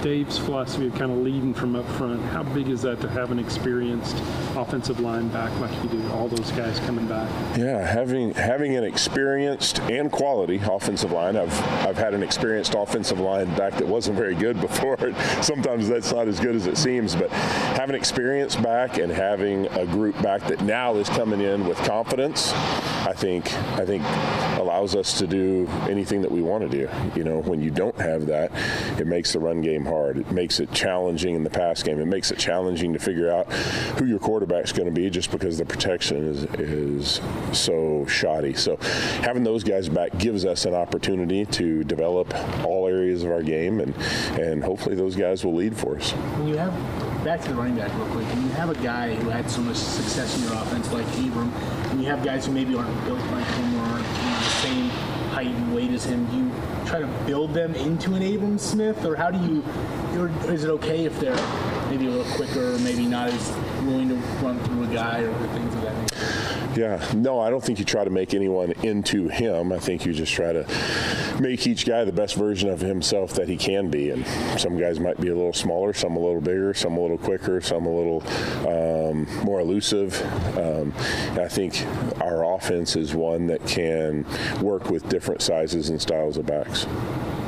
Dave's 0.04 0.38
philosophy 0.38 0.88
of 0.88 0.96
kind 0.96 1.14
of 1.14 1.20
leading 1.20 1.54
from 1.54 1.78
up 1.78 1.88
front, 1.92 2.22
how 2.24 2.44
big 2.44 2.68
is 2.68 2.82
that 2.82 3.00
to 3.00 3.10
have 3.10 3.32
an 3.32 3.40
experienced 3.40 4.18
offensive 4.54 5.00
line 5.00 5.30
back 5.30 5.58
like 5.62 5.72
you 5.82 5.98
do? 5.98 6.12
All 6.12 6.28
those 6.28 6.52
guys 6.52 6.78
coming 6.82 7.08
back. 7.08 7.32
Yeah, 7.58 7.80
having 7.80 8.34
having 8.34 8.76
an 8.76 8.84
experienced 8.84 9.80
and 9.84 10.12
quality 10.12 10.58
offensive 10.58 11.14
line. 11.14 11.38
I've 11.38 11.58
I've 11.88 11.96
had 11.96 12.14
an 12.14 12.22
experienced 12.22 12.76
offensive 12.78 13.22
line 13.22 13.46
back 13.56 13.78
that 13.78 13.88
wasn't 13.88 14.18
very 14.18 14.36
good 14.36 14.60
before. 14.68 14.98
Sometimes 15.42 15.88
that's 15.88 16.12
not 16.12 16.28
as 16.28 16.38
good 16.38 16.58
as 16.58 16.68
it 16.68 16.78
seems, 16.78 17.16
but 17.16 17.30
having 17.30 17.96
experience 17.96 18.58
back 18.58 18.98
and 18.98 19.10
having 19.10 19.68
a 19.68 19.86
group 19.86 20.22
back 20.22 20.42
that 20.48 20.62
now 20.64 20.96
is 20.96 21.08
coming 21.08 21.40
in 21.40 21.66
with 21.66 21.78
confidence, 21.78 22.52
I 22.52 23.14
think 23.16 23.54
I 23.80 23.86
think 23.86 24.04
allows 24.60 24.96
us 24.96 25.18
to 25.20 25.28
do 25.28 25.66
anything 25.90 26.22
that 26.24 26.32
we 26.32 26.42
want 26.42 26.70
to 26.70 26.78
do. 26.78 26.90
You 27.16 27.24
know, 27.24 27.40
when 27.40 27.62
you 27.62 27.72
don't 27.72 27.98
have 28.00 28.26
that, 28.26 28.52
it 29.00 29.08
makes 29.08 29.32
the 29.32 29.40
run 29.40 29.62
game 29.62 29.86
hard. 29.86 29.93
It 29.94 30.32
makes 30.32 30.60
it 30.60 30.72
challenging 30.72 31.36
in 31.36 31.44
the 31.44 31.50
pass 31.50 31.84
game. 31.84 32.00
It 32.00 32.06
makes 32.06 32.32
it 32.32 32.38
challenging 32.38 32.94
to 32.94 33.00
figure 33.00 33.32
out 33.32 33.52
who 33.98 34.06
your 34.06 34.20
quarterback's 34.20 34.72
going 34.72 34.88
to 34.88 34.92
be 34.92 35.10
just 35.10 35.32
because 35.32 35.58
the 35.58 35.66
protection 35.66 36.28
is 36.28 36.44
is 36.60 37.22
so 37.52 38.06
shoddy. 38.08 38.54
So 38.54 38.78
having 39.22 39.44
those 39.44 39.64
guys 39.64 39.90
back 39.90 40.18
gives 40.18 40.46
us 40.46 40.66
an 40.66 40.74
opportunity 40.74 41.46
to 41.46 41.84
develop 41.84 42.34
all 42.66 42.88
areas 42.88 43.24
of 43.24 43.32
our 43.32 43.44
game 43.44 43.80
and 43.80 43.96
and 44.40 44.64
hopefully 44.64 44.96
those 44.96 45.16
guys 45.16 45.46
will 45.46 45.56
lead 45.56 45.76
for 45.76 45.98
us. 45.98 46.12
When 46.12 46.48
you 46.48 46.58
have 46.58 46.74
back 47.24 47.42
to 47.42 47.50
the 47.50 47.56
running 47.56 47.76
back 47.76 47.94
real 47.96 48.08
quick, 48.08 48.28
when 48.28 48.44
you 48.44 48.50
have 48.50 48.70
a 48.70 48.76
guy 48.84 49.16
who 49.16 49.30
had 49.30 49.50
so 49.50 49.62
much 49.62 49.78
success 49.78 50.38
in 50.38 50.44
your 50.44 50.54
offense 50.54 50.92
like 50.92 51.06
Abram, 51.18 51.54
and 51.92 52.02
you 52.02 52.08
have 52.08 52.24
guys 52.24 52.46
who 52.46 52.52
maybe 52.52 52.76
aren't 52.76 53.06
built 53.06 53.20
like 53.32 53.46
him 53.46 53.80
or 53.80 53.84
aren't 53.84 54.06
the 54.06 54.44
same 54.62 54.90
height 55.34 55.48
and 55.48 55.74
weight 55.74 55.92
as 55.92 56.04
him, 56.04 56.28
you 56.34 56.53
try 56.94 57.00
to 57.00 57.26
build 57.26 57.56
them 57.56 57.74
into 57.74 58.14
an 58.14 58.22
Abram 58.22 58.60
Smith, 58.60 59.04
or 59.04 59.16
how 59.16 59.32
do 59.32 59.40
you, 59.40 59.64
or 60.16 60.30
is 60.54 60.64
it 60.64 60.70
okay 60.70 61.06
if 61.06 61.20
they're 61.20 61.36
maybe 61.90 62.06
a 62.06 62.12
little 62.12 62.36
quicker, 62.36 62.76
or 62.76 62.80
maybe 62.80 63.08
not 63.08 63.30
as 63.30 63.50
willing 63.82 64.10
to 64.10 64.16
run 64.46 64.60
through 64.60 64.84
a 64.84 64.94
guy 64.94 65.22
or 65.22 65.34
things 65.48 65.74
of 65.74 65.82
that 65.82 66.00
nature? 66.00 66.63
Yeah, 66.76 67.12
no, 67.16 67.40
I 67.40 67.52
don't 67.52 67.64
think 67.64 67.78
you 67.78 67.86
try 67.86 68.04
to 68.04 68.10
make 68.10 68.34
anyone 68.34 68.72
into 68.84 69.28
him. 69.28 69.72
I 69.72 69.78
think 69.78 70.06
you 70.06 70.14
just 70.14 70.34
try 70.34 70.54
to 70.54 71.38
make 71.40 71.68
each 71.68 71.86
guy 71.86 72.04
the 72.04 72.12
best 72.12 72.36
version 72.36 72.70
of 72.70 72.80
himself 72.80 73.34
that 73.34 73.48
he 73.48 73.58
can 73.58 73.90
be. 73.90 74.10
And 74.10 74.26
some 74.60 74.78
guys 74.78 75.00
might 75.00 75.22
be 75.22 75.28
a 75.28 75.36
little 75.36 75.54
smaller, 75.54 75.94
some 75.94 76.16
a 76.16 76.20
little 76.20 76.42
bigger, 76.42 76.74
some 76.74 76.98
a 76.98 77.02
little 77.02 77.20
quicker, 77.20 77.62
some 77.62 77.86
a 77.86 77.96
little 77.96 78.24
um, 78.68 79.28
more 79.44 79.60
elusive. 79.60 80.20
Um, 80.58 80.94
I 81.40 81.48
think 81.48 81.86
our 82.22 82.56
offense 82.56 82.96
is 82.96 83.14
one 83.14 83.48
that 83.48 83.66
can 83.68 84.26
work 84.60 84.90
with 84.90 85.08
different 85.10 85.44
sizes 85.44 85.90
and 85.90 86.02
styles 86.02 86.38
of 86.38 86.48
backs. 86.48 86.88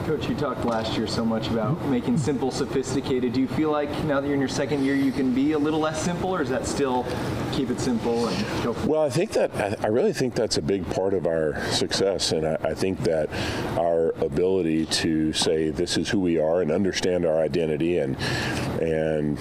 Coach, 0.06 0.30
you 0.30 0.36
talked 0.36 0.64
last 0.66 0.96
year 0.96 1.08
so 1.08 1.26
much 1.26 1.48
about 1.48 1.84
making 1.86 2.16
simple 2.20 2.52
sophisticated. 2.52 3.34
Do 3.34 3.42
you 3.42 3.48
feel 3.48 3.72
like 3.72 3.90
now 4.04 4.22
that 4.22 4.28
you're 4.28 4.36
in 4.36 4.40
your 4.40 4.48
second 4.48 4.86
year, 4.86 4.94
you 4.94 5.12
can 5.12 5.34
be 5.34 5.54
a 5.54 5.58
little 5.58 5.80
less 5.80 6.00
simple, 6.00 6.30
or 6.30 6.44
is 6.44 6.50
that 6.50 6.68
still 6.68 7.08
keep 7.54 7.72
it 7.72 7.80
simple 7.80 8.28
and 8.28 8.64
go? 8.64 8.76
Well, 8.86 9.02
I 9.02 9.10
think 9.10 9.32
that 9.32 9.84
I 9.84 9.88
really 9.88 10.14
think 10.14 10.36
that's 10.36 10.58
a 10.58 10.62
big 10.62 10.88
part 10.92 11.16
of 11.16 11.26
our 11.26 11.60
success, 11.72 12.34
and 12.34 12.46
I, 12.46 12.58
I 12.64 12.74
think 12.76 13.00
that 13.02 13.30
our 13.80 14.12
ability 14.24 14.86
to 14.86 15.34
say 15.34 15.72
this 15.72 15.98
is 15.98 16.10
who 16.10 16.20
we 16.20 16.38
are 16.40 16.62
and 16.62 16.72
understand 16.72 17.26
our 17.26 17.40
identity, 17.40 17.98
and 17.98 18.16
and 18.80 19.40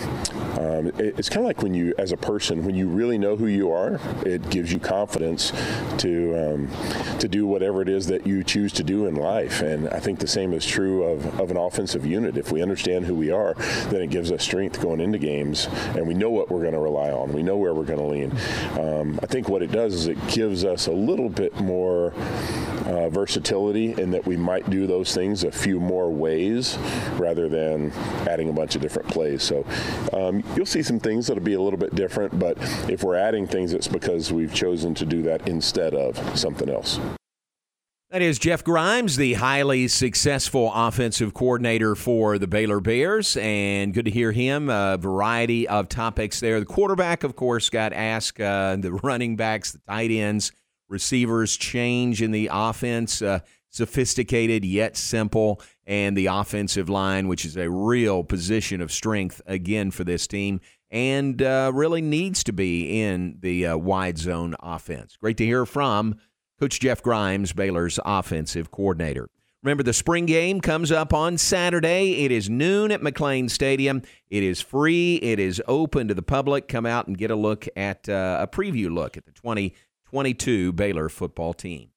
um, 0.58 0.86
it, 0.98 1.18
it's 1.18 1.28
kind 1.28 1.40
of 1.40 1.46
like 1.46 1.60
when 1.60 1.74
you, 1.74 1.92
as 1.98 2.10
a 2.10 2.16
person, 2.16 2.64
when 2.64 2.74
you 2.74 2.88
really 2.88 3.18
know 3.18 3.36
who 3.36 3.48
you 3.48 3.70
are, 3.70 4.00
it 4.24 4.48
gives 4.48 4.72
you 4.72 4.78
confidence 4.78 5.52
to 5.98 6.54
um, 6.54 7.18
to 7.18 7.28
do 7.28 7.46
whatever 7.46 7.82
it 7.82 7.88
is 7.90 8.06
that 8.06 8.26
you 8.26 8.42
choose 8.42 8.72
to 8.72 8.82
do 8.82 9.04
in 9.04 9.14
life, 9.14 9.60
and 9.60 9.90
I 9.90 10.00
think 10.00 10.20
the 10.20 10.26
same 10.26 10.53
is 10.54 10.64
true 10.64 11.04
of, 11.04 11.40
of 11.40 11.50
an 11.50 11.56
offensive 11.56 12.06
unit. 12.06 12.36
If 12.36 12.52
we 12.52 12.62
understand 12.62 13.06
who 13.06 13.14
we 13.14 13.30
are, 13.30 13.54
then 13.90 14.02
it 14.02 14.10
gives 14.10 14.32
us 14.32 14.42
strength 14.42 14.80
going 14.80 15.00
into 15.00 15.18
games, 15.18 15.66
and 15.96 16.06
we 16.06 16.14
know 16.14 16.30
what 16.30 16.50
we're 16.50 16.62
going 16.62 16.74
to 16.74 16.80
rely 16.80 17.10
on. 17.10 17.32
We 17.32 17.42
know 17.42 17.56
where 17.56 17.74
we're 17.74 17.84
going 17.84 17.98
to 17.98 18.04
lean. 18.04 18.32
Um, 18.78 19.18
I 19.22 19.26
think 19.26 19.48
what 19.48 19.62
it 19.62 19.70
does 19.70 19.94
is 19.94 20.06
it 20.06 20.18
gives 20.28 20.64
us 20.64 20.86
a 20.86 20.92
little 20.92 21.28
bit 21.28 21.54
more 21.60 22.12
uh, 22.86 23.08
versatility 23.08 23.92
in 23.92 24.10
that 24.10 24.26
we 24.26 24.36
might 24.36 24.68
do 24.70 24.86
those 24.86 25.14
things 25.14 25.44
a 25.44 25.50
few 25.50 25.80
more 25.80 26.10
ways 26.10 26.76
rather 27.16 27.48
than 27.48 27.90
adding 28.28 28.48
a 28.48 28.52
bunch 28.52 28.74
of 28.74 28.82
different 28.82 29.08
plays. 29.08 29.42
So 29.42 29.66
um, 30.12 30.44
you'll 30.56 30.66
see 30.66 30.82
some 30.82 31.00
things 31.00 31.26
that'll 31.26 31.42
be 31.42 31.54
a 31.54 31.60
little 31.60 31.78
bit 31.78 31.94
different, 31.94 32.38
but 32.38 32.56
if 32.88 33.02
we're 33.02 33.16
adding 33.16 33.46
things, 33.46 33.72
it's 33.72 33.88
because 33.88 34.32
we've 34.32 34.54
chosen 34.54 34.94
to 34.94 35.06
do 35.06 35.22
that 35.22 35.48
instead 35.48 35.94
of 35.94 36.38
something 36.38 36.68
else. 36.68 36.98
That 38.14 38.22
is 38.22 38.38
Jeff 38.38 38.62
Grimes, 38.62 39.16
the 39.16 39.32
highly 39.32 39.88
successful 39.88 40.70
offensive 40.72 41.34
coordinator 41.34 41.96
for 41.96 42.38
the 42.38 42.46
Baylor 42.46 42.78
Bears, 42.78 43.36
and 43.36 43.92
good 43.92 44.04
to 44.04 44.10
hear 44.12 44.30
him. 44.30 44.70
A 44.70 44.96
variety 44.96 45.66
of 45.66 45.88
topics 45.88 46.38
there. 46.38 46.60
The 46.60 46.64
quarterback, 46.64 47.24
of 47.24 47.34
course, 47.34 47.70
got 47.70 47.92
asked. 47.92 48.40
Uh, 48.40 48.76
the 48.78 48.92
running 48.92 49.34
backs, 49.34 49.72
the 49.72 49.80
tight 49.88 50.12
ends, 50.12 50.52
receivers 50.88 51.56
change 51.56 52.22
in 52.22 52.30
the 52.30 52.50
offense, 52.52 53.20
uh, 53.20 53.40
sophisticated 53.70 54.64
yet 54.64 54.96
simple, 54.96 55.60
and 55.84 56.16
the 56.16 56.26
offensive 56.26 56.88
line, 56.88 57.26
which 57.26 57.44
is 57.44 57.56
a 57.56 57.68
real 57.68 58.22
position 58.22 58.80
of 58.80 58.92
strength 58.92 59.42
again 59.44 59.90
for 59.90 60.04
this 60.04 60.28
team, 60.28 60.60
and 60.88 61.42
uh, 61.42 61.72
really 61.74 62.00
needs 62.00 62.44
to 62.44 62.52
be 62.52 63.02
in 63.02 63.38
the 63.40 63.66
uh, 63.66 63.76
wide 63.76 64.18
zone 64.18 64.54
offense. 64.60 65.16
Great 65.16 65.36
to 65.38 65.44
hear 65.44 65.66
from. 65.66 66.14
Coach 66.64 66.80
Jeff 66.80 67.02
Grimes, 67.02 67.52
Baylor's 67.52 68.00
offensive 68.06 68.70
coordinator. 68.70 69.28
Remember, 69.62 69.82
the 69.82 69.92
spring 69.92 70.24
game 70.24 70.62
comes 70.62 70.90
up 70.90 71.12
on 71.12 71.36
Saturday. 71.36 72.24
It 72.24 72.32
is 72.32 72.48
noon 72.48 72.90
at 72.90 73.02
McLane 73.02 73.50
Stadium. 73.50 74.00
It 74.30 74.42
is 74.42 74.62
free, 74.62 75.16
it 75.16 75.38
is 75.38 75.60
open 75.68 76.08
to 76.08 76.14
the 76.14 76.22
public. 76.22 76.66
Come 76.66 76.86
out 76.86 77.06
and 77.06 77.18
get 77.18 77.30
a 77.30 77.36
look 77.36 77.68
at 77.76 78.08
uh, 78.08 78.38
a 78.40 78.46
preview 78.46 78.90
look 78.90 79.18
at 79.18 79.26
the 79.26 79.32
2022 79.32 80.72
Baylor 80.72 81.10
football 81.10 81.52
team. 81.52 81.90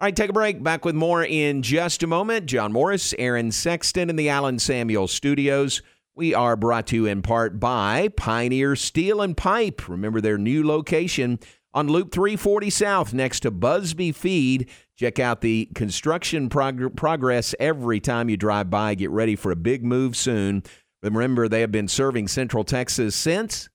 All 0.00 0.06
right, 0.06 0.16
take 0.16 0.30
a 0.30 0.32
break. 0.32 0.62
Back 0.62 0.86
with 0.86 0.94
more 0.94 1.22
in 1.22 1.60
just 1.60 2.02
a 2.02 2.06
moment. 2.06 2.46
John 2.46 2.72
Morris, 2.72 3.14
Aaron 3.18 3.52
Sexton 3.52 4.08
in 4.08 4.16
the 4.16 4.30
Allen 4.30 4.58
Samuels 4.58 5.12
studios. 5.12 5.82
We 6.14 6.32
are 6.32 6.56
brought 6.56 6.86
to 6.86 6.96
you 6.96 7.04
in 7.04 7.20
part 7.20 7.60
by 7.60 8.08
Pioneer 8.16 8.76
Steel 8.76 9.20
and 9.20 9.36
Pipe. 9.36 9.86
Remember 9.86 10.22
their 10.22 10.38
new 10.38 10.66
location 10.66 11.38
on 11.76 11.88
Loop 11.88 12.10
340 12.10 12.70
South 12.70 13.12
next 13.12 13.40
to 13.40 13.50
Busby 13.50 14.10
Feed. 14.10 14.70
Check 14.96 15.18
out 15.18 15.42
the 15.42 15.68
construction 15.74 16.48
prog- 16.48 16.96
progress 16.96 17.54
every 17.60 18.00
time 18.00 18.30
you 18.30 18.38
drive 18.38 18.70
by. 18.70 18.94
Get 18.94 19.10
ready 19.10 19.36
for 19.36 19.52
a 19.52 19.56
big 19.56 19.84
move 19.84 20.16
soon. 20.16 20.62
Remember, 21.02 21.48
they 21.48 21.60
have 21.60 21.70
been 21.70 21.86
serving 21.86 22.28
Central 22.28 22.64
Texas 22.64 23.14
since 23.14 23.68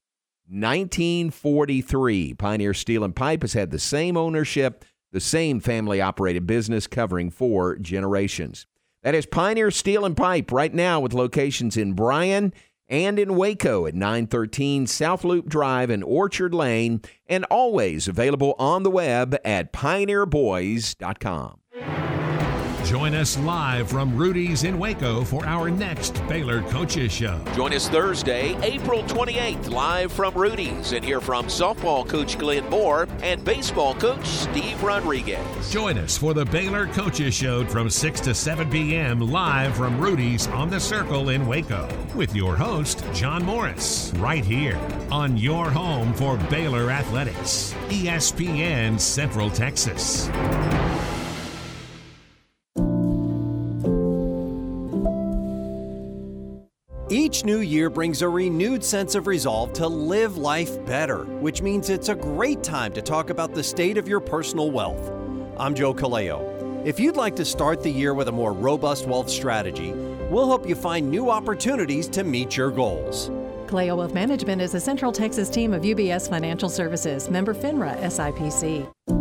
1943. 0.48 2.34
Pioneer 2.34 2.74
Steel 2.74 3.04
and 3.04 3.16
Pipe 3.16 3.44
has 3.44 3.54
had 3.54 3.70
the 3.70 3.78
same 3.78 4.18
ownership, 4.18 4.84
the 5.12 5.20
same 5.20 5.60
family 5.60 6.02
operated 6.02 6.48
business 6.48 6.88
covering 6.88 7.30
four 7.30 7.76
generations. 7.78 8.66
That 9.04 9.14
is 9.14 9.28
Pioneer 9.28 9.70
Steel 9.70 10.06
and 10.06 10.18
Pipe 10.18 10.52
right 10.52 10.74
now 10.74 11.00
with 11.00 11.14
locations 11.14 11.78
in 11.78 11.94
Bryan 11.94 12.52
and 12.92 13.18
in 13.18 13.36
Waco 13.36 13.88
at 13.88 13.96
913 13.96 14.86
South 14.86 15.24
Loop 15.24 15.48
Drive 15.48 15.90
and 15.90 16.04
Orchard 16.04 16.54
Lane, 16.54 17.02
and 17.26 17.46
always 17.46 18.08
available 18.08 18.54
on 18.60 18.84
the 18.84 18.92
web 18.92 19.38
at 19.44 19.74
pioneerboys.com. 19.74 21.61
Join 22.86 23.14
us 23.14 23.38
live 23.40 23.90
from 23.90 24.18
Rudy's 24.18 24.64
in 24.64 24.78
Waco 24.78 25.24
for 25.24 25.46
our 25.46 25.70
next 25.70 26.16
Baylor 26.28 26.62
Coaches 26.64 27.12
Show. 27.12 27.40
Join 27.56 27.74
us 27.74 27.88
Thursday, 27.88 28.58
April 28.64 29.04
28th, 29.04 29.70
live 29.70 30.12
from 30.12 30.34
Rudy's, 30.34 30.92
and 30.92 31.06
hear 31.06 31.22
from 31.22 31.46
softball 31.46 32.08
coach 32.08 32.38
Glenn 32.38 32.70
Moore 32.70 33.08
and 33.22 33.46
baseball 33.46 33.94
coach 33.96 34.26
Steve 34.26 34.82
Rodriguez. 34.84 35.72
Join 35.72 35.98
us 36.00 36.18
for 36.18 36.34
the 36.34 36.44
Baylor 36.46 36.88
Coaches 36.88 37.34
Show 37.34 37.64
from 37.66 37.90
6 37.90 38.20
to 38.22 38.34
7 38.34 38.70
p.m. 38.70 39.20
live 39.22 39.76
from 39.78 40.00
Rudy's 40.02 40.48
on 40.48 40.70
the 40.70 40.80
Circle 40.80 41.30
in 41.30 41.46
Waco 41.46 41.88
with 42.16 42.36
your 42.36 42.58
host, 42.58 43.06
John 43.14 43.46
Morris, 43.46 44.12
right 44.18 44.44
here 44.44 44.80
on 45.12 45.38
your 45.38 45.70
home 45.70 46.14
for 46.14 46.36
Baylor 46.50 46.90
Athletics, 46.90 47.74
ESPN 47.90 49.00
Central 49.00 49.50
Texas. 49.50 50.30
Each 57.42 57.46
new 57.48 57.62
year 57.62 57.90
brings 57.90 58.22
a 58.22 58.30
renewed 58.30 58.84
sense 58.84 59.16
of 59.16 59.26
resolve 59.26 59.74
to 59.74 59.88
live 59.88 60.38
life 60.38 60.86
better, 60.86 61.24
which 61.24 61.64
means 61.64 61.90
it's 61.90 62.10
a 62.10 62.14
great 62.14 62.62
time 62.62 62.94
to 62.94 63.02
talk 63.02 63.32
about 63.32 63.56
the 63.56 63.64
state 63.64 63.98
of 63.98 64.08
your 64.08 64.20
personal 64.20 64.70
wealth. 64.70 65.12
I'm 65.58 65.74
Joe 65.74 65.92
Kaleo. 65.92 66.86
If 66.86 67.00
you'd 67.00 67.16
like 67.16 67.36
to 67.38 67.44
start 67.44 67.82
the 67.82 67.90
year 67.90 68.14
with 68.14 68.28
a 68.28 68.32
more 68.32 68.54
robust 68.54 69.08
wealth 69.08 69.28
strategy, 69.28 69.92
we'll 70.30 70.46
help 70.46 70.70
you 70.70 70.76
find 70.76 71.10
new 71.10 71.32
opportunities 71.32 72.08
to 72.10 72.24
meet 72.24 72.56
your 72.56 72.70
goals. 72.70 73.30
Kaleo 73.66 73.98
Wealth 73.98 74.14
Management 74.14 74.62
is 74.62 74.76
a 74.76 74.80
Central 74.80 75.12
Texas 75.12 75.50
team 75.50 75.74
of 75.74 75.82
UBS 75.82 76.30
Financial 76.30 76.70
Services, 76.70 77.28
member 77.32 77.56
FINRA 77.56 78.00
SIPC. 78.04 79.21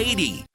8080. 0.01 0.45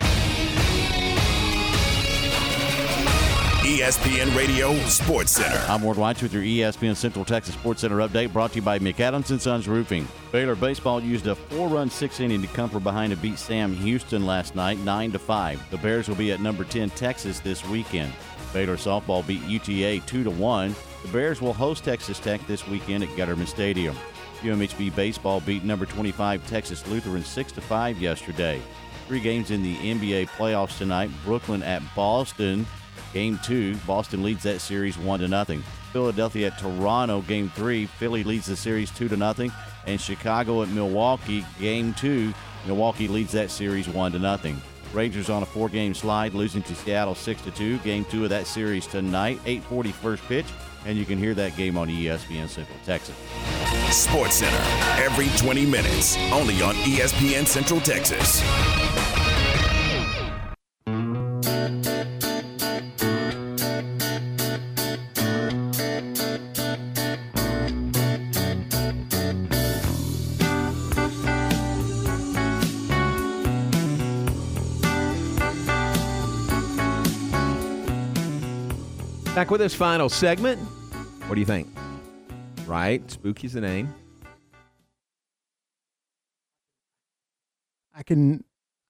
ESPN 3.63 4.37
Radio 4.37 4.75
Sports 4.87 5.31
Center. 5.31 5.57
I'm 5.69 5.83
Ward 5.83 5.99
White 5.99 6.21
with 6.21 6.33
your 6.33 6.43
ESPN 6.43 6.97
Central 6.97 7.25
Texas 7.25 7.55
Sports 7.55 7.83
Center 7.83 7.99
update 7.99 8.33
brought 8.33 8.51
to 8.51 8.57
you 8.57 8.63
by 8.63 8.81
McAdams 8.81 9.31
and 9.31 9.41
Sons 9.41 9.69
Roofing. 9.69 10.09
Baylor 10.33 10.57
baseball 10.57 11.01
used 11.01 11.29
a 11.29 11.37
four-run 11.37 11.91
six 11.91 12.19
inning 12.19 12.43
to 12.43 12.49
come 12.49 12.69
from 12.69 12.83
behind 12.83 13.13
to 13.13 13.17
beat 13.19 13.39
Sam 13.39 13.73
Houston 13.73 14.27
last 14.27 14.57
night, 14.57 14.81
nine 14.81 15.13
to 15.13 15.19
five. 15.21 15.63
The 15.71 15.79
Bears 15.79 16.09
will 16.09 16.17
be 16.17 16.33
at 16.33 16.41
number 16.41 16.65
10 16.65 16.91
Texas 16.91 17.39
this 17.39 17.65
weekend. 17.69 18.13
Baylor 18.53 18.77
softball 18.77 19.25
beat 19.25 19.43
UTA 19.43 20.05
two 20.09 20.25
to 20.25 20.31
one. 20.31 20.75
The 21.03 21.13
Bears 21.13 21.41
will 21.41 21.53
host 21.53 21.85
Texas 21.85 22.19
Tech 22.19 22.45
this 22.49 22.67
weekend 22.67 23.05
at 23.05 23.11
Getterman 23.11 23.47
Stadium. 23.47 23.95
UMHB 24.41 24.95
baseball 24.97 25.41
beat 25.41 25.63
number 25.63 25.87
25 25.87 26.45
Texas 26.49 26.85
Lutheran 26.89 27.23
six 27.23 27.53
to 27.53 27.61
five 27.61 27.99
yesterday. 27.99 28.61
Three 29.07 29.21
games 29.21 29.53
in 29.53 29.63
the 29.63 29.77
NBA 29.77 30.29
playoffs 30.31 30.79
tonight. 30.79 31.11
Brooklyn 31.25 31.63
at 31.63 31.83
Boston. 31.95 32.67
Game 33.13 33.39
two, 33.45 33.77
Boston 33.87 34.23
leads 34.23 34.43
that 34.43 34.61
series 34.61 34.99
one 34.99 35.21
to 35.21 35.29
nothing. 35.29 35.63
Philadelphia 35.93 36.49
at 36.49 36.59
Toronto, 36.59 37.23
game 37.23 37.49
three, 37.55 37.87
Philly 37.87 38.25
leads 38.25 38.47
the 38.47 38.57
series 38.57 38.91
two 38.91 39.09
to 39.09 39.17
nothing. 39.17 39.53
And 39.87 40.01
Chicago 40.01 40.63
at 40.63 40.69
Milwaukee, 40.69 41.47
game 41.61 41.95
two, 41.95 42.35
Milwaukee 42.67 43.07
leads 43.07 43.33
that 43.33 43.51
series 43.51 43.89
one 43.89 44.13
to 44.13 44.19
nothing. 44.19 44.61
Rangers 44.93 45.31
on 45.31 45.43
a 45.43 45.47
four-game 45.47 45.95
slide, 45.95 46.35
losing 46.35 46.63
to 46.65 46.75
Seattle 46.75 47.15
six 47.15 47.41
to 47.43 47.51
two. 47.53 47.79
Game 47.79 48.05
two 48.07 48.25
of 48.25 48.31
that 48.31 48.47
series 48.47 48.87
tonight, 48.87 49.39
8:40 49.45 49.93
first 49.93 50.23
pitch, 50.25 50.47
and 50.87 50.97
you 50.97 51.05
can 51.05 51.19
hear 51.19 51.35
that 51.35 51.57
game 51.57 51.77
on 51.77 51.89
ESPN 51.89 52.49
Central 52.49 52.79
Texas. 52.85 53.17
Sports 53.91 54.37
Center, 54.37 54.63
every 55.03 55.29
20 55.37 55.67
minutes, 55.67 56.17
only 56.33 56.63
on 56.63 56.75
ESPN 56.77 57.47
Central 57.47 57.81
Texas. 57.81 58.43
Back 79.37 79.51
with 79.51 79.61
this 79.61 79.75
final 79.75 80.09
segment. 80.09 80.59
What 81.27 81.35
do 81.35 81.41
you 81.41 81.47
think? 81.47 81.69
Right? 82.65 83.07
Spooky's 83.07 83.53
the 83.53 83.61
name. 83.61 83.95
I 87.95 88.03
can 88.03 88.45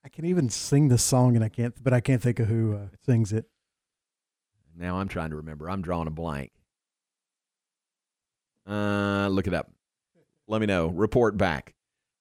I 0.04 0.08
can 0.08 0.24
even 0.24 0.48
sing 0.48 0.86
the 0.86 0.98
song 0.98 1.34
and 1.34 1.44
I 1.44 1.48
can't 1.48 1.74
but 1.82 1.92
I 1.92 1.98
can't 1.98 2.22
think 2.22 2.38
of 2.38 2.46
who 2.46 2.76
uh, 2.76 2.86
sings 3.04 3.32
it. 3.32 3.46
Now 4.78 5.00
I'm 5.00 5.08
trying 5.08 5.30
to 5.30 5.36
remember. 5.36 5.68
I'm 5.68 5.82
drawing 5.82 6.06
a 6.06 6.12
blank. 6.12 6.52
Uh, 8.70 9.26
look 9.26 9.48
it 9.48 9.54
up. 9.54 9.72
Let 10.46 10.60
me 10.60 10.68
know. 10.68 10.86
Report 10.86 11.36
back. 11.36 11.74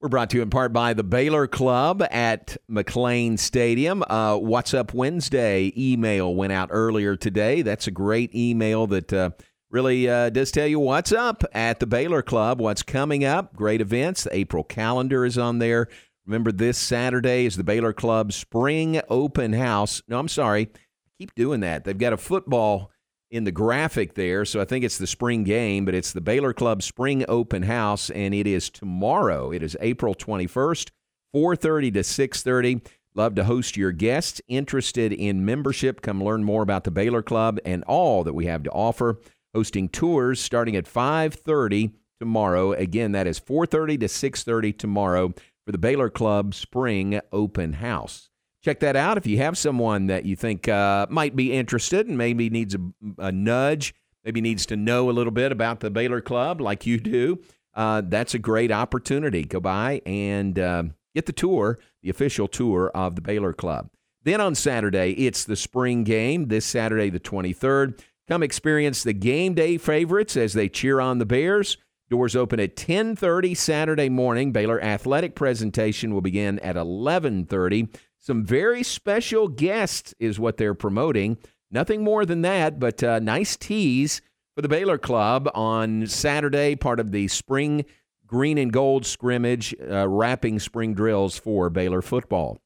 We're 0.06 0.10
brought 0.10 0.30
to 0.30 0.38
you 0.38 0.44
in 0.44 0.52
part 0.52 0.72
by 0.72 0.94
the 0.94 1.04
Baylor 1.04 1.48
Club 1.48 2.04
at 2.12 2.58
McLane 2.70 3.40
Stadium. 3.40 4.04
Uh, 4.08 4.38
What's 4.38 4.76
Up 4.76 4.94
Wednesday 4.94 5.74
email 5.76 6.36
went 6.36 6.54
out 6.54 6.70
earlier 6.72 7.16
today. 7.16 7.64
That's 7.64 7.88
a 7.88 7.92
great 7.92 8.36
email 8.36 8.86
that 8.86 9.12
uh, 9.12 9.32
really 9.72 10.08
uh, 10.08 10.30
does 10.30 10.52
tell 10.52 10.68
you 10.68 10.80
what's 10.80 11.12
up 11.12 11.44
at 11.54 11.80
the 11.80 11.88
Baylor 11.88 12.22
Club, 12.22 12.62
what's 12.62 12.84
coming 12.84 13.26
up, 13.26 13.56
great 13.56 13.82
events. 13.82 14.26
The 14.26 14.36
April 14.36 14.64
calendar 14.64 15.26
is 15.26 15.40
on 15.40 15.58
there. 15.58 15.88
Remember, 16.28 16.52
this 16.52 16.78
Saturday 16.78 17.48
is 17.48 17.58
the 17.58 17.64
Baylor 17.64 17.92
Club 17.92 18.32
Spring 18.32 19.02
Open 19.10 19.54
House. 19.54 20.04
No, 20.08 20.20
I'm 20.20 20.28
sorry. 20.28 20.70
Keep 21.18 21.34
doing 21.34 21.62
that. 21.62 21.84
They've 21.84 21.98
got 21.98 22.14
a 22.14 22.18
football 22.18 22.92
in 23.32 23.44
the 23.44 23.52
graphic 23.52 24.14
there, 24.14 24.46
so 24.46 24.62
I 24.62 24.66
think 24.66 24.86
it's 24.86 24.98
the 24.98 25.08
spring 25.08 25.44
game, 25.44 25.86
but 25.86 25.96
it's 25.96 26.14
the 26.14 26.22
Baylor 26.22 26.54
Club 26.54 26.84
Spring 26.84 27.26
Open 27.28 27.64
House, 27.64 28.10
and 28.10 28.34
it 28.34 28.48
is 28.48 28.70
tomorrow. 28.70 29.52
It 29.52 29.64
is 29.64 29.76
April 29.82 30.14
21st, 30.14 30.92
4:30 31.34 31.92
to 31.92 32.04
6:30. 32.04 32.82
Love 33.14 33.36
to 33.36 33.46
host 33.46 33.78
your 33.78 33.92
guests. 33.92 34.42
Interested 34.48 35.14
in 35.14 35.46
membership? 35.46 36.02
Come 36.02 36.24
learn 36.24 36.44
more 36.44 36.62
about 36.62 36.84
the 36.84 36.92
Baylor 36.92 37.24
Club 37.24 37.60
and 37.66 37.84
all 37.86 38.24
that 38.24 38.34
we 38.34 38.46
have 38.46 38.64
to 38.64 38.72
offer. 38.72 39.20
Hosting 39.54 39.88
tours 39.88 40.40
starting 40.40 40.76
at 40.76 40.88
5:30 40.88 41.92
tomorrow. 42.20 42.74
Again, 42.74 43.14
that 43.14 43.28
is 43.28 43.40
4:30 43.40 43.98
to 44.00 44.08
6:30 44.08 44.74
tomorrow 44.74 45.34
for 45.66 45.72
the 45.72 45.78
Baylor 45.78 46.10
Club 46.10 46.54
Spring 46.54 47.20
Open 47.32 47.74
House 47.74 48.30
check 48.66 48.80
that 48.80 48.96
out. 48.96 49.16
If 49.16 49.28
you 49.28 49.38
have 49.38 49.60
someone 49.60 50.08
that 50.08 50.26
you 50.26 50.36
think 50.36 50.68
uh, 50.68 51.06
might 51.08 51.36
be 51.36 51.54
interested 51.54 52.08
and 52.08 52.18
maybe 52.18 52.50
needs 52.50 52.74
a, 52.74 52.80
a, 53.20 53.32
nudge, 53.32 53.94
maybe 54.24 54.42
needs 54.42 54.66
to 54.66 54.76
know 54.76 55.08
a 55.08 55.14
little 55.14 55.32
bit 55.32 55.52
about 55.52 55.82
the 55.82 55.92
Baylor 55.92 56.20
Club 56.20 56.60
like 56.60 56.84
you 56.88 57.00
do, 57.00 57.40
uh, 57.76 58.02
that's 58.04 58.34
a 58.34 58.40
great 58.40 58.72
opportunity. 58.72 59.44
Go 59.44 59.60
by 59.60 60.02
and 60.08 60.58
uh, 60.58 60.84
get 61.14 61.28
the 61.28 61.32
tour, 61.32 61.78
the 62.02 62.10
official 62.10 62.48
tour 62.48 62.90
of 62.96 63.14
the 63.14 63.22
Baylor 63.22 63.54
Club. 63.54 63.92
Then 64.24 64.42
on 64.42 64.56
Saturday, 64.56 65.12
it's 65.12 65.44
the 65.44 65.56
spring 65.56 66.04
game, 66.04 66.48
this 66.48 66.66
Saturday, 66.66 67.12
the 67.12 67.20
23rd. 67.20 68.02
Come 68.28 68.42
experience 68.42 69.04
the 69.04 69.14
game 69.14 69.54
day 69.54 69.78
favorites 69.78 70.36
as 70.36 70.54
they 70.54 70.70
cheer 70.70 71.00
on 71.00 71.20
the 71.20 71.28
Bears. 71.28 71.78
Doors 72.10 72.36
open 72.36 72.60
at 72.60 72.76
10:30 72.76 73.56
Saturday 73.56 74.10
morning. 74.10 74.52
Baylor 74.52 74.82
athletic 74.84 75.36
presentation 75.36 76.14
will 76.14 76.22
begin 76.22 76.58
at 76.60 76.76
11:30. 76.76 77.90
Some 78.26 78.44
very 78.44 78.82
special 78.82 79.48
guests 79.48 80.16
is 80.18 80.40
what 80.40 80.58
they're 80.58 80.74
promoting. 80.74 81.38
Nothing 81.70 82.04
more 82.04 82.26
than 82.26 82.42
that, 82.42 82.80
but 82.80 83.04
uh, 83.04 83.20
nice 83.20 83.56
tease 83.56 84.20
for 84.56 84.64
the 84.64 84.68
Baylor 84.68 84.98
Club 84.98 85.48
on 85.54 86.08
Saturday, 86.08 86.76
part 86.76 87.00
of 87.00 87.12
the 87.12 87.28
spring 87.28 87.86
green 88.26 88.58
and 88.58 88.74
gold 88.74 89.06
scrimmage, 89.06 89.76
uh, 89.80 90.08
wrapping 90.08 90.58
spring 90.58 90.96
drills 90.96 91.38
for 91.38 91.70
Baylor 91.70 92.02
football. 92.02 92.60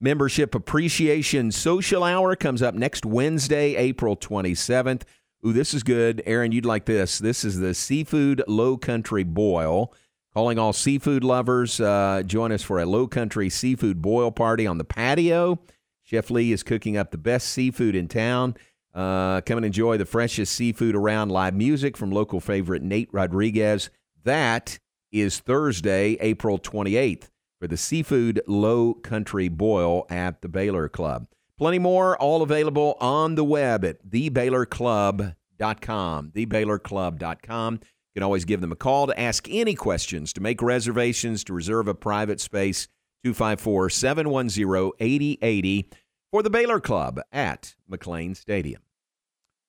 Membership 0.00 0.52
Appreciation 0.52 1.52
Social 1.52 2.02
Hour 2.02 2.34
comes 2.34 2.60
up 2.60 2.74
next 2.74 3.06
Wednesday, 3.06 3.76
April 3.76 4.16
27th. 4.16 5.02
Ooh, 5.46 5.52
this 5.52 5.74
is 5.74 5.84
good. 5.84 6.24
Aaron, 6.26 6.50
you'd 6.50 6.66
like 6.66 6.86
this. 6.86 7.20
This 7.20 7.44
is 7.44 7.60
the 7.60 7.72
Seafood 7.72 8.42
Low 8.48 8.76
Country 8.76 9.22
Boil. 9.22 9.94
Calling 10.32 10.60
all 10.60 10.72
seafood 10.72 11.24
lovers, 11.24 11.80
uh, 11.80 12.22
join 12.24 12.52
us 12.52 12.62
for 12.62 12.78
a 12.78 12.86
low 12.86 13.08
country 13.08 13.50
seafood 13.50 14.00
boil 14.00 14.30
party 14.30 14.64
on 14.64 14.78
the 14.78 14.84
patio. 14.84 15.58
Chef 16.04 16.30
Lee 16.30 16.52
is 16.52 16.62
cooking 16.62 16.96
up 16.96 17.10
the 17.10 17.18
best 17.18 17.48
seafood 17.48 17.96
in 17.96 18.06
town. 18.06 18.54
Uh, 18.94 19.40
come 19.40 19.58
and 19.58 19.66
enjoy 19.66 19.96
the 19.96 20.04
freshest 20.04 20.54
seafood 20.54 20.94
around 20.94 21.30
live 21.30 21.54
music 21.54 21.96
from 21.96 22.12
local 22.12 22.40
favorite 22.40 22.82
Nate 22.82 23.08
Rodriguez. 23.12 23.90
That 24.22 24.78
is 25.10 25.40
Thursday, 25.40 26.16
April 26.20 26.60
28th 26.60 27.28
for 27.58 27.66
the 27.66 27.76
Seafood 27.76 28.40
Low 28.46 28.94
Country 28.94 29.48
Boil 29.48 30.06
at 30.10 30.42
the 30.42 30.48
Baylor 30.48 30.88
Club. 30.88 31.26
Plenty 31.58 31.78
more, 31.78 32.16
all 32.16 32.42
available 32.42 32.96
on 33.00 33.34
the 33.34 33.44
web 33.44 33.84
at 33.84 34.08
thebaylorclub.com. 34.08 36.32
Thebaylorclub.com. 36.34 37.80
Can 38.20 38.26
always 38.26 38.44
give 38.44 38.60
them 38.60 38.70
a 38.70 38.76
call 38.76 39.06
to 39.06 39.18
ask 39.18 39.48
any 39.48 39.74
questions, 39.74 40.34
to 40.34 40.42
make 40.42 40.60
reservations, 40.60 41.42
to 41.44 41.54
reserve 41.54 41.88
a 41.88 41.94
private 41.94 42.38
space, 42.38 42.86
254 43.24 43.88
710 43.88 44.92
8080 45.00 45.88
for 46.30 46.42
the 46.42 46.50
Baylor 46.50 46.80
Club 46.80 47.18
at 47.32 47.76
McLane 47.90 48.36
Stadium. 48.36 48.82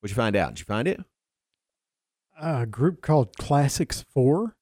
What'd 0.01 0.13
you 0.13 0.21
find 0.21 0.35
out? 0.35 0.49
Did 0.55 0.59
you 0.59 0.65
find 0.65 0.85
it? 0.89 0.99
A 2.41 2.65
group 2.65 3.01
called 3.01 3.37
Classics 3.37 4.03
Four. 4.13 4.57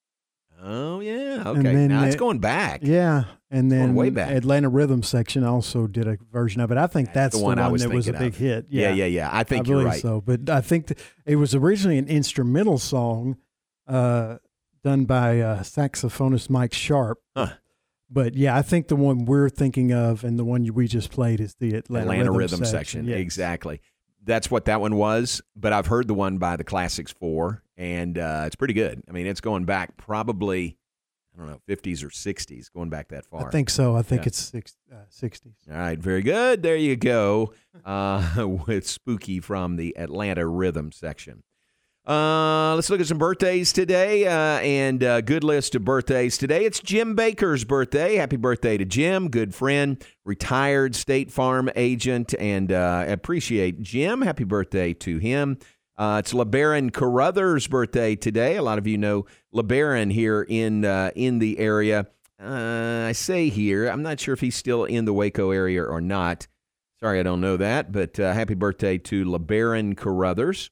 Oh 0.62 1.00
yeah, 1.00 1.42
okay. 1.48 1.88
Now 1.88 2.04
it's 2.04 2.14
it- 2.14 2.20
going 2.20 2.38
back. 2.38 2.82
Yeah, 2.84 3.24
and 3.50 3.72
then 3.72 3.96
way 3.96 4.12
back. 4.12 4.30
Atlanta 4.30 4.70
Rhythm 4.70 5.02
Section 5.02 5.44
also 5.44 5.88
did 5.88 6.08
a 6.08 6.20
version 6.32 6.62
of 6.62 6.70
it. 6.72 6.78
I 6.78 6.86
think 6.86 7.12
that's, 7.12 7.36
the 7.36 7.44
one 7.44 7.58
I 7.58 7.70
was 7.70 7.82
that 7.82 7.90
was 7.90 8.08
a 8.08 8.14
big 8.14 8.34
of. 8.34 8.38
hit. 8.38 8.68
Yeah, 8.70 8.90
Yeah, 8.90 8.94
yeah, 8.94 9.06
yeah. 9.06 9.30
I 9.32 9.44
think 9.44 9.68
you're 9.68 9.84
right. 9.84 10.00
So, 10.00 10.22
but 10.22 10.48
I 10.48 10.62
think 10.62 10.90
th- 10.90 11.00
it 11.26 11.38
was 11.38 11.56
originally 11.56 11.98
an 11.98 12.08
instrumental 12.08 12.78
song 12.78 13.38
uh, 13.90 14.38
done 14.84 15.06
by 15.06 15.40
uh, 15.42 15.60
saxophonist 15.64 16.50
Mike 16.50 16.74
Sharpe. 16.74 17.20
Huh. 17.36 17.54
But 18.10 18.36
yeah, 18.36 18.56
I 18.58 18.62
think 18.64 18.88
the 18.88 18.96
one 18.96 19.26
we're 19.26 19.50
thinking 19.50 19.92
of 19.94 20.24
and 20.24 20.40
the 20.40 20.44
one 20.46 20.68
we 20.74 20.88
just 20.88 21.12
played 21.12 21.40
is 21.40 21.56
the 21.60 21.76
Atlanta, 21.76 22.06
Atlanta 22.06 22.32
Rhythm, 22.32 22.60
Rhythm, 22.60 22.66
section. 22.66 23.06
Yes. 23.06 23.20
Exactly. 23.20 23.82
That's 24.24 24.50
what 24.50 24.66
that 24.66 24.82
one 24.82 24.96
was. 24.96 25.42
But 25.56 25.74
I've 25.74 25.88
heard 25.88 26.08
the 26.08 26.14
one 26.16 26.38
by 26.40 26.56
the 26.56 26.64
Classics 26.64 27.12
Four, 27.12 27.64
and 27.78 28.18
uh, 28.18 28.44
it's 28.48 28.56
pretty 28.56 28.74
good. 28.74 29.04
I 29.08 29.12
mean, 29.12 29.28
it's 29.28 29.42
going 29.42 29.66
back 29.66 29.96
probably, 29.98 30.78
I 31.36 31.40
don't 31.40 31.50
know, 31.52 31.62
50s 31.70 32.04
or 32.04 32.10
60s, 32.10 32.72
going 32.74 32.90
back 32.90 33.10
that 33.10 33.26
far. 33.28 33.48
I 33.48 33.52
think 33.52 33.70
so. 33.70 33.96
I 33.96 34.02
think 34.02 34.24
Yeah. 34.24 34.28
it's 34.28 34.40
six, 34.40 34.76
uh, 34.92 34.96
60s. 35.12 35.70
All 35.72 35.78
right, 35.78 36.00
very 36.00 36.24
good. 36.24 36.64
There 36.64 36.76
you 36.76 36.96
go 36.96 37.54
uh, 37.86 38.48
with 38.68 38.88
Spooky 38.88 39.40
from 39.40 39.76
the 39.76 39.96
Atlanta 39.98 40.48
Rhythm 40.48 40.92
section. 40.92 41.44
Uh, 42.10 42.74
let's 42.74 42.90
look 42.90 43.00
at 43.00 43.06
some 43.06 43.20
birthdays 43.20 43.72
today 43.72 44.26
uh, 44.26 44.60
and 44.62 45.04
uh, 45.04 45.22
good 45.22 45.44
list 45.44 45.76
of 45.76 45.86
birthdays 45.86 46.40
today. 46.40 46.66
It's 46.66 46.80
Jim 46.80 47.14
Baker's 47.14 47.64
birthday. 47.64 48.16
Happy 48.16 48.36
birthday 48.36 48.80
to 48.80 48.86
Jim, 48.86 49.30
good 49.30 49.54
friend, 49.54 50.04
retired 50.26 50.96
State 50.96 51.30
Farm 51.32 51.70
agent, 51.76 52.34
and 52.40 52.72
uh, 52.72 53.06
appreciate 53.08 53.80
Jim. 53.82 54.24
Happy 54.24 54.44
birthday 54.44 54.92
to 54.96 55.20
him. 55.20 55.60
Uh, 56.00 56.20
it's 56.20 56.34
LeBaron 56.34 56.92
Carruthers' 56.92 57.68
birthday 57.68 58.16
today. 58.16 58.56
A 58.56 58.64
lot 58.64 58.80
of 58.80 58.88
you 58.88 58.98
know 58.98 59.28
LeBaron 59.54 60.12
here 60.12 60.44
in 60.50 60.84
in 61.16 61.38
the 61.38 61.60
area. 61.60 62.08
I 62.40 63.12
say 63.12 63.50
here, 63.50 63.88
I'm 63.88 64.02
not 64.02 64.20
sure 64.20 64.34
if 64.34 64.42
he's 64.42 64.56
still 64.56 64.84
in 64.84 65.06
the 65.06 65.14
Waco 65.14 65.52
area 65.52 65.84
or 65.84 66.02
not. 66.02 66.48
Sorry, 67.02 67.20
I 67.20 67.24
don't 67.24 67.42
know 67.42 67.58
that, 67.58 67.92
but 67.92 68.18
happy 68.18 68.56
birthday 68.56 68.98
to 68.98 69.26
LeBaron 69.26 69.96
Carruthers. 69.96 70.72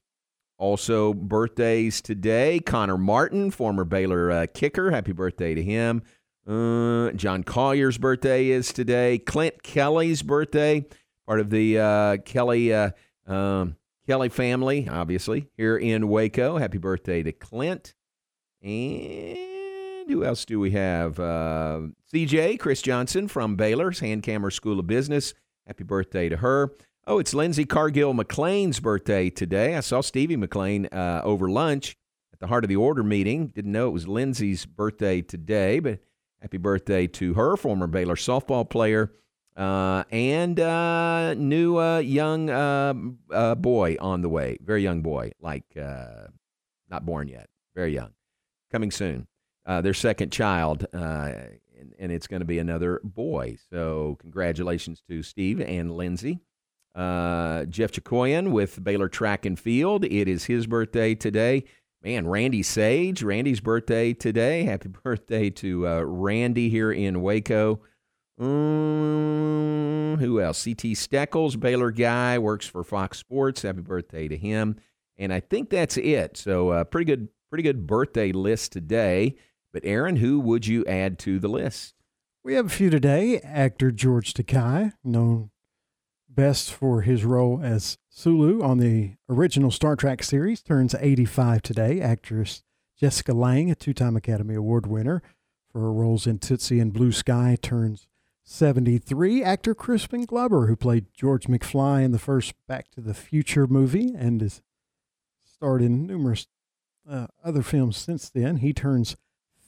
Also, 0.57 1.13
birthdays 1.13 2.01
today. 2.01 2.59
Connor 2.59 2.97
Martin, 2.97 3.51
former 3.51 3.83
Baylor 3.83 4.31
uh, 4.31 4.47
kicker. 4.51 4.89
Happy 4.89 5.11
birthday 5.11 5.53
to 5.53 5.61
him. 5.61 6.01
Uh, 6.47 7.11
John 7.11 7.43
Collier's 7.43 7.97
birthday 7.97 8.47
is 8.49 8.73
today. 8.73 9.19
Clint 9.19 9.61
Kelly's 9.61 10.23
birthday, 10.23 10.85
part 11.27 11.39
of 11.39 11.49
the 11.49 11.77
uh, 11.77 12.17
Kelly 12.17 12.73
uh, 12.73 12.91
um, 13.27 13.75
Kelly 14.07 14.29
family, 14.29 14.87
obviously, 14.89 15.49
here 15.57 15.77
in 15.77 16.07
Waco. 16.07 16.57
Happy 16.57 16.77
birthday 16.77 17.21
to 17.21 17.33
Clint. 17.33 17.93
And 18.63 20.09
who 20.09 20.23
else 20.23 20.45
do 20.45 20.59
we 20.59 20.71
have? 20.71 21.19
Uh, 21.19 21.81
CJ, 22.13 22.59
Chris 22.59 22.81
Johnson 22.81 23.27
from 23.27 23.57
Baylor's 23.57 23.99
Hankamer 23.99 24.51
School 24.51 24.79
of 24.79 24.87
Business. 24.87 25.33
Happy 25.67 25.83
birthday 25.83 26.29
to 26.29 26.37
her. 26.37 26.71
Oh, 27.09 27.19
it's 27.19 27.33
Lindsay 27.33 27.63
Cargill 27.63 28.13
McLean's 28.13 28.81
birthday 28.81 29.29
today. 29.29 29.77
I 29.77 29.79
saw 29.79 30.01
Stevie 30.01 30.35
McLean 30.35 30.87
uh, 30.87 31.21
over 31.23 31.49
lunch 31.49 31.95
at 32.33 32.39
the 32.41 32.47
Heart 32.47 32.65
of 32.65 32.67
the 32.67 32.75
Order 32.75 33.01
meeting. 33.01 33.47
Didn't 33.47 33.71
know 33.71 33.87
it 33.87 33.91
was 33.91 34.09
Lindsay's 34.09 34.65
birthday 34.65 35.21
today, 35.21 35.79
but 35.79 35.99
happy 36.41 36.57
birthday 36.57 37.07
to 37.07 37.33
her, 37.35 37.55
former 37.55 37.87
Baylor 37.87 38.17
softball 38.17 38.69
player, 38.69 39.13
uh, 39.55 40.03
and 40.11 40.59
uh, 40.59 41.33
new 41.35 41.77
uh, 41.77 41.99
young 41.99 42.49
uh, 42.49 42.93
uh, 43.31 43.55
boy 43.55 43.95
on 44.01 44.21
the 44.21 44.27
way. 44.27 44.57
Very 44.61 44.83
young 44.83 45.01
boy, 45.01 45.31
like 45.39 45.63
not 46.89 47.05
born 47.05 47.29
yet, 47.29 47.47
very 47.73 47.93
young, 47.93 48.11
coming 48.69 48.91
soon. 48.91 49.27
Their 49.65 49.93
second 49.93 50.33
child, 50.33 50.85
and, 50.91 51.93
and 51.97 52.11
it's 52.11 52.27
going 52.27 52.41
to 52.41 52.45
be 52.45 52.59
another 52.59 52.99
boy. 53.01 53.55
So, 53.69 54.17
congratulations 54.19 55.01
to 55.07 55.23
Steve 55.23 55.61
and 55.61 55.95
Lindsay. 55.95 56.41
Uh, 56.97 57.65
Jeff 57.65 57.91
Chakoyan 57.91 58.51
with 58.51 58.83
Baylor 58.83 59.07
Track 59.07 59.45
and 59.45 59.59
Field. 59.59 60.03
It 60.03 60.27
is 60.27 60.45
his 60.45 60.65
birthday 60.65 61.13
today. 61.13 61.63
Man, 62.01 62.27
Randy 62.27 62.63
Sage, 62.63 63.21
Randy's 63.21 63.59
birthday 63.59 64.13
today. 64.13 64.63
Happy 64.65 64.89
birthday 64.89 65.51
to 65.51 65.87
uh, 65.87 66.01
Randy 66.01 66.69
here 66.69 66.91
in 66.91 67.21
Waco. 67.21 67.81
Mm, 68.41 70.17
who 70.19 70.41
else? 70.41 70.63
CT 70.63 70.95
Steckles, 70.95 71.59
Baylor 71.59 71.91
guy, 71.91 72.39
works 72.39 72.65
for 72.65 72.83
Fox 72.83 73.19
Sports. 73.19 73.61
Happy 73.61 73.81
birthday 73.81 74.27
to 74.27 74.35
him. 74.35 74.77
And 75.17 75.31
I 75.31 75.39
think 75.39 75.69
that's 75.69 75.97
it. 75.97 76.35
So 76.35 76.69
uh, 76.69 76.83
pretty 76.83 77.05
good, 77.05 77.29
pretty 77.51 77.63
good 77.63 77.85
birthday 77.85 78.31
list 78.31 78.71
today. 78.71 79.35
But 79.71 79.85
Aaron, 79.85 80.15
who 80.15 80.39
would 80.39 80.65
you 80.65 80.83
add 80.85 81.19
to 81.19 81.37
the 81.37 81.47
list? 81.47 81.93
We 82.43 82.55
have 82.55 82.65
a 82.65 82.69
few 82.69 82.89
today. 82.89 83.39
Actor 83.39 83.91
George 83.91 84.33
Takei, 84.33 84.93
known 85.03 85.51
best 86.37 86.71
for 86.71 87.01
his 87.01 87.25
role 87.25 87.59
as 87.63 87.97
Sulu 88.09 88.61
on 88.61 88.77
the 88.77 89.15
original 89.27 89.71
Star 89.71 89.95
Trek 89.95 90.21
series, 90.21 90.61
turns 90.61 90.93
85 90.93 91.63
today. 91.63 91.99
Actress 91.99 92.63
Jessica 92.95 93.33
Lange, 93.33 93.71
a 93.71 93.75
two 93.75 93.93
time 93.93 94.15
Academy 94.15 94.53
Award 94.53 94.85
winner 94.85 95.23
for 95.71 95.81
her 95.81 95.91
roles 95.91 96.27
in 96.27 96.37
Tootsie 96.37 96.79
and 96.79 96.93
Blue 96.93 97.11
Sky, 97.11 97.57
turns 97.59 98.07
73. 98.43 99.43
Actor 99.43 99.73
Crispin 99.73 100.25
Glover, 100.25 100.67
who 100.67 100.75
played 100.75 101.07
George 101.11 101.47
McFly 101.47 102.05
in 102.05 102.11
the 102.11 102.19
first 102.19 102.53
Back 102.67 102.91
to 102.91 103.01
the 103.01 103.15
Future 103.15 103.65
movie 103.65 104.13
and 104.15 104.39
has 104.41 104.61
starred 105.43 105.81
in 105.81 106.05
numerous 106.05 106.45
uh, 107.09 107.27
other 107.43 107.63
films 107.63 107.97
since 107.97 108.29
then, 108.29 108.57
he 108.57 108.73
turns 108.73 109.17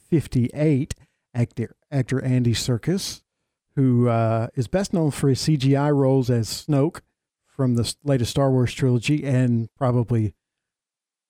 58. 0.08 0.94
Actor, 1.34 1.76
actor 1.90 2.24
Andy 2.24 2.54
Serkis, 2.54 3.22
who 3.76 4.08
uh, 4.08 4.48
is 4.54 4.68
best 4.68 4.92
known 4.92 5.10
for 5.10 5.28
his 5.28 5.40
CGI 5.40 5.94
roles 5.94 6.30
as 6.30 6.48
Snoke 6.48 7.00
from 7.46 7.74
the 7.74 7.94
latest 8.04 8.30
Star 8.30 8.50
Wars 8.50 8.72
trilogy, 8.72 9.24
and 9.24 9.68
probably 9.76 10.34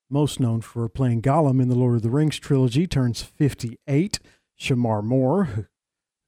most 0.08 0.40
known 0.40 0.60
for 0.60 0.88
playing 0.88 1.22
Gollum 1.22 1.60
in 1.60 1.68
the 1.68 1.76
Lord 1.76 1.96
of 1.96 2.02
the 2.02 2.10
Rings 2.10 2.38
trilogy, 2.38 2.86
turns 2.86 3.22
58. 3.22 4.18
Shemar 4.58 5.02
Moore, 5.02 5.44
who, 5.44 5.66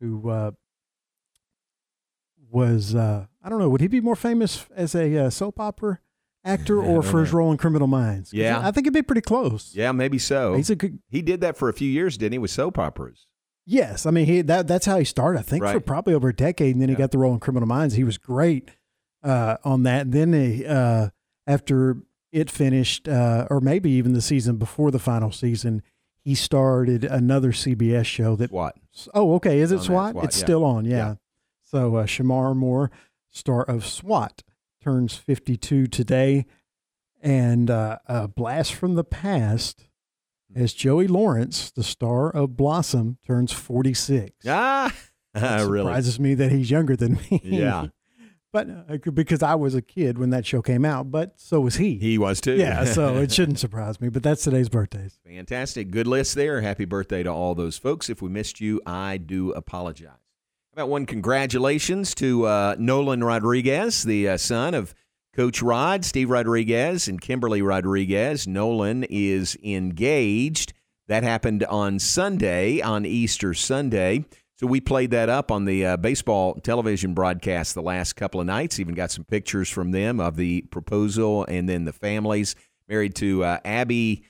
who 0.00 0.30
uh, 0.30 0.50
was, 2.50 2.94
uh, 2.94 3.26
I 3.42 3.48
don't 3.48 3.58
know, 3.58 3.68
would 3.68 3.80
he 3.80 3.88
be 3.88 4.00
more 4.00 4.16
famous 4.16 4.66
as 4.74 4.94
a 4.94 5.26
uh, 5.26 5.30
soap 5.30 5.60
opera 5.60 6.00
actor 6.44 6.82
I 6.82 6.86
or 6.86 7.02
for 7.02 7.20
his 7.20 7.32
role 7.32 7.50
in 7.50 7.58
Criminal 7.58 7.88
Minds. 7.88 8.32
Yeah. 8.32 8.60
I 8.60 8.70
think 8.70 8.86
it'd 8.86 8.94
be 8.94 9.02
pretty 9.02 9.20
close. 9.20 9.72
Yeah, 9.74 9.92
maybe 9.92 10.18
so. 10.18 10.54
He's 10.54 10.70
a 10.70 10.76
good. 10.76 10.98
He 11.08 11.22
did 11.22 11.40
that 11.40 11.56
for 11.56 11.68
a 11.68 11.72
few 11.72 11.88
years, 11.88 12.16
didn't 12.16 12.32
he, 12.32 12.38
with 12.38 12.50
soap 12.50 12.78
operas? 12.78 13.26
Yes, 13.64 14.06
I 14.06 14.10
mean 14.10 14.26
he 14.26 14.42
that 14.42 14.66
that's 14.66 14.86
how 14.86 14.98
he 14.98 15.04
started. 15.04 15.38
I 15.38 15.42
think 15.42 15.64
for 15.64 15.80
probably 15.80 16.14
over 16.14 16.28
a 16.28 16.34
decade, 16.34 16.74
and 16.74 16.82
then 16.82 16.88
he 16.88 16.94
got 16.94 17.10
the 17.12 17.18
role 17.18 17.32
in 17.32 17.40
Criminal 17.40 17.68
Minds. 17.68 17.94
He 17.94 18.04
was 18.04 18.18
great 18.18 18.70
uh, 19.22 19.56
on 19.64 19.82
that. 19.84 20.02
And 20.02 20.12
then 20.12 20.32
he, 20.32 20.66
uh, 20.66 21.10
after 21.46 21.98
it 22.32 22.50
finished, 22.50 23.08
uh, 23.08 23.46
or 23.50 23.60
maybe 23.60 23.90
even 23.90 24.12
the 24.12 24.22
season 24.22 24.56
before 24.56 24.90
the 24.90 24.98
final 24.98 25.30
season, 25.30 25.82
he 26.24 26.34
started 26.34 27.04
another 27.04 27.52
CBS 27.52 28.06
show 28.06 28.36
that 28.36 28.50
what? 28.50 28.76
Oh, 29.14 29.34
okay. 29.34 29.60
Is 29.60 29.72
it 29.72 29.78
On 29.78 29.84
SWAT? 29.84 30.12
SWAT, 30.12 30.24
It's 30.24 30.38
yeah. 30.38 30.44
still 30.44 30.64
on. 30.64 30.84
Yeah. 30.84 30.96
Yeah. 30.96 31.14
So 31.62 31.96
uh, 31.96 32.06
Shemar 32.06 32.54
Moore, 32.54 32.90
star 33.30 33.62
of 33.62 33.86
SWAT, 33.86 34.42
turns 34.82 35.16
52 35.16 35.86
today. 35.86 36.46
And 37.20 37.70
uh, 37.70 37.98
a 38.06 38.26
blast 38.28 38.74
from 38.74 38.94
the 38.94 39.04
past 39.04 39.86
as 40.54 40.72
Joey 40.72 41.06
Lawrence, 41.06 41.70
the 41.70 41.82
star 41.82 42.30
of 42.30 42.56
Blossom, 42.56 43.18
turns 43.26 43.52
46. 43.52 44.32
Ah, 44.46 44.94
It 45.34 45.40
really? 45.40 45.86
surprises 45.86 46.20
me 46.20 46.34
that 46.34 46.52
he's 46.52 46.70
younger 46.70 46.94
than 46.94 47.14
me. 47.14 47.40
Yeah. 47.42 47.86
but 48.52 48.68
uh, 48.68 49.10
because 49.14 49.42
I 49.42 49.54
was 49.54 49.74
a 49.74 49.80
kid 49.80 50.18
when 50.18 50.28
that 50.30 50.44
show 50.44 50.60
came 50.60 50.84
out, 50.84 51.10
but 51.10 51.40
so 51.40 51.60
was 51.60 51.76
he. 51.76 51.96
He 51.96 52.18
was 52.18 52.40
too. 52.40 52.54
Yeah, 52.56 52.84
so 52.84 53.16
it 53.22 53.32
shouldn't 53.32 53.58
surprise 53.58 53.98
me. 54.00 54.10
But 54.10 54.22
that's 54.22 54.44
today's 54.44 54.68
birthdays. 54.68 55.18
Fantastic. 55.26 55.90
Good 55.90 56.06
list 56.06 56.34
there. 56.34 56.60
Happy 56.60 56.84
birthday 56.84 57.22
to 57.22 57.30
all 57.30 57.54
those 57.54 57.78
folks. 57.78 58.10
If 58.10 58.20
we 58.20 58.28
missed 58.28 58.60
you, 58.60 58.80
I 58.84 59.16
do 59.16 59.52
apologize. 59.52 60.08
How 60.74 60.82
about 60.84 60.88
one 60.90 61.06
congratulations 61.06 62.14
to 62.16 62.46
uh, 62.46 62.76
Nolan 62.78 63.24
Rodriguez, 63.24 64.02
the 64.02 64.28
uh, 64.30 64.36
son 64.36 64.74
of 64.74 64.94
Coach 65.34 65.62
Rod, 65.62 66.04
Steve 66.04 66.28
Rodriguez, 66.28 67.08
and 67.08 67.20
Kimberly 67.20 67.62
Rodriguez. 67.62 68.46
Nolan 68.46 69.04
is 69.04 69.56
engaged. 69.62 70.74
That 71.08 71.22
happened 71.22 71.64
on 71.64 71.98
Sunday, 71.98 72.80
on 72.80 73.06
Easter 73.06 73.54
Sunday. 73.54 74.26
So 74.56 74.66
we 74.66 74.80
played 74.80 75.10
that 75.10 75.28
up 75.28 75.50
on 75.50 75.64
the 75.64 75.86
uh, 75.86 75.96
baseball 75.96 76.54
television 76.56 77.14
broadcast 77.14 77.74
the 77.74 77.82
last 77.82 78.12
couple 78.12 78.40
of 78.40 78.46
nights. 78.46 78.78
Even 78.78 78.94
got 78.94 79.10
some 79.10 79.24
pictures 79.24 79.68
from 79.68 79.90
them 79.90 80.20
of 80.20 80.36
the 80.36 80.62
proposal 80.62 81.44
and 81.46 81.68
then 81.68 81.84
the 81.84 81.92
families. 81.92 82.54
Married 82.86 83.14
to 83.16 83.42
uh, 83.42 83.58
Abby 83.64 84.24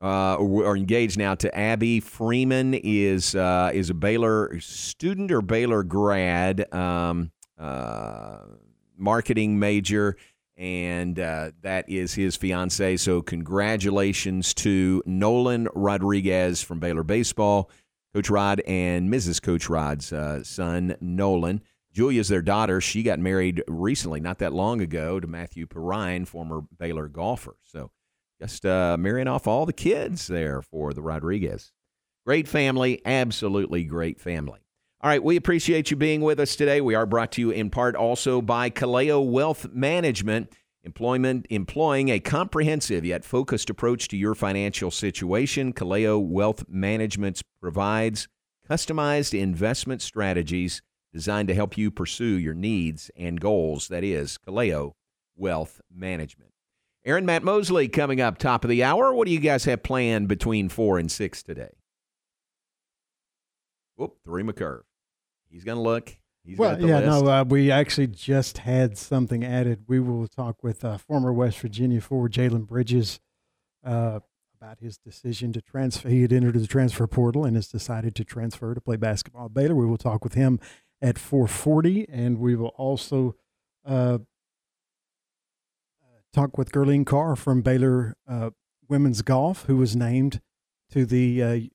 uh, 0.00 0.36
or 0.36 0.76
engaged 0.76 1.18
now 1.18 1.34
to 1.34 1.56
Abby 1.56 2.00
Freeman 2.00 2.74
is 2.74 3.34
uh, 3.34 3.70
is 3.74 3.90
a 3.90 3.94
Baylor 3.94 4.58
student 4.60 5.32
or 5.32 5.42
Baylor 5.42 5.82
grad, 5.82 6.72
um, 6.72 7.32
uh, 7.58 8.38
marketing 8.96 9.58
major, 9.58 10.16
and 10.58 11.20
uh, 11.20 11.52
that 11.62 11.88
is 11.88 12.14
his 12.14 12.36
fiance. 12.36 12.96
So 12.96 13.22
congratulations 13.22 14.52
to 14.54 15.02
Nolan 15.06 15.68
Rodriguez 15.74 16.60
from 16.62 16.80
Baylor 16.80 17.04
baseball, 17.04 17.70
Coach 18.12 18.28
Rod 18.28 18.60
and 18.66 19.08
Mrs. 19.10 19.40
Coach 19.40 19.68
Rod's 19.68 20.12
uh, 20.12 20.42
son 20.42 20.96
Nolan. 21.00 21.62
Julia's 21.92 22.28
their 22.28 22.42
daughter. 22.42 22.80
She 22.80 23.02
got 23.02 23.18
married 23.18 23.62
recently, 23.68 24.20
not 24.20 24.38
that 24.38 24.52
long 24.52 24.80
ago, 24.80 25.20
to 25.20 25.26
Matthew 25.26 25.66
Perrine, 25.66 26.26
former 26.26 26.62
Baylor 26.76 27.08
golfer. 27.08 27.56
So 27.64 27.92
just 28.40 28.66
uh, 28.66 28.96
marrying 28.98 29.28
off 29.28 29.46
all 29.46 29.64
the 29.64 29.72
kids 29.72 30.26
there 30.26 30.60
for 30.60 30.92
the 30.92 31.02
Rodriguez. 31.02 31.72
Great 32.26 32.46
family, 32.46 33.00
absolutely 33.06 33.84
great 33.84 34.20
family. 34.20 34.60
All 35.00 35.08
right, 35.08 35.22
we 35.22 35.36
appreciate 35.36 35.92
you 35.92 35.96
being 35.96 36.22
with 36.22 36.40
us 36.40 36.56
today. 36.56 36.80
We 36.80 36.96
are 36.96 37.06
brought 37.06 37.30
to 37.32 37.40
you 37.40 37.50
in 37.50 37.70
part 37.70 37.94
also 37.94 38.42
by 38.42 38.68
Kaleo 38.68 39.24
Wealth 39.24 39.68
Management, 39.72 40.52
employment 40.82 41.46
employing 41.50 42.08
a 42.08 42.18
comprehensive 42.18 43.04
yet 43.04 43.24
focused 43.24 43.70
approach 43.70 44.08
to 44.08 44.16
your 44.16 44.34
financial 44.34 44.90
situation. 44.90 45.72
Kaleo 45.72 46.20
Wealth 46.20 46.64
Management 46.68 47.40
provides 47.60 48.26
customized 48.68 49.38
investment 49.38 50.02
strategies 50.02 50.82
designed 51.12 51.46
to 51.46 51.54
help 51.54 51.78
you 51.78 51.92
pursue 51.92 52.36
your 52.36 52.54
needs 52.54 53.08
and 53.16 53.40
goals. 53.40 53.86
That 53.86 54.02
is 54.02 54.36
Kaleo 54.48 54.94
Wealth 55.36 55.80
Management. 55.94 56.50
Aaron 57.04 57.24
Matt 57.24 57.44
Mosley 57.44 57.86
coming 57.86 58.20
up 58.20 58.36
top 58.36 58.64
of 58.64 58.68
the 58.68 58.82
hour. 58.82 59.14
What 59.14 59.28
do 59.28 59.32
you 59.32 59.38
guys 59.38 59.64
have 59.66 59.84
planned 59.84 60.26
between 60.26 60.68
four 60.68 60.98
and 60.98 61.08
six 61.08 61.44
today? 61.44 61.77
Whoop, 63.98 64.16
three 64.24 64.44
McCurve. 64.44 64.82
He's 65.50 65.64
going 65.64 65.76
to 65.76 65.82
look. 65.82 66.16
He's 66.44 66.56
well, 66.56 66.80
yeah, 66.80 67.00
list. 67.00 67.24
no, 67.24 67.30
uh, 67.30 67.44
we 67.44 67.70
actually 67.70 68.06
just 68.06 68.58
had 68.58 68.96
something 68.96 69.44
added. 69.44 69.84
We 69.88 69.98
will 69.98 70.28
talk 70.28 70.62
with 70.62 70.84
uh, 70.84 70.96
former 70.98 71.32
West 71.32 71.58
Virginia 71.58 72.00
forward 72.00 72.32
Jalen 72.32 72.66
Bridges 72.66 73.18
uh, 73.84 74.20
about 74.60 74.78
his 74.78 74.98
decision 74.98 75.52
to 75.52 75.60
transfer. 75.60 76.08
He 76.08 76.22
had 76.22 76.32
entered 76.32 76.54
the 76.54 76.68
transfer 76.68 77.08
portal 77.08 77.44
and 77.44 77.56
has 77.56 77.66
decided 77.66 78.14
to 78.14 78.24
transfer 78.24 78.72
to 78.72 78.80
play 78.80 78.96
basketball 78.96 79.46
at 79.46 79.54
Baylor. 79.54 79.74
We 79.74 79.84
will 79.84 79.98
talk 79.98 80.22
with 80.22 80.34
him 80.34 80.60
at 81.02 81.16
4:40, 81.16 82.06
and 82.08 82.38
we 82.38 82.54
will 82.54 82.74
also 82.76 83.34
uh, 83.84 84.18
talk 86.32 86.56
with 86.56 86.70
Gurleen 86.70 87.04
Kaur 87.04 87.36
from 87.36 87.62
Baylor 87.62 88.16
uh, 88.28 88.50
Women's 88.88 89.22
Golf, 89.22 89.64
who 89.64 89.76
was 89.76 89.96
named 89.96 90.40
to 90.92 91.04
the 91.04 91.70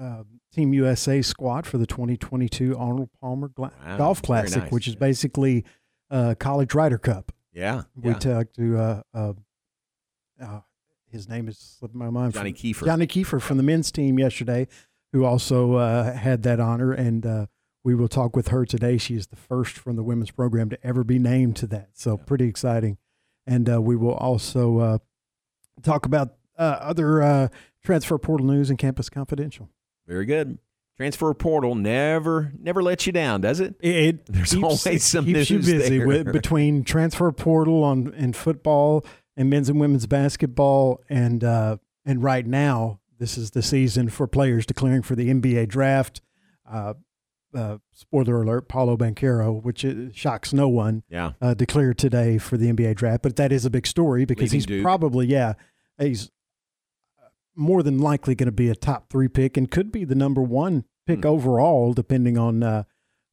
uh, 0.00 0.04
uh, 0.04 0.22
Team 0.52 0.72
USA 0.74 1.22
squad 1.22 1.66
for 1.66 1.78
the 1.78 1.86
2022 1.86 2.76
Arnold 2.76 3.10
Palmer 3.20 3.48
Gla- 3.48 3.72
Wow, 3.84 3.96
Golf 3.96 4.22
Classic, 4.22 4.62
nice. 4.64 4.72
which 4.72 4.88
is 4.88 4.96
basically 4.96 5.64
uh, 6.10 6.34
College 6.38 6.74
Ryder 6.74 6.98
Cup. 6.98 7.32
Yeah, 7.52 7.82
We 7.94 8.10
yeah. 8.12 8.18
talked 8.18 8.54
to 8.56 8.78
uh, 8.78 9.02
uh, 9.14 9.32
uh, 10.40 10.60
his 11.10 11.28
name 11.28 11.48
is 11.48 11.58
slipping 11.58 11.98
my 11.98 12.10
mind. 12.10 12.32
Johnny 12.34 12.52
from- 12.52 12.56
Keefer. 12.58 12.84
Johnny 12.86 13.06
Keefer 13.06 13.40
from 13.40 13.56
the 13.56 13.62
men's 13.62 13.90
team 13.92 14.18
yesterday, 14.18 14.66
who 15.12 15.24
also 15.24 15.74
uh, 15.74 16.12
had 16.12 16.42
that 16.44 16.60
honor, 16.60 16.92
and 16.92 17.26
uh, 17.26 17.46
we 17.84 17.94
will 17.94 18.08
talk 18.08 18.36
with 18.36 18.48
her 18.48 18.64
today. 18.64 18.96
She 18.98 19.14
is 19.16 19.26
the 19.28 19.36
first 19.36 19.76
from 19.78 19.96
the 19.96 20.02
women's 20.04 20.30
program 20.30 20.70
to 20.70 20.86
ever 20.86 21.02
be 21.04 21.18
named 21.18 21.56
to 21.56 21.66
that, 21.68 21.90
so 21.94 22.16
pretty 22.16 22.46
exciting. 22.46 22.98
And 23.46 23.68
uh, 23.68 23.82
we 23.82 23.96
will 23.96 24.14
also 24.14 24.78
uh, 24.78 24.98
talk 25.82 26.06
about 26.06 26.34
uh, 26.58 26.62
other 26.80 27.22
uh, 27.22 27.48
transfer 27.82 28.18
portal 28.18 28.46
news 28.46 28.70
and 28.70 28.78
campus 28.78 29.08
confidential. 29.10 29.68
Very 30.10 30.26
good. 30.26 30.58
Transfer 30.96 31.32
portal 31.32 31.74
never 31.74 32.52
never 32.60 32.82
lets 32.82 33.06
you 33.06 33.12
down, 33.12 33.40
does 33.40 33.60
it? 33.60 33.74
It 33.80 34.26
There's 34.32 34.50
keeps, 34.52 34.86
always 34.86 35.02
some 35.04 35.24
keeps 35.24 35.48
you 35.48 35.60
busy 35.60 35.98
there. 35.98 36.06
with 36.06 36.32
between 36.32 36.84
transfer 36.84 37.32
portal 37.32 37.84
on 37.84 38.12
in 38.14 38.34
football 38.34 39.06
and 39.36 39.48
men's 39.48 39.70
and 39.70 39.80
women's 39.80 40.06
basketball, 40.06 41.00
and 41.08 41.42
uh, 41.42 41.78
and 42.04 42.22
right 42.22 42.46
now 42.46 43.00
this 43.18 43.38
is 43.38 43.52
the 43.52 43.62
season 43.62 44.10
for 44.10 44.26
players 44.26 44.66
declaring 44.66 45.00
for 45.02 45.14
the 45.14 45.30
NBA 45.32 45.68
draft. 45.68 46.20
Uh, 46.70 46.94
uh, 47.54 47.78
spoiler 47.94 48.42
alert: 48.42 48.68
Paolo 48.68 48.96
Banchero, 48.98 49.62
which 49.62 49.84
is, 49.84 50.14
shocks 50.14 50.52
no 50.52 50.68
one, 50.68 51.02
Yeah. 51.08 51.32
uh, 51.40 51.54
declared 51.54 51.96
today 51.98 52.36
for 52.36 52.56
the 52.58 52.70
NBA 52.70 52.94
draft. 52.96 53.22
But 53.22 53.36
that 53.36 53.52
is 53.52 53.64
a 53.64 53.70
big 53.70 53.86
story 53.86 54.24
because 54.26 54.52
Leaving 54.52 54.56
he's 54.56 54.66
Duke. 54.66 54.82
probably 54.82 55.26
yeah 55.28 55.54
he's 55.98 56.30
more 57.56 57.82
than 57.82 57.98
likely 57.98 58.34
going 58.34 58.46
to 58.46 58.52
be 58.52 58.68
a 58.68 58.74
top 58.74 59.10
three 59.10 59.28
pick 59.28 59.56
and 59.56 59.70
could 59.70 59.92
be 59.92 60.04
the 60.04 60.14
number 60.14 60.42
one 60.42 60.84
pick 61.06 61.24
overall, 61.26 61.92
depending 61.92 62.38
on 62.38 62.62
uh, 62.62 62.84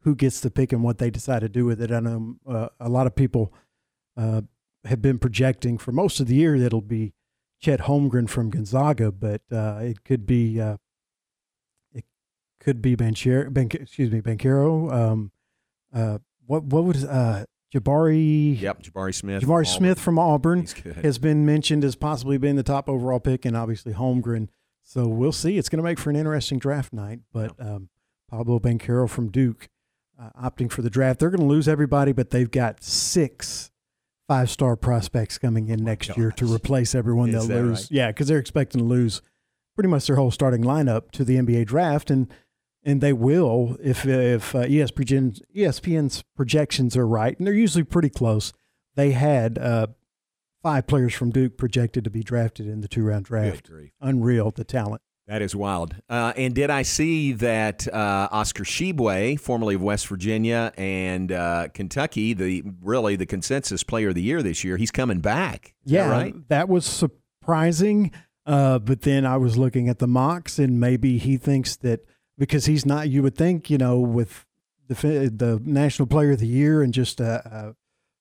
who 0.01 0.15
gets 0.15 0.39
the 0.39 0.49
pick 0.49 0.71
and 0.71 0.83
what 0.83 0.97
they 0.97 1.09
decide 1.09 1.39
to 1.39 1.49
do 1.49 1.65
with 1.65 1.81
it. 1.81 1.91
I 1.91 1.99
know 1.99 2.35
uh, 2.47 2.69
a 2.79 2.89
lot 2.89 3.07
of 3.07 3.15
people 3.15 3.53
uh, 4.15 4.41
have 4.85 5.01
been 5.01 5.19
projecting 5.19 5.77
for 5.77 5.91
most 5.91 6.19
of 6.19 6.27
the 6.27 6.35
year 6.35 6.57
that 6.59 6.67
it'll 6.67 6.81
be 6.81 7.13
Chet 7.59 7.81
Holmgren 7.81 8.29
from 8.29 8.49
Gonzaga, 8.49 9.11
but 9.11 9.41
uh, 9.51 9.79
it 9.81 10.03
could 10.03 10.25
be 10.25 10.61
uh, 10.61 10.77
it 11.93 12.05
could 12.59 12.81
be 12.81 12.95
Banchero, 12.95 13.51
Ban- 13.51 13.69
excuse 13.71 14.11
me, 14.11 14.21
Banchero. 14.21 14.91
Um, 14.91 15.31
uh, 15.93 16.19
what 16.45 16.63
what 16.63 16.83
would 16.83 17.03
uh, 17.03 17.45
Jabari? 17.73 18.59
Yep, 18.59 18.83
Jabari 18.83 19.13
Smith. 19.13 19.43
Jabari 19.43 19.65
from 19.65 19.77
Smith 19.77 19.99
from 19.99 20.19
Auburn 20.19 20.67
has 21.01 21.17
been 21.17 21.45
mentioned 21.45 21.83
as 21.83 21.95
possibly 21.95 22.37
being 22.37 22.55
the 22.55 22.63
top 22.63 22.87
overall 22.87 23.19
pick, 23.19 23.45
and 23.45 23.55
obviously 23.55 23.93
Holmgren. 23.93 24.47
So 24.83 25.07
we'll 25.07 25.33
see. 25.33 25.57
It's 25.57 25.67
going 25.67 25.77
to 25.77 25.83
make 25.83 25.99
for 25.99 26.09
an 26.09 26.15
interesting 26.15 26.59
draft 26.59 26.93
night. 26.93 27.19
But 27.33 27.53
um, 27.59 27.89
Pablo 28.29 28.59
Banchero 28.59 29.09
from 29.09 29.29
Duke 29.29 29.67
uh, 30.19 30.29
opting 30.41 30.71
for 30.71 30.81
the 30.81 30.89
draft. 30.89 31.19
They're 31.19 31.29
going 31.29 31.41
to 31.41 31.45
lose 31.47 31.67
everybody, 31.67 32.11
but 32.11 32.29
they've 32.29 32.49
got 32.49 32.83
six 32.83 33.71
five-star 34.27 34.75
prospects 34.75 35.37
coming 35.37 35.69
in 35.69 35.83
next 35.83 36.17
year 36.17 36.31
to 36.31 36.53
replace 36.53 36.93
everyone 36.93 37.29
Is 37.29 37.47
they'll 37.47 37.61
lose. 37.63 37.79
right? 37.83 37.91
Yeah, 37.91 38.07
because 38.07 38.27
they're 38.27 38.39
expecting 38.39 38.79
to 38.79 38.85
lose 38.85 39.21
pretty 39.73 39.87
much 39.87 40.07
their 40.07 40.17
whole 40.17 40.31
starting 40.31 40.63
lineup 40.63 41.11
to 41.11 41.23
the 41.23 41.37
NBA 41.37 41.65
draft, 41.65 42.11
and 42.11 42.27
and 42.87 43.01
they 43.01 43.13
will 43.13 43.77
if 43.83 44.05
if 44.07 44.55
uh, 44.55 44.63
ESPN 44.63 45.39
ESPN's 45.55 46.23
projections 46.35 46.95
are 46.95 47.05
right, 47.07 47.37
and 47.37 47.45
they're 47.45 47.53
usually 47.53 47.83
pretty 47.83 48.09
close. 48.09 48.53
They 48.95 49.11
had 49.11 49.59
uh, 49.59 49.87
five 50.63 50.87
players 50.87 51.13
from 51.13 51.29
Duke 51.29 51.57
projected 51.57 52.05
to 52.05 52.09
be 52.09 52.23
drafted 52.23 52.65
in 52.65 52.79
the 52.79 52.87
two 52.87 53.03
round 53.03 53.25
draft. 53.25 53.69
Unreal, 54.01 54.51
the 54.51 54.63
talent. 54.63 55.01
That 55.27 55.41
is 55.41 55.53
wild. 55.53 55.97
Uh, 56.09 56.31
and 56.37 56.55
did 56.55 56.69
I 56.69 56.83
see 56.83 57.33
that 57.33 57.85
uh, 57.93 58.29
Oscar 58.31 58.63
Tshiebwe, 58.63 59.37
formerly 59.37 59.75
of 59.75 59.81
West 59.81 60.07
Virginia 60.07 60.71
and 60.77 61.33
uh, 61.33 61.67
Kentucky, 61.73 62.33
the 62.33 62.63
really 62.81 63.17
the 63.17 63.25
consensus 63.25 63.83
player 63.83 64.09
of 64.09 64.15
the 64.15 64.21
year 64.21 64.41
this 64.41 64.63
year, 64.63 64.77
he's 64.77 64.91
coming 64.91 65.19
back. 65.19 65.75
Is 65.85 65.91
that 65.91 65.97
Yeah, 65.97 66.09
right. 66.09 66.47
that 66.47 66.69
was 66.69 66.85
surprising. 66.85 68.11
Uh, 68.45 68.79
but 68.79 69.01
then 69.01 69.25
I 69.25 69.35
was 69.35 69.57
looking 69.57 69.89
at 69.89 69.99
the 69.99 70.07
mocks, 70.07 70.57
and 70.57 70.79
maybe 70.79 71.17
he 71.17 71.35
thinks 71.35 71.75
that 71.75 72.05
because 72.37 72.65
he's 72.65 72.85
not, 72.85 73.09
you 73.09 73.23
would 73.23 73.35
think, 73.35 73.69
you 73.69 73.77
know, 73.77 73.99
with 73.99 74.45
the 74.87 74.93
the 75.35 75.61
National 75.63 76.07
Player 76.07 76.31
of 76.31 76.39
the 76.39 76.47
Year 76.47 76.81
and 76.81 76.93
just 76.93 77.19
a 77.19 77.75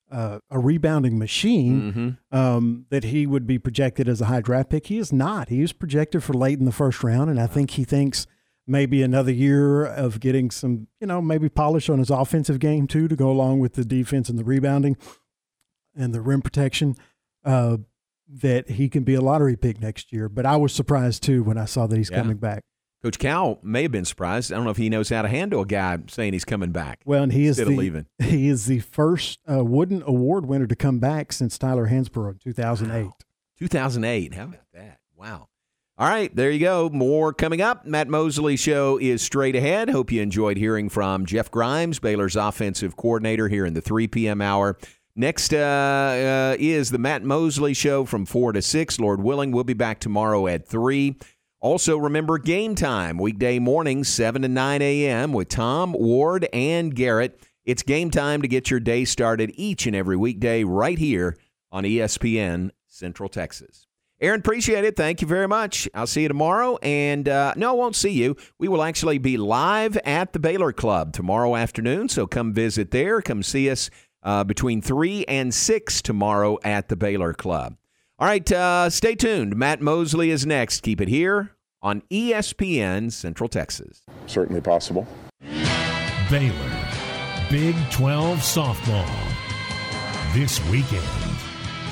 a, 0.09 0.41
a, 0.51 0.59
rebounding 0.61 1.19
machine, 1.19 2.19
Mhm. 2.33 2.37
um, 2.39 2.87
that 2.91 3.03
he 3.05 3.27
would 3.27 3.45
be 3.45 3.59
projected 3.59 4.09
as 4.09 4.21
a 4.21 4.27
high 4.27 4.41
draft 4.41 4.71
pick. 4.71 4.87
He 4.87 4.99
is 4.99 5.13
not. 5.13 5.49
He 5.49 5.63
is 5.63 5.73
projected 5.73 6.23
for 6.23 6.33
late 6.33 6.61
in 6.61 6.65
the 6.65 6.71
first 6.71 7.03
round, 7.03 7.29
and 7.29 7.41
I 7.41 7.49
think 7.49 7.71
he 7.73 7.83
thinks 7.83 8.25
maybe 8.69 9.03
another 9.03 9.33
year 9.33 9.85
of 9.85 10.21
getting 10.21 10.51
some, 10.53 10.87
you 11.01 11.09
know, 11.09 11.21
maybe 11.21 11.49
polish 11.49 11.89
on 11.89 11.99
his 11.99 12.11
offensive 12.11 12.61
game 12.61 12.87
too 12.87 13.09
to 13.09 13.17
go 13.17 13.31
along 13.31 13.59
with 13.59 13.73
the 13.75 13.85
defense 13.85 14.29
and 14.29 14.39
the 14.39 14.45
rebounding 14.45 14.97
and 15.97 16.15
the 16.15 16.21
rim 16.21 16.41
protection. 16.43 16.95
Uh, 17.45 17.79
that 18.29 18.71
he 18.71 18.89
can 18.89 19.05
be 19.05 19.15
a 19.15 19.21
lottery 19.21 19.55
pick 19.57 19.81
next 19.81 20.13
year. 20.13 20.29
But 20.29 20.47
I 20.47 20.57
was 20.57 20.73
surprised 20.73 21.23
too 21.23 21.45
when 21.45 21.57
I 21.59 21.65
saw 21.65 21.87
that 21.87 21.97
he's 21.97 22.11
Yeah. 22.11 22.19
coming 22.23 22.39
back. 22.39 22.65
Coach 23.07 23.21
Cal 23.21 23.61
may 23.63 23.83
have 23.83 23.93
been 23.93 24.05
surprised. 24.05 24.53
I 24.53 24.57
don't 24.57 24.65
know 24.65 24.73
if 24.73 24.79
he 24.79 24.89
knows 24.89 25.11
how 25.11 25.23
to 25.23 25.29
handle 25.29 25.61
a 25.61 25.65
guy 25.65 25.97
saying 26.09 26.33
he's 26.33 26.45
coming 26.45 26.73
back. 26.73 27.03
Well, 27.05 27.23
and 27.23 27.31
he 27.31 27.47
is 27.47 27.57
the 27.57 27.65
leaving. 27.65 28.07
he 28.19 28.49
is 28.49 28.67
the 28.67 28.81
first 28.81 29.39
uh, 29.49 29.63
Wooden 29.63 30.03
Award 30.05 30.47
winner 30.47 30.67
to 30.67 30.75
come 30.75 30.99
back 30.99 31.33
since 31.33 31.57
Tyler 31.57 31.89
Hansbrough 31.89 32.33
in 32.33 32.39
2008. 32.39 33.13
2008. 33.61 34.35
How 34.35 34.43
about 34.43 34.57
that? 34.75 34.99
Wow. 35.15 35.47
All 35.97 36.09
right, 36.09 36.35
there 36.35 36.51
you 36.51 36.59
go. 36.59 36.91
More 36.91 37.33
coming 37.33 37.63
up. 37.63 37.87
Matt 37.87 38.09
Mosley 38.09 38.57
show 38.57 38.99
is 38.99 39.23
straight 39.23 39.55
ahead. 39.55 39.89
Hope 39.89 40.11
you 40.11 40.21
enjoyed 40.21 40.57
hearing 40.57 40.89
from 40.89 41.27
Jeff 41.27 41.49
Grimes, 41.49 42.01
Baylor's 42.01 42.35
offensive 42.35 42.97
coordinator, 42.97 43.47
here 43.47 43.65
in 43.65 43.75
the 43.75 43.81
3 43.81 44.09
p.m. 44.09 44.43
hour. 44.43 44.77
Next 45.15 45.55
uh, 45.55 45.59
uh, 45.59 46.57
is 46.59 46.91
the 46.91 46.99
Matt 46.99 47.23
Mosley 47.23 47.73
show 47.73 48.05
from 48.05 48.27
4 48.27 48.53
to 48.55 48.63
6. 48.63 48.99
Lord 48.99 49.23
willing, 49.23 49.53
we'll 49.53 49.63
be 49.63 49.75
back 49.75 50.01
tomorrow 50.01 50.49
at 50.49 50.67
3. 50.67 51.17
Also, 51.67 51.97
remember 51.97 52.39
game 52.39 52.77
time, 52.77 53.19
weekday 53.19 53.59
mornings, 53.59 54.09
7 54.09 54.43
to 54.43 54.47
9 54.47 54.83
a.m. 54.83 55.33
with 55.33 55.49
Tom, 55.49 55.95
Ward, 55.95 56.49
and 56.53 56.95
Garrett. 56.95 57.41
It's 57.65 57.83
game 57.83 58.13
time 58.13 58.41
to 58.43 58.47
get 58.47 58.71
your 58.71 58.79
day 58.79 59.05
started 59.05 59.51
each 59.57 59.85
and 59.85 59.97
every 59.97 60.17
weekday 60.17 60.63
right 60.63 60.97
here 60.97 61.37
on 61.73 61.83
ESPN 61.83 62.71
Central 62.87 63.29
Texas. 63.29 63.89
Aaron, 64.21 64.39
appreciate 64.39 64.85
it. 64.85 64.95
Thank 64.95 65.21
you 65.21 65.27
very 65.27 65.49
much. 65.49 65.89
I'll 65.93 66.07
see 66.07 66.23
you 66.23 66.29
tomorrow. 66.29 66.79
And 66.83 67.29
uh, 67.29 67.55
no, 67.57 67.71
I 67.71 67.73
won't 67.73 67.97
see 67.97 68.13
you. 68.13 68.37
We 68.61 68.69
will 68.69 68.85
actually 68.85 69.19
be 69.19 69.37
live 69.37 69.97
at 70.05 70.35
the 70.35 70.39
Baylor 70.39 70.73
Club 70.73 71.13
tomorrow 71.13 71.57
afternoon. 71.57 72.09
So 72.09 72.29
come 72.29 72.53
visit 72.53 72.93
there. 72.93 73.21
Come 73.21 73.43
see 73.43 73.69
us 73.71 73.91
uh, 74.23 74.45
between 74.45 74.81
3 74.81 75.25
and 75.25 75.53
6 75.53 76.03
tomorrow 76.03 76.61
at 76.63 76.89
the 76.89 76.95
Baylor 76.95 77.35
Club. 77.35 77.77
All 78.21 78.29
right, 78.29 78.51
uh, 78.53 78.89
stay 78.89 79.17
tuned. 79.17 79.57
Matt 79.57 79.83
Mosley 79.83 80.31
is 80.31 80.47
next. 80.47 80.83
Keep 80.85 81.01
it 81.01 81.09
here 81.09 81.56
on 81.83 82.03
ESPN 82.11 83.13
Central 83.13 83.49
Texas. 83.49 84.03
Certainly 84.27 84.63
possible. 84.63 85.07
Baylor, 86.31 86.89
Big 87.51 87.77
12 87.91 88.39
softball. 88.39 89.09
This 90.35 90.61
weekend 90.69 91.36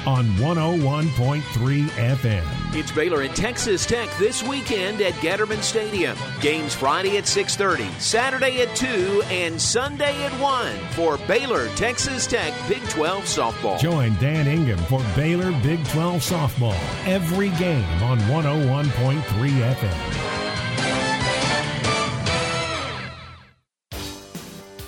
on 0.07 0.26
101.3 0.36 1.42
FM. 1.88 2.44
It's 2.74 2.90
Baylor 2.92 3.22
and 3.22 3.34
Texas 3.34 3.86
Tech 3.86 4.09
this 4.18 4.42
weekend 4.42 5.00
at 5.00 5.12
Getterman 5.14 5.62
Stadium. 5.62 6.16
Games 6.40 6.74
Friday 6.74 7.16
at 7.16 7.24
6:30, 7.24 7.88
Saturday 8.00 8.62
at 8.62 8.74
2, 8.76 9.22
and 9.30 9.61
Sunday 9.61 10.24
at 10.24 10.32
1 10.40 10.72
for 10.90 11.18
Baylor 11.26 11.68
Texas 11.76 12.26
Tech 12.26 12.52
Big 12.68 12.82
12 12.88 13.24
softball. 13.24 13.78
Join 13.78 14.14
Dan 14.16 14.46
Ingham 14.46 14.78
for 14.86 15.02
Baylor 15.16 15.52
Big 15.62 15.84
12 15.88 16.20
softball 16.20 16.78
every 17.07 17.50
game 17.50 18.02
on 18.02 18.18
101.3 18.28 19.62
FM. 19.74 20.34